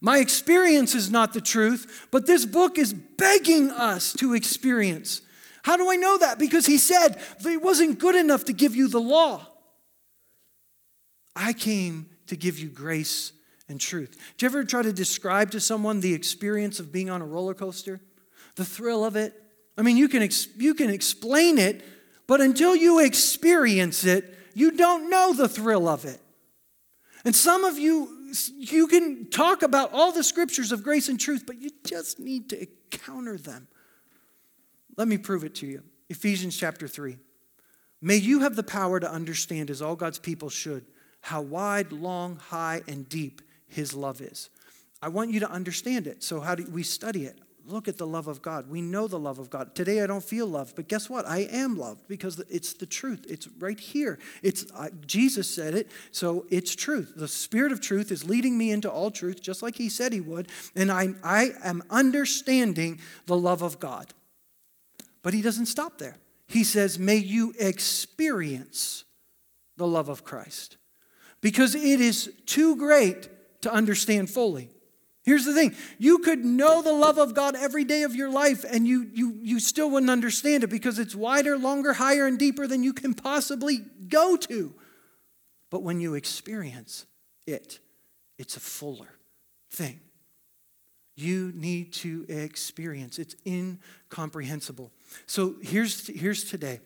My 0.00 0.18
experience 0.18 0.94
is 0.94 1.10
not 1.10 1.34
the 1.34 1.42
truth, 1.42 2.08
but 2.10 2.26
this 2.26 2.46
book 2.46 2.78
is 2.78 2.94
begging 2.94 3.70
us 3.70 4.14
to 4.14 4.32
experience. 4.32 5.20
How 5.62 5.76
do 5.76 5.90
I 5.90 5.96
know 5.96 6.16
that? 6.18 6.38
Because 6.38 6.64
he 6.64 6.78
said 6.78 7.20
it 7.44 7.62
wasn't 7.62 7.98
good 7.98 8.16
enough 8.16 8.46
to 8.46 8.54
give 8.54 8.74
you 8.74 8.88
the 8.88 9.00
law. 9.00 9.46
I 11.36 11.52
came 11.52 12.06
to 12.28 12.36
give 12.36 12.58
you 12.58 12.68
grace 12.68 13.32
and 13.70 13.80
truth. 13.80 14.16
Do 14.36 14.44
you 14.44 14.50
ever 14.50 14.64
try 14.64 14.82
to 14.82 14.92
describe 14.92 15.52
to 15.52 15.60
someone 15.60 16.00
the 16.00 16.12
experience 16.12 16.80
of 16.80 16.92
being 16.92 17.08
on 17.08 17.22
a 17.22 17.26
roller 17.26 17.54
coaster? 17.54 18.00
The 18.56 18.64
thrill 18.64 19.04
of 19.04 19.16
it? 19.16 19.34
I 19.78 19.82
mean, 19.82 19.96
you 19.96 20.08
can, 20.08 20.22
ex- 20.22 20.48
you 20.56 20.74
can 20.74 20.90
explain 20.90 21.56
it, 21.56 21.82
but 22.26 22.40
until 22.40 22.76
you 22.76 22.98
experience 22.98 24.04
it, 24.04 24.36
you 24.54 24.72
don't 24.72 25.08
know 25.08 25.32
the 25.32 25.48
thrill 25.48 25.88
of 25.88 26.04
it. 26.04 26.20
And 27.24 27.34
some 27.34 27.64
of 27.64 27.78
you 27.78 28.16
you 28.56 28.86
can 28.86 29.28
talk 29.30 29.62
about 29.62 29.92
all 29.92 30.12
the 30.12 30.22
scriptures 30.22 30.72
of 30.72 30.82
grace 30.82 31.08
and 31.08 31.18
truth, 31.18 31.44
but 31.46 31.60
you 31.60 31.70
just 31.84 32.20
need 32.20 32.48
to 32.50 32.60
encounter 32.60 33.36
them. 33.36 33.68
Let 34.96 35.08
me 35.08 35.18
prove 35.18 35.44
it 35.44 35.54
to 35.56 35.66
you. 35.66 35.82
Ephesians 36.08 36.56
chapter 36.56 36.86
3. 36.86 37.16
May 38.00 38.16
you 38.16 38.40
have 38.40 38.56
the 38.56 38.62
power 38.62 39.00
to 39.00 39.10
understand, 39.10 39.70
as 39.70 39.82
all 39.82 39.96
God's 39.96 40.18
people 40.18 40.48
should, 40.48 40.86
how 41.22 41.42
wide, 41.42 41.92
long, 41.92 42.36
high, 42.36 42.82
and 42.88 43.08
deep 43.08 43.42
His 43.70 43.94
love 43.94 44.20
is. 44.20 44.50
I 45.02 45.08
want 45.08 45.30
you 45.30 45.40
to 45.40 45.50
understand 45.50 46.06
it. 46.06 46.22
So, 46.22 46.40
how 46.40 46.54
do 46.54 46.66
we 46.70 46.82
study 46.82 47.24
it? 47.24 47.38
Look 47.66 47.88
at 47.88 47.98
the 47.98 48.06
love 48.06 48.26
of 48.26 48.42
God. 48.42 48.68
We 48.68 48.82
know 48.82 49.06
the 49.06 49.18
love 49.18 49.38
of 49.38 49.48
God. 49.50 49.74
Today 49.74 50.02
I 50.02 50.06
don't 50.06 50.24
feel 50.24 50.46
loved, 50.46 50.74
but 50.76 50.88
guess 50.88 51.08
what? 51.08 51.26
I 51.26 51.40
am 51.52 51.78
loved 51.78 52.08
because 52.08 52.42
it's 52.48 52.72
the 52.72 52.86
truth. 52.86 53.26
It's 53.28 53.48
right 53.58 53.78
here. 53.78 54.18
It's 54.42 54.66
uh, 54.72 54.88
Jesus 55.06 55.52
said 55.52 55.74
it, 55.74 55.88
so 56.10 56.46
it's 56.50 56.74
truth. 56.74 57.12
The 57.16 57.28
Spirit 57.28 57.70
of 57.70 57.80
truth 57.80 58.10
is 58.10 58.28
leading 58.28 58.58
me 58.58 58.72
into 58.72 58.90
all 58.90 59.10
truth, 59.10 59.40
just 59.40 59.62
like 59.62 59.76
He 59.76 59.88
said 59.88 60.12
He 60.12 60.20
would, 60.20 60.48
and 60.74 60.90
I, 60.90 61.10
I 61.22 61.52
am 61.62 61.82
understanding 61.90 63.00
the 63.26 63.36
love 63.36 63.62
of 63.62 63.78
God. 63.78 64.12
But 65.22 65.34
He 65.34 65.42
doesn't 65.42 65.66
stop 65.66 65.98
there. 65.98 66.16
He 66.48 66.64
says, 66.64 66.98
"May 66.98 67.16
you 67.16 67.54
experience 67.58 69.04
the 69.76 69.86
love 69.86 70.08
of 70.08 70.24
Christ," 70.24 70.76
because 71.40 71.74
it 71.74 72.00
is 72.00 72.32
too 72.46 72.74
great 72.76 73.28
to 73.62 73.72
understand 73.72 74.30
fully. 74.30 74.70
Here's 75.22 75.44
the 75.44 75.54
thing 75.54 75.74
you 75.98 76.18
could 76.18 76.44
know 76.44 76.82
the 76.82 76.92
love 76.92 77.18
of 77.18 77.34
God 77.34 77.54
every 77.54 77.84
day 77.84 78.02
of 78.02 78.14
your 78.14 78.30
life, 78.30 78.64
and 78.68 78.86
you, 78.86 79.10
you, 79.12 79.38
you 79.42 79.60
still 79.60 79.90
wouldn't 79.90 80.10
understand 80.10 80.64
it 80.64 80.70
because 80.70 80.98
it's 80.98 81.14
wider, 81.14 81.58
longer, 81.58 81.92
higher, 81.92 82.26
and 82.26 82.38
deeper 82.38 82.66
than 82.66 82.82
you 82.82 82.92
can 82.92 83.14
possibly 83.14 83.80
go 84.08 84.36
to. 84.36 84.74
But 85.70 85.82
when 85.82 86.00
you 86.00 86.14
experience 86.14 87.06
it, 87.46 87.78
it's 88.38 88.56
a 88.56 88.60
fuller 88.60 89.18
thing. 89.70 90.00
You 91.16 91.52
need 91.54 91.92
to 91.94 92.24
experience. 92.28 93.18
It's 93.18 93.36
incomprehensible. 93.46 94.90
So 95.26 95.56
here's, 95.60 96.06
here's 96.06 96.44
today. 96.44 96.80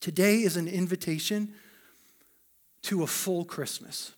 Today 0.00 0.42
is 0.42 0.58
an 0.58 0.68
invitation 0.68 1.54
to 2.82 3.02
a 3.02 3.06
full 3.06 3.46
Christmas 3.46 4.12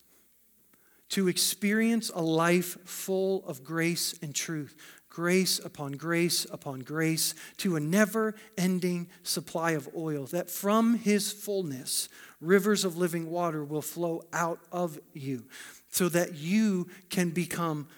to 1.10 1.28
experience 1.28 2.10
a 2.14 2.22
life 2.22 2.76
full 2.84 3.46
of 3.46 3.62
grace 3.64 4.14
and 4.22 4.34
truth. 4.34 4.76
Grace 5.08 5.58
upon 5.64 5.92
grace 5.92 6.46
upon 6.50 6.80
grace 6.80 7.34
to 7.56 7.76
a 7.76 7.80
never 7.80 8.34
ending 8.58 9.08
supply 9.22 9.70
of 9.70 9.88
oil, 9.96 10.26
that 10.26 10.50
from 10.50 10.94
his 10.94 11.32
fullness, 11.32 12.10
rivers 12.40 12.84
of 12.84 12.98
living 12.98 13.30
water 13.30 13.64
will 13.64 13.80
flow 13.80 14.22
out 14.34 14.58
of 14.70 14.98
you, 15.14 15.46
so 15.88 16.10
that 16.10 16.34
you 16.34 16.86
can 17.08 17.30
become 17.30 17.88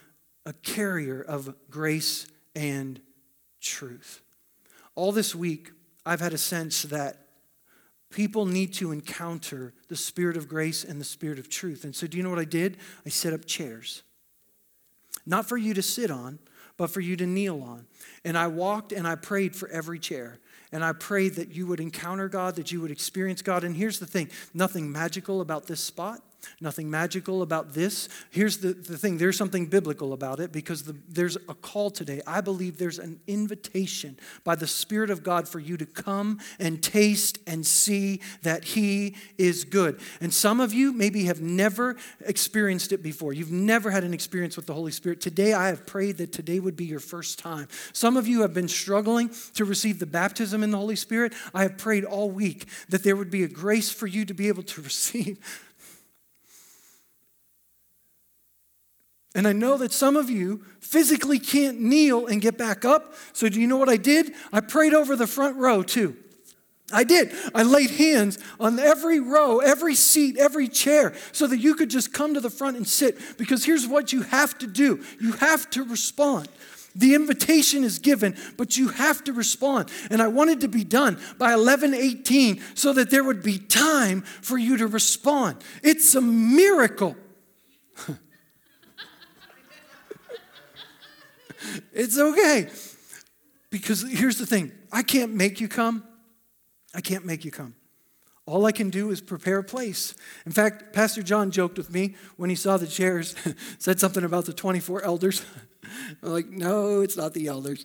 a 0.47 0.53
carrier 0.53 1.21
of 1.21 1.55
grace 1.69 2.29
and 2.55 3.01
truth. 3.61 4.23
All 4.95 5.11
this 5.11 5.35
week, 5.35 5.73
I've 6.07 6.21
had 6.21 6.33
a 6.33 6.39
sense 6.39 6.83
that 6.83 7.28
People 8.11 8.47
need 8.47 8.73
to 8.75 8.91
encounter 8.91 9.75
the 9.89 9.97
Spirit 9.97 10.37
of 10.37 10.49
grace 10.49 10.83
and 10.83 11.01
the 11.01 11.05
Spirit 11.05 11.39
of 11.39 11.49
truth. 11.49 11.85
And 11.85 11.95
so, 11.95 12.07
do 12.07 12.17
you 12.17 12.23
know 12.23 12.31
what 12.31 12.39
I 12.39 12.45
did? 12.45 12.79
I 13.05 13.11
set 13.11 13.33
up 13.33 13.45
chairs. 13.45 14.03
Not 15.27 15.47
for 15.47 15.59
you 15.59 15.75
to 15.75 15.83
sit 15.83 16.11
on, 16.11 16.39
but 16.79 16.91
for 16.91 17.01
you 17.01 17.17
to 17.17 17.27
kneel 17.27 17.63
on. 17.63 17.87
And 18.25 18.39
I 18.39 18.47
walked 18.47 18.93
and 18.93 19.07
I 19.07 19.15
prayed 19.15 19.55
for 19.55 19.69
every 19.69 19.99
chair. 19.99 20.39
And 20.73 20.85
I 20.85 20.93
prayed 20.93 21.35
that 21.35 21.55
you 21.55 21.67
would 21.67 21.81
encounter 21.81 22.29
God, 22.29 22.57
that 22.57 22.73
you 22.73 22.81
would 22.81 22.91
experience 22.91 23.43
God. 23.43 23.65
And 23.65 23.77
here's 23.77 23.99
the 23.99 24.07
thing 24.07 24.31
nothing 24.55 24.91
magical 24.91 25.41
about 25.41 25.67
this 25.67 25.81
spot. 25.81 26.23
Nothing 26.61 26.91
magical 26.91 27.43
about 27.43 27.75
this. 27.75 28.09
Here's 28.31 28.59
the, 28.59 28.73
the 28.73 28.97
thing 28.97 29.19
there's 29.19 29.37
something 29.37 29.67
biblical 29.67 30.13
about 30.13 30.41
it 30.41 30.53
because 30.53 30.83
the, 30.85 30.97
there's 31.09 31.37
a 31.37 31.55
call 31.55 31.91
today. 31.91 32.21
I 32.27 32.41
believe 32.41 32.79
there's 32.79 32.99
an 32.99 33.21
invitation 33.27 34.19
by 34.45 34.55
the 34.57 34.67
Spirit 34.67 35.11
of 35.11 35.23
God 35.23 35.49
for 35.49 35.59
you 35.59 35.77
to 35.77 35.87
come 35.87 36.39
and 36.59 36.83
taste 36.83 37.39
and 37.47 37.67
see 37.67 38.21
that 38.43 38.65
He 38.65 39.17
is 39.37 39.65
good. 39.65 40.01
And 40.21 40.33
some 40.33 40.61
of 40.61 40.73
you 40.73 40.93
maybe 40.93 41.25
have 41.25 41.41
never 41.41 41.97
experienced 42.21 42.93
it 42.93 43.03
before. 43.03 43.33
You've 43.33 43.53
never 43.53 43.91
had 43.91 44.05
an 44.05 44.15
experience 44.15 44.57
with 44.57 44.67
the 44.67 44.75
Holy 44.75 44.93
Spirit. 44.93 45.21
Today, 45.21 45.53
I 45.53 45.69
have 45.69 45.87
prayed 45.87 46.19
that 46.19 46.33
today 46.33 46.61
would 46.61 46.77
be 46.77 46.87
your 46.87 47.01
first 47.01 47.39
time. 47.39 47.69
Some 47.93 48.17
of 48.17 48.27
you 48.27 48.43
have 48.43 48.55
been 48.55 48.69
struggling 48.69 49.31
to 49.55 49.65
receive 49.65 49.99
the 49.99 50.07
baptism 50.07 50.63
in 50.63 50.71
the 50.71 50.79
Holy 50.79 50.97
Spirit. 50.97 51.35
I 51.55 51.63
have 51.63 51.79
prayed 51.79 52.05
all 52.05 52.31
week 52.31 52.67
that 52.89 53.03
there 53.03 53.17
would 53.17 53.31
be 53.31 53.45
a 53.45 53.49
grace 53.49 53.91
for 53.91 54.07
you 54.07 54.25
to 54.25 54.35
be 54.35 54.49
able 54.49 54.63
to 54.65 54.83
receive 54.89 55.39
And 59.39 59.47
I 59.47 59.53
know 59.53 59.77
that 59.77 59.93
some 59.93 60.17
of 60.17 60.29
you 60.29 60.65
physically 60.81 61.39
can't 61.39 61.81
kneel 61.81 62.27
and 62.27 62.43
get 62.43 62.59
back 62.59 62.85
up. 62.85 63.15
So, 63.33 63.49
do 63.49 63.61
you 63.61 63.69
know 63.69 63.77
what 63.77 63.89
I 63.89 63.97
did? 63.97 64.35
I 64.53 64.59
prayed 64.59 64.95
over 64.95 65.15
the 65.15 65.29
front 65.29 65.57
row 65.59 65.85
too. 65.85 66.17
I 66.93 67.05
did. 67.05 67.33
I 67.55 67.63
laid 67.63 67.93
hands 67.93 68.41
on 68.59 68.81
every 68.81 69.21
row, 69.21 69.61
every 69.61 69.95
seat, 69.95 70.39
every 70.39 70.67
chair, 70.67 71.15
so 71.31 71.47
that 71.47 71.59
you 71.59 71.77
could 71.77 71.89
just 71.89 72.13
come 72.13 72.35
to 72.35 72.41
the 72.41 72.51
front 72.51 72.79
and 72.79 72.85
sit. 72.85 73.39
Because 73.39 73.65
here's 73.65 73.87
what 73.87 74.13
you 74.13 74.23
have 74.23 74.59
to 74.59 74.67
do 74.67 75.05
you 75.21 75.31
have 75.35 75.71
to 75.71 75.85
respond. 75.85 76.49
The 76.97 77.15
invitation 77.15 77.85
is 77.85 78.01
given, 78.01 78.37
but 78.57 78.77
you 78.77 78.89
have 78.89 79.23
to 79.23 79.33
respond. 79.33 79.89
And 80.11 80.21
I 80.21 80.27
wanted 80.27 80.63
to 80.63 80.69
be 80.69 80.83
done 80.83 81.17
by 81.39 81.53
11:18 81.53 82.61
so 82.75 82.93
that 82.93 83.11
there 83.11 83.23
would 83.23 83.45
be 83.45 83.57
time 83.61 84.23
for 84.23 84.59
you 84.59 84.79
to 84.79 84.89
respond. 84.89 85.59
It's 85.85 86.17
a 86.17 86.21
miracle. 86.21 87.15
it's 91.93 92.19
okay. 92.19 92.69
Because 93.71 94.03
here's 94.03 94.39
the 94.39 94.47
thing 94.47 94.73
I 94.93 95.03
can't 95.03 95.35
make 95.35 95.61
you 95.61 95.69
come. 95.69 96.05
I 96.95 97.01
can't 97.01 97.25
make 97.25 97.45
you 97.45 97.51
come. 97.51 97.75
All 98.47 98.65
I 98.65 98.73
can 98.73 98.89
do 98.89 99.11
is 99.11 99.21
prepare 99.21 99.59
a 99.59 99.65
place. 99.65 100.15
In 100.47 100.53
fact, 100.53 100.95
Pastor 100.95 101.23
John 101.23 101.51
joked 101.51 101.77
with 101.77 101.93
me 101.93 102.17
when 102.39 102.49
he 102.49 102.57
saw 102.57 102.79
the 102.79 102.87
chairs, 102.87 103.35
said 103.79 104.01
something 104.01 104.25
about 104.25 104.47
the 104.47 104.55
24 104.55 105.03
elders. 105.03 105.45
I'm 106.23 106.33
like, 106.33 106.49
no, 106.49 107.03
it's 107.03 107.17
not 107.17 107.35
the 107.35 107.47
elders. 107.49 107.85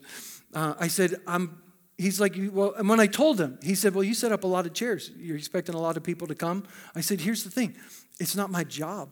Uh, 0.53 0.75
I 0.79 0.87
said, 0.87 1.15
I'm, 1.27 1.61
he's 1.97 2.21
like, 2.21 2.35
well, 2.53 2.73
and 2.77 2.87
when 2.87 3.01
I 3.01 3.07
told 3.07 3.41
him, 3.41 3.59
he 3.61 3.75
said, 3.75 3.93
well, 3.93 4.05
you 4.05 4.13
set 4.13 4.31
up 4.31 4.45
a 4.45 4.47
lot 4.47 4.65
of 4.65 4.73
chairs. 4.73 5.11
You're 5.17 5.35
expecting 5.35 5.75
a 5.75 5.81
lot 5.81 5.97
of 5.97 6.03
people 6.03 6.27
to 6.27 6.35
come. 6.35 6.63
I 6.95 7.01
said, 7.01 7.19
here's 7.19 7.43
the 7.43 7.51
thing 7.51 7.75
it's 8.17 8.35
not 8.35 8.49
my 8.49 8.63
job 8.63 9.09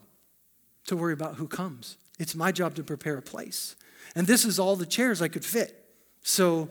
to 0.86 0.96
worry 0.96 1.12
about 1.12 1.36
who 1.36 1.48
comes, 1.48 1.98
it's 2.18 2.34
my 2.34 2.50
job 2.50 2.76
to 2.76 2.82
prepare 2.82 3.18
a 3.18 3.22
place. 3.22 3.76
And 4.14 4.26
this 4.26 4.44
is 4.44 4.58
all 4.58 4.76
the 4.76 4.86
chairs 4.86 5.22
I 5.22 5.28
could 5.28 5.44
fit. 5.44 5.78
So 6.22 6.70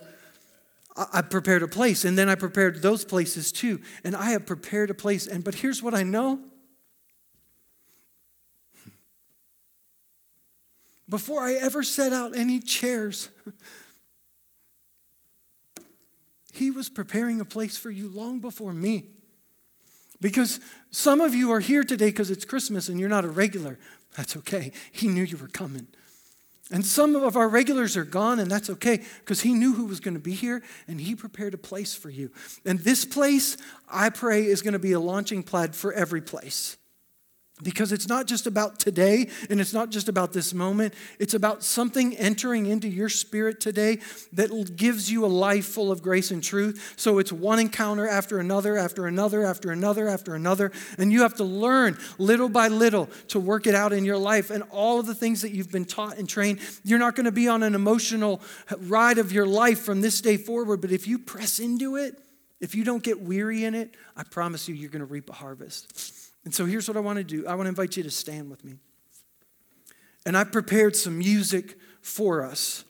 I 0.96 1.22
prepared 1.22 1.64
a 1.64 1.68
place, 1.68 2.06
and 2.06 2.18
then 2.18 2.30
I 2.30 2.36
prepared 2.36 2.82
those 2.82 3.06
places 3.06 3.52
too. 3.52 3.82
And 4.04 4.16
I 4.16 4.32
have 4.32 4.46
prepared 4.46 4.90
a 4.90 4.94
place. 4.94 5.28
And 5.28 5.44
but 5.44 5.56
here's 5.56 5.82
what 5.82 5.94
I 5.94 6.04
know. 6.04 6.40
Before 11.08 11.42
I 11.42 11.54
ever 11.54 11.84
set 11.84 12.14
out 12.14 12.38
any 12.38 12.60
chairs, 12.60 13.30
he 16.54 16.72
was 16.72 16.90
preparing 16.90 17.42
a 17.42 17.46
place 17.46 17.78
for 17.78 17.92
you 17.92 18.08
long 18.08 18.40
before 18.40 18.74
me. 18.74 19.08
Because 20.22 20.60
some 20.92 21.20
of 21.20 21.34
you 21.34 21.52
are 21.52 21.60
here 21.60 21.84
today 21.84 22.08
because 22.08 22.32
it's 22.32 22.46
Christmas 22.46 22.88
and 22.88 23.00
you're 23.00 23.10
not 23.10 23.26
a 23.26 23.30
regular. 23.30 23.80
That's 24.16 24.38
okay. 24.38 24.72
He 24.92 25.08
knew 25.08 25.24
you 25.24 25.38
were 25.38 25.48
coming. 25.48 25.88
And 26.72 26.86
some 26.86 27.16
of 27.16 27.36
our 27.36 27.50
regulars 27.50 27.98
are 27.98 28.06
gone, 28.06 28.40
and 28.40 28.50
that's 28.50 28.70
okay 28.70 29.02
because 29.20 29.42
He 29.42 29.54
knew 29.54 29.74
who 29.74 29.86
was 29.86 30.00
going 30.00 30.14
to 30.14 30.20
be 30.20 30.34
here 30.34 30.64
and 30.88 31.00
He 31.02 31.16
prepared 31.16 31.54
a 31.54 31.58
place 31.58 31.94
for 31.94 32.10
you. 32.10 32.32
And 32.66 32.80
this 32.80 33.04
place, 33.04 33.58
I 33.90 34.10
pray, 34.10 34.46
is 34.46 34.62
going 34.62 34.74
to 34.74 34.80
be 34.80 34.94
a 34.94 35.00
launching 35.00 35.44
pad 35.44 35.76
for 35.76 35.92
every 35.94 36.22
place. 36.22 36.78
Because 37.64 37.92
it's 37.92 38.08
not 38.08 38.28
just 38.28 38.48
about 38.48 38.80
today 38.80 39.30
and 39.50 39.62
it's 39.62 39.74
not 39.74 39.90
just 39.90 40.10
about 40.10 40.34
this 40.34 40.54
moment. 40.54 40.94
It's 41.20 41.34
about 41.34 41.64
something 41.64 42.16
entering 42.18 42.66
into 42.66 42.88
your 42.88 43.10
spirit 43.10 43.60
today 43.60 44.00
that 44.34 44.76
gives 44.76 45.12
you 45.12 45.26
a 45.26 45.28
life 45.28 45.66
full 45.66 45.92
of 45.92 46.02
grace 46.02 46.32
and 46.32 46.44
truth. 46.44 46.94
So 46.98 47.20
it's 47.20 47.32
one 47.32 47.60
encounter 47.60 48.08
after 48.08 48.40
another, 48.40 48.78
after 48.78 49.08
another, 49.08 49.46
after 49.46 49.72
another, 49.72 50.08
after 50.08 50.36
another. 50.36 50.72
And 50.98 51.12
you 51.12 51.22
have 51.22 51.36
to 51.36 51.44
learn 51.44 51.98
little 52.18 52.50
by 52.50 52.68
little 52.68 53.10
to 53.30 53.40
work 53.40 53.68
it 53.68 53.76
out 53.76 53.94
in 53.94 54.06
your 54.06 54.18
life. 54.18 54.50
And 54.50 54.64
all 54.72 55.00
of 55.00 55.06
the 55.06 55.16
things 55.16 55.42
that 55.42 55.52
you've 55.52 55.72
been 55.72 55.86
taught 55.86 56.18
and 56.18 56.28
trained, 56.28 56.60
you're 56.84 57.00
not 57.00 57.16
going 57.16 57.26
to 57.26 57.32
be 57.32 57.48
on 57.48 57.64
an 57.64 57.76
emotional 57.76 58.42
ride 58.80 59.18
of 59.18 59.32
your 59.32 59.46
life 59.46 59.80
from 59.82 60.02
this 60.02 60.22
day 60.22 60.38
forward. 60.38 60.82
But 60.82 60.92
if 60.92 61.08
you 61.08 61.20
press 61.20 61.60
into 61.60 61.96
it, 61.96 62.18
if 62.60 62.76
you 62.76 62.84
don't 62.84 63.04
get 63.04 63.20
weary 63.20 63.66
in 63.66 63.74
it, 63.74 63.96
I 64.16 64.24
promise 64.24 64.68
you, 64.68 64.76
you're 64.76 64.92
going 64.92 65.00
to 65.00 65.06
reap 65.06 65.30
a 65.30 65.34
harvest. 65.34 66.21
And 66.44 66.54
so 66.54 66.66
here's 66.66 66.88
what 66.88 66.98
I 66.98 67.02
want 67.02 67.18
to 67.18 67.24
do 67.24 67.48
I 67.48 67.56
want 67.56 67.66
to 67.66 67.70
invite 67.70 67.98
you 67.98 68.04
to 68.04 68.12
stand 68.12 68.50
with 68.50 68.64
me. 68.64 68.76
And 70.26 70.38
I've 70.38 70.52
prepared 70.52 70.96
some 70.96 71.18
music 71.18 71.78
for 72.02 72.44
us. 72.44 72.84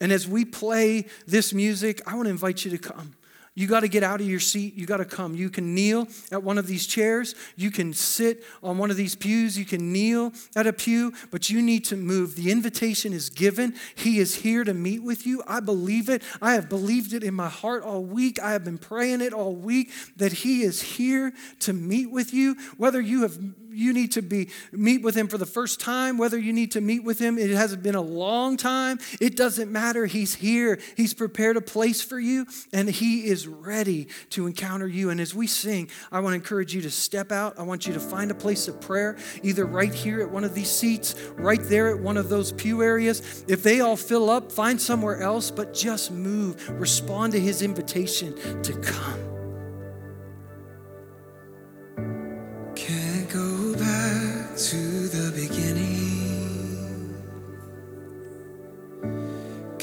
And 0.00 0.12
as 0.12 0.28
we 0.28 0.44
play 0.44 1.06
this 1.26 1.52
music, 1.52 2.00
I 2.06 2.14
want 2.14 2.26
to 2.26 2.30
invite 2.30 2.64
you 2.64 2.70
to 2.70 2.78
come. 2.78 3.14
You 3.58 3.66
got 3.66 3.80
to 3.80 3.88
get 3.88 4.04
out 4.04 4.20
of 4.20 4.28
your 4.28 4.38
seat. 4.38 4.76
You 4.76 4.86
got 4.86 4.98
to 4.98 5.04
come. 5.04 5.34
You 5.34 5.50
can 5.50 5.74
kneel 5.74 6.06
at 6.30 6.44
one 6.44 6.58
of 6.58 6.68
these 6.68 6.86
chairs. 6.86 7.34
You 7.56 7.72
can 7.72 7.92
sit 7.92 8.44
on 8.62 8.78
one 8.78 8.92
of 8.92 8.96
these 8.96 9.16
pews. 9.16 9.58
You 9.58 9.64
can 9.64 9.92
kneel 9.92 10.32
at 10.54 10.68
a 10.68 10.72
pew, 10.72 11.12
but 11.32 11.50
you 11.50 11.60
need 11.60 11.84
to 11.86 11.96
move. 11.96 12.36
The 12.36 12.52
invitation 12.52 13.12
is 13.12 13.30
given. 13.30 13.74
He 13.96 14.20
is 14.20 14.36
here 14.36 14.62
to 14.62 14.72
meet 14.72 15.02
with 15.02 15.26
you. 15.26 15.42
I 15.44 15.58
believe 15.58 16.08
it. 16.08 16.22
I 16.40 16.52
have 16.52 16.68
believed 16.68 17.12
it 17.12 17.24
in 17.24 17.34
my 17.34 17.48
heart 17.48 17.82
all 17.82 18.04
week. 18.04 18.38
I 18.40 18.52
have 18.52 18.62
been 18.62 18.78
praying 18.78 19.22
it 19.22 19.32
all 19.32 19.56
week 19.56 19.90
that 20.18 20.30
He 20.32 20.62
is 20.62 20.80
here 20.80 21.32
to 21.58 21.72
meet 21.72 22.12
with 22.12 22.32
you. 22.32 22.54
Whether 22.76 23.00
you 23.00 23.22
have 23.22 23.40
you 23.78 23.92
need 23.92 24.12
to 24.12 24.22
be 24.22 24.50
meet 24.72 25.02
with 25.02 25.14
him 25.14 25.28
for 25.28 25.38
the 25.38 25.46
first 25.46 25.80
time, 25.80 26.18
whether 26.18 26.38
you 26.38 26.52
need 26.52 26.72
to 26.72 26.80
meet 26.80 27.04
with 27.04 27.18
him, 27.18 27.38
it 27.38 27.50
hasn't 27.50 27.82
been 27.82 27.94
a 27.94 28.00
long 28.00 28.56
time. 28.56 28.98
It 29.20 29.36
doesn't 29.36 29.70
matter. 29.70 30.06
He's 30.06 30.34
here. 30.34 30.78
He's 30.96 31.14
prepared 31.14 31.56
a 31.56 31.60
place 31.60 32.02
for 32.02 32.18
you, 32.18 32.46
and 32.72 32.88
he 32.88 33.26
is 33.26 33.46
ready 33.46 34.08
to 34.30 34.46
encounter 34.46 34.88
you. 34.88 35.10
And 35.10 35.20
as 35.20 35.34
we 35.34 35.46
sing, 35.46 35.88
I 36.10 36.20
want 36.20 36.32
to 36.32 36.36
encourage 36.36 36.74
you 36.74 36.82
to 36.82 36.90
step 36.90 37.30
out. 37.30 37.58
I 37.58 37.62
want 37.62 37.86
you 37.86 37.92
to 37.94 38.00
find 38.00 38.30
a 38.30 38.34
place 38.34 38.68
of 38.68 38.80
prayer, 38.80 39.16
either 39.42 39.64
right 39.64 39.94
here 39.94 40.20
at 40.20 40.30
one 40.30 40.44
of 40.44 40.54
these 40.54 40.70
seats, 40.70 41.14
right 41.36 41.62
there 41.62 41.88
at 41.88 42.00
one 42.00 42.16
of 42.16 42.28
those 42.28 42.52
pew 42.52 42.82
areas. 42.82 43.44
If 43.48 43.62
they 43.62 43.80
all 43.80 43.96
fill 43.96 44.28
up, 44.28 44.50
find 44.50 44.80
somewhere 44.80 45.22
else, 45.22 45.50
but 45.50 45.72
just 45.72 46.10
move. 46.10 46.68
Respond 46.70 47.32
to 47.34 47.40
his 47.40 47.62
invitation 47.62 48.34
to 48.62 48.72
come. 48.80 49.37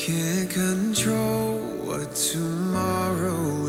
Can't 0.06 0.48
control 0.52 1.58
what 1.84 2.14
tomorrow 2.14 3.65